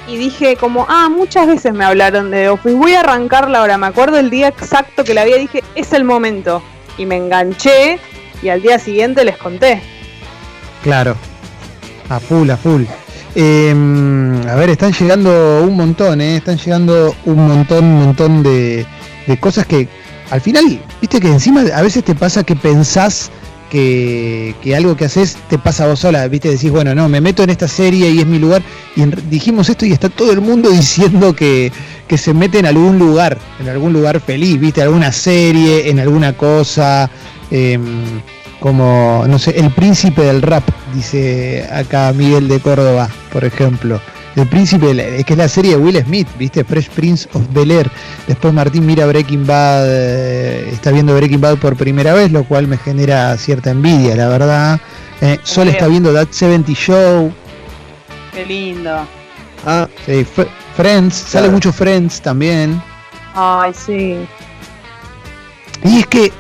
y 0.09 0.16
dije 0.16 0.57
como, 0.57 0.87
ah, 0.89 1.09
muchas 1.11 1.47
veces 1.47 1.73
me 1.75 1.85
hablaron 1.85 2.31
de 2.31 2.39
The 2.45 2.49
Office, 2.49 2.75
voy 2.75 2.95
a 2.95 3.01
arrancarla 3.01 3.59
ahora, 3.59 3.77
me 3.77 3.87
acuerdo 3.87 4.18
el 4.18 4.31
día 4.31 4.49
exacto 4.49 5.05
que 5.05 5.12
la 5.14 5.25
vi, 5.25 5.35
dije, 5.39 5.62
es 5.75 5.93
el 5.93 6.05
momento. 6.05 6.62
Y 6.99 7.07
me 7.07 7.16
enganché 7.16 7.99
y 8.43 8.49
al 8.49 8.62
día 8.62 8.79
siguiente 8.79 9.25
les 9.25 9.37
conté. 9.37 9.81
Claro. 10.83 11.16
A 12.09 12.18
full, 12.18 12.51
a 12.51 12.57
full. 12.57 12.83
Eh, 13.35 13.74
a 14.49 14.55
ver, 14.57 14.70
están 14.70 14.93
llegando 14.93 15.62
un 15.62 15.74
montón, 15.76 16.20
¿eh? 16.20 16.37
Están 16.37 16.59
llegando 16.59 17.14
un 17.24 17.47
montón, 17.49 17.85
un 17.85 18.05
montón 18.05 18.43
de, 18.43 18.87
cosas 19.41 19.66
que 19.66 19.89
al 20.30 20.41
final, 20.41 20.80
viste 21.01 21.20
que 21.20 21.28
encima 21.28 21.62
a 21.74 21.83
veces 21.83 22.05
te 22.05 22.14
pasa 22.14 22.45
que 22.45 22.57
pensás 22.57 23.30
que, 23.70 24.55
algo 24.76 24.97
que 24.97 25.07
haces 25.07 25.37
te 25.49 25.59
pasa 25.59 25.87
vos 25.87 26.01
sola, 26.01 26.28
viste, 26.28 26.51
decís, 26.51 26.70
bueno, 26.70 26.95
no, 26.95 27.09
me 27.09 27.22
meto 27.22 27.43
en 27.43 27.51
esta 27.51 27.68
serie 27.68 28.11
y 28.11 28.20
es 28.20 28.26
mi 28.26 28.39
lugar. 28.39 28.62
Y 28.97 29.05
dijimos 29.30 29.68
esto 29.70 29.87
y 29.87 29.93
está 29.93 30.11
todo 30.11 30.33
el 30.33 30.43
mundo 30.43 30.70
diciendo 30.70 31.35
que, 31.35 31.72
que 32.07 32.18
se 32.18 32.35
mete 32.35 32.59
en 32.59 32.66
algún 32.66 32.99
lugar, 32.99 33.39
en 33.61 33.68
algún 33.68 33.95
lugar 33.95 34.20
feliz, 34.20 34.61
viste, 34.61 34.83
alguna 34.83 35.11
serie, 35.11 35.89
en 35.89 36.01
alguna 36.01 36.35
cosa. 36.35 37.11
em, 37.51 38.20
como, 38.63 39.25
no 39.29 39.39
sé, 39.39 39.59
el 39.59 39.71
príncipe 39.73 40.23
del 40.23 40.41
rap, 40.41 40.63
dice 40.95 41.69
acá 41.71 42.13
Miguel 42.15 42.47
de 42.49 42.61
Córdoba, 42.61 43.09
por 43.33 43.45
ejemplo. 43.45 44.01
El 44.37 44.47
príncipe, 44.47 44.87
del- 44.87 45.01
es 45.01 45.25
que 45.27 45.35
es 45.35 45.39
la 45.39 45.49
serie 45.49 45.73
de 45.73 45.77
Will 45.77 46.03
Smith, 46.03 46.29
¿viste? 46.39 46.65
Fresh 46.65 46.89
Prince 46.91 47.29
of 47.35 47.43
Bel 47.53 47.71
Air. 47.71 47.91
Después 48.27 48.55
Martín 48.55 48.87
mira 48.87 49.05
Breaking 49.05 49.47
Bad, 49.47 49.85
eh, 49.89 50.71
está 50.73 50.91
viendo 50.93 51.15
Breaking 51.15 51.41
Bad 51.41 51.59
por 51.59 51.77
primera 51.77 52.15
vez, 52.15 52.31
lo 52.33 52.45
cual 52.45 52.67
me 52.69 52.79
genera 52.79 53.37
cierta 53.37 53.71
envidia, 53.73 54.15
la 54.17 54.29
verdad. 54.29 54.81
Eh, 55.21 55.39
Sol 55.43 55.69
está 55.69 55.87
viendo 55.89 56.15
That 56.15 56.29
70 56.31 56.73
Show. 56.73 57.31
Qué 58.33 58.47
lindo. 58.47 59.07
ah, 59.67 59.87
Sí, 60.07 60.21
F- 60.21 60.47
Friends, 60.77 61.15
sale 61.15 61.43
Claro. 61.43 61.53
mucho 61.53 61.73
Friends 61.73 62.23
también. 62.23 62.81
Ay, 63.35 63.73
sí. 63.75 64.17
Y 65.85 65.99
es 65.99 66.07
que, 66.07 66.33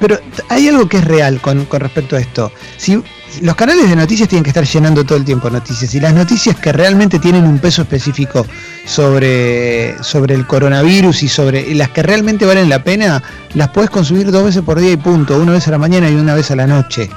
pero 0.00 0.18
hay 0.48 0.68
algo 0.68 0.88
que 0.88 0.96
es 0.96 1.04
real 1.04 1.40
con, 1.40 1.66
con 1.66 1.80
respecto 1.80 2.16
a 2.16 2.20
esto. 2.20 2.50
Si 2.76 3.00
los 3.42 3.54
canales 3.54 3.88
de 3.88 3.94
noticias 3.94 4.28
tienen 4.28 4.42
que 4.42 4.50
estar 4.50 4.64
llenando 4.64 5.04
todo 5.04 5.16
el 5.16 5.24
tiempo 5.24 5.48
noticias 5.50 5.94
y 5.94 6.00
las 6.00 6.14
noticias 6.14 6.56
que 6.56 6.72
realmente 6.72 7.18
tienen 7.18 7.44
un 7.44 7.58
peso 7.58 7.82
específico 7.82 8.44
sobre, 8.84 10.02
sobre 10.02 10.34
el 10.34 10.46
coronavirus 10.46 11.22
y 11.22 11.28
sobre 11.28 11.60
y 11.60 11.74
las 11.74 11.90
que 11.90 12.02
realmente 12.02 12.44
valen 12.44 12.68
la 12.68 12.82
pena, 12.82 13.22
las 13.54 13.68
puedes 13.68 13.90
consumir 13.90 14.30
dos 14.32 14.44
veces 14.44 14.62
por 14.62 14.80
día 14.80 14.92
y 14.92 14.96
punto, 14.96 15.38
una 15.38 15.52
vez 15.52 15.68
a 15.68 15.70
la 15.70 15.78
mañana 15.78 16.10
y 16.10 16.14
una 16.14 16.34
vez 16.34 16.50
a 16.50 16.56
la 16.56 16.66
noche. 16.66 17.08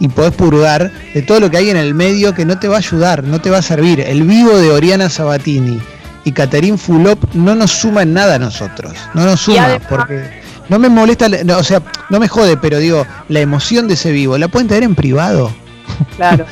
Y 0.00 0.08
podés 0.08 0.32
purgar 0.32 0.92
de 1.12 1.22
todo 1.22 1.40
lo 1.40 1.50
que 1.50 1.56
hay 1.56 1.70
en 1.70 1.76
el 1.76 1.92
medio 1.92 2.32
que 2.32 2.44
no 2.44 2.58
te 2.58 2.68
va 2.68 2.76
a 2.76 2.78
ayudar, 2.78 3.24
no 3.24 3.40
te 3.40 3.50
va 3.50 3.58
a 3.58 3.62
servir. 3.62 4.00
El 4.00 4.22
vivo 4.22 4.56
de 4.56 4.70
Oriana 4.70 5.10
Sabatini 5.10 5.80
y 6.24 6.32
Catherine 6.32 6.78
Fulop 6.78 7.34
no 7.34 7.56
nos 7.56 7.72
suma 7.72 8.02
en 8.02 8.14
nada 8.14 8.36
a 8.36 8.38
nosotros. 8.38 8.92
No 9.14 9.24
nos 9.24 9.40
suma 9.40 9.80
porque 9.88 10.47
no 10.68 10.78
me 10.78 10.88
molesta, 10.88 11.28
no, 11.28 11.58
o 11.58 11.62
sea, 11.62 11.82
no 12.10 12.18
me 12.18 12.28
jode, 12.28 12.56
pero 12.56 12.78
digo, 12.78 13.06
la 13.28 13.40
emoción 13.40 13.88
de 13.88 13.94
ese 13.94 14.12
vivo, 14.12 14.36
la 14.38 14.48
pueden 14.48 14.68
tener 14.68 14.84
en 14.84 14.94
privado. 14.94 15.52
Claro. 16.16 16.46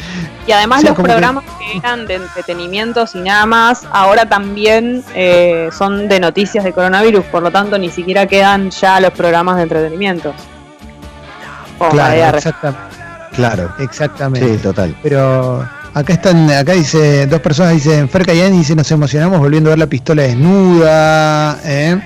Y 0.46 0.52
además 0.52 0.82
los 0.84 0.94
programas 0.94 1.44
que... 1.58 1.78
eran 1.78 2.06
de 2.06 2.16
entretenimientos 2.16 3.14
y 3.14 3.20
nada 3.20 3.46
más, 3.46 3.86
ahora 3.92 4.28
también 4.28 5.04
eh, 5.14 5.68
son 5.76 6.08
de 6.08 6.20
noticias 6.20 6.64
de 6.64 6.72
coronavirus, 6.72 7.24
por 7.26 7.42
lo 7.42 7.50
tanto 7.50 7.78
ni 7.78 7.90
siquiera 7.90 8.26
quedan 8.26 8.70
ya 8.70 9.00
los 9.00 9.12
programas 9.12 9.56
de 9.56 9.62
entretenimiento. 9.62 10.34
claro, 11.90 12.36
exactamente. 12.36 12.96
Claro, 13.36 13.74
exactamente. 13.78 14.56
Sí, 14.56 14.62
total. 14.62 14.96
Pero 15.02 15.68
acá 15.92 16.12
están, 16.14 16.50
acá 16.50 16.72
dice, 16.72 17.26
dos 17.26 17.40
personas 17.40 17.74
dicen, 17.74 18.08
Fer 18.08 18.26
y 18.30 18.50
dice, 18.50 18.74
nos 18.74 18.90
emocionamos 18.90 19.38
volviendo 19.38 19.68
a 19.68 19.72
ver 19.72 19.78
la 19.78 19.86
pistola 19.86 20.22
desnuda. 20.22 21.58
¿eh? 21.64 22.00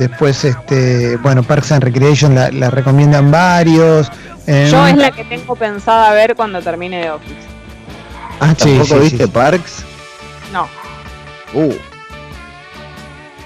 Después, 0.00 0.46
este, 0.46 1.18
bueno, 1.18 1.42
Parks 1.42 1.72
and 1.72 1.84
Recreation 1.84 2.34
la, 2.34 2.50
la 2.50 2.70
recomiendan 2.70 3.30
varios. 3.30 4.10
Yo 4.46 4.86
es 4.86 4.96
la 4.96 5.10
que 5.10 5.24
tengo 5.24 5.54
pensada 5.54 6.14
ver 6.14 6.34
cuando 6.34 6.62
termine 6.62 7.02
de 7.02 7.10
Office. 7.10 7.34
Ah, 8.40 8.54
¿tampoco 8.54 8.98
viste 8.98 9.28
Parks? 9.28 9.84
No. 10.54 10.66
Uh. 11.52 11.74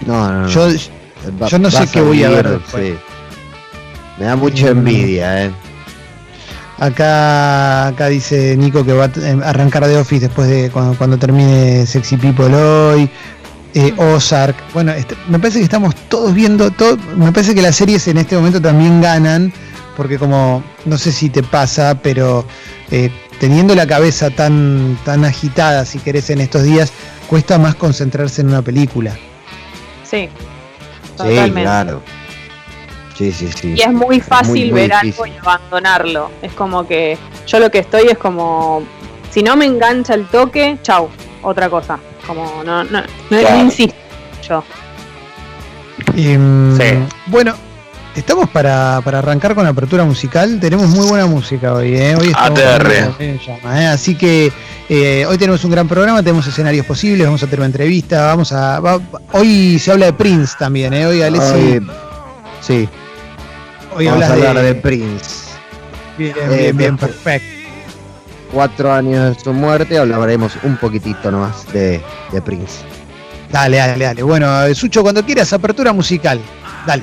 No, 0.07 0.31
no, 0.31 0.41
no. 0.43 0.49
Yo, 0.49 0.69
yo 1.49 1.59
no 1.59 1.73
sé 1.73 1.89
qué 1.89 2.01
voy 2.01 2.23
a 2.23 2.29
ver 2.29 2.49
después. 2.49 2.95
Me 4.17 4.27
da 4.27 4.37
mucha 4.37 4.67
mm. 4.67 4.79
envidia, 4.79 5.47
eh. 5.47 5.53
Acá, 6.79 7.89
acá 7.89 8.07
dice 8.07 8.57
Nico 8.57 8.85
que 8.85 8.93
va 8.93 9.07
a 9.07 9.29
em, 9.29 9.43
arrancar 9.43 9.89
de 9.89 9.97
Office 9.97 10.29
después 10.29 10.49
de 10.49 10.71
cuando, 10.71 10.97
cuando 10.97 11.19
termine 11.19 11.85
Sexy 11.85 12.17
People 12.17 12.55
hoy. 12.55 13.11
Eh, 13.75 13.93
Ozark. 13.97 14.57
Bueno, 14.73 14.93
este, 14.93 15.17
me 15.29 15.39
parece 15.39 15.59
que 15.59 15.65
estamos 15.65 15.95
todos 16.09 16.33
viendo, 16.33 16.71
todo, 16.71 16.97
me 17.17 17.33
parece 17.33 17.55
que 17.55 17.63
las 17.63 17.75
series 17.75 18.07
en 18.07 18.19
este 18.19 18.37
momento 18.37 18.63
también 18.63 19.01
ganan 19.01 19.53
porque 19.97 20.19
como, 20.19 20.63
no 20.85 20.99
sé 20.99 21.13
si 21.13 21.31
te 21.31 21.43
pasa, 21.43 21.99
pero 22.03 22.45
eh, 22.91 23.11
teniendo 23.39 23.75
la 23.75 23.87
cabeza 23.87 24.31
tan, 24.31 24.99
tan 25.05 25.25
agitada, 25.25 25.85
si 25.85 25.99
querés, 25.99 26.31
en 26.31 26.41
estos 26.41 26.63
días, 26.63 26.93
cuesta 27.29 27.59
más 27.59 27.75
concentrarse 27.75 28.43
en 28.43 28.49
una 28.49 28.63
película. 28.63 29.17
Sí, 30.03 30.29
totalmente. 31.17 31.61
Sí, 31.61 31.63
claro. 31.63 32.03
Sí, 33.17 33.33
sí, 33.33 33.49
sí. 33.53 33.75
Y 33.77 33.83
es 33.83 33.93
muy 33.93 34.21
fácil 34.21 34.73
ver 34.73 34.93
algo 34.93 35.27
y 35.27 35.33
abandonarlo. 35.37 36.31
Es 36.43 36.53
como 36.53 36.87
que 36.87 37.17
yo 37.47 37.61
lo 37.61 37.71
que 37.71 37.79
estoy 37.79 38.09
es 38.09 38.19
como, 38.19 38.83
si 39.31 39.43
no 39.43 39.57
me 39.57 39.67
engancha 39.67 40.15
el 40.15 40.27
toque, 40.27 40.79
chau, 40.83 41.09
otra 41.43 41.71
cosa. 41.71 41.99
Como 42.27 42.63
no, 42.65 42.85
no, 42.85 43.03
no, 43.31 43.63
insisto 43.63 43.95
yo. 44.47 44.65
Em, 46.17 46.77
sí. 46.77 46.85
Bueno, 47.27 47.55
Estamos 48.15 48.49
para, 48.49 48.99
arrancar 48.99 49.55
con 49.57 49.65
la 49.65 49.71
apertura 49.71 50.05
musical. 50.05 50.61
Tenemos 50.61 50.89
muy 50.89 51.07
buena 51.09 51.27
música 51.27 51.75
hoy, 51.75 51.97
¿eh? 51.97 52.15
Hoy 52.15 52.33
ATR. 52.33 52.93
¿eh? 53.19 53.87
Así 53.91 54.15
que 54.15 54.53
eh, 54.89 55.27
hoy 55.29 55.37
tenemos 55.37 55.65
un 55.65 55.73
gran 55.73 55.89
programa, 55.89 56.23
tenemos 56.23 56.47
escenarios 56.47 56.87
posibles, 56.87 57.27
vamos 57.27 57.43
a 57.43 57.47
tener 57.47 57.61
una 57.61 57.67
entrevista, 57.67 58.27
vamos 58.27 58.53
a. 58.53 58.81
hoy 59.33 59.81
se 59.81 59.91
habla 59.91 60.07
de 60.07 60.13
Prince 60.13 60.55
también, 60.57 60.95
¿eh? 60.95 61.07
Hoy 61.07 61.23
Alessi. 61.23 61.81
sí. 62.61 62.89
Hoy 63.97 64.07
vamos 64.07 64.25
a 64.25 64.33
hablar 64.33 64.59
de, 64.61 64.75
Prince. 64.77 65.51
Bien, 66.17 66.35
bien, 66.35 66.61
eh, 66.61 66.73
bien, 66.73 66.97
perfecto. 66.97 67.54
Cuatro 68.55 68.93
años 68.93 69.37
de 69.37 69.43
su 69.43 69.53
muerte, 69.53 69.99
hablaremos 69.99 70.57
un 70.63 70.77
poquitito 70.77 71.29
nomás 71.29 71.67
de, 71.73 72.01
de 72.31 72.41
Prince. 72.41 72.85
Dale, 73.51 73.79
dale, 73.79 74.05
dale. 74.05 74.23
Bueno, 74.23 74.73
Sucho, 74.75 75.03
cuando 75.03 75.25
quieras, 75.25 75.53
apertura 75.53 75.93
musical. 75.93 76.41
Dale. 76.87 77.03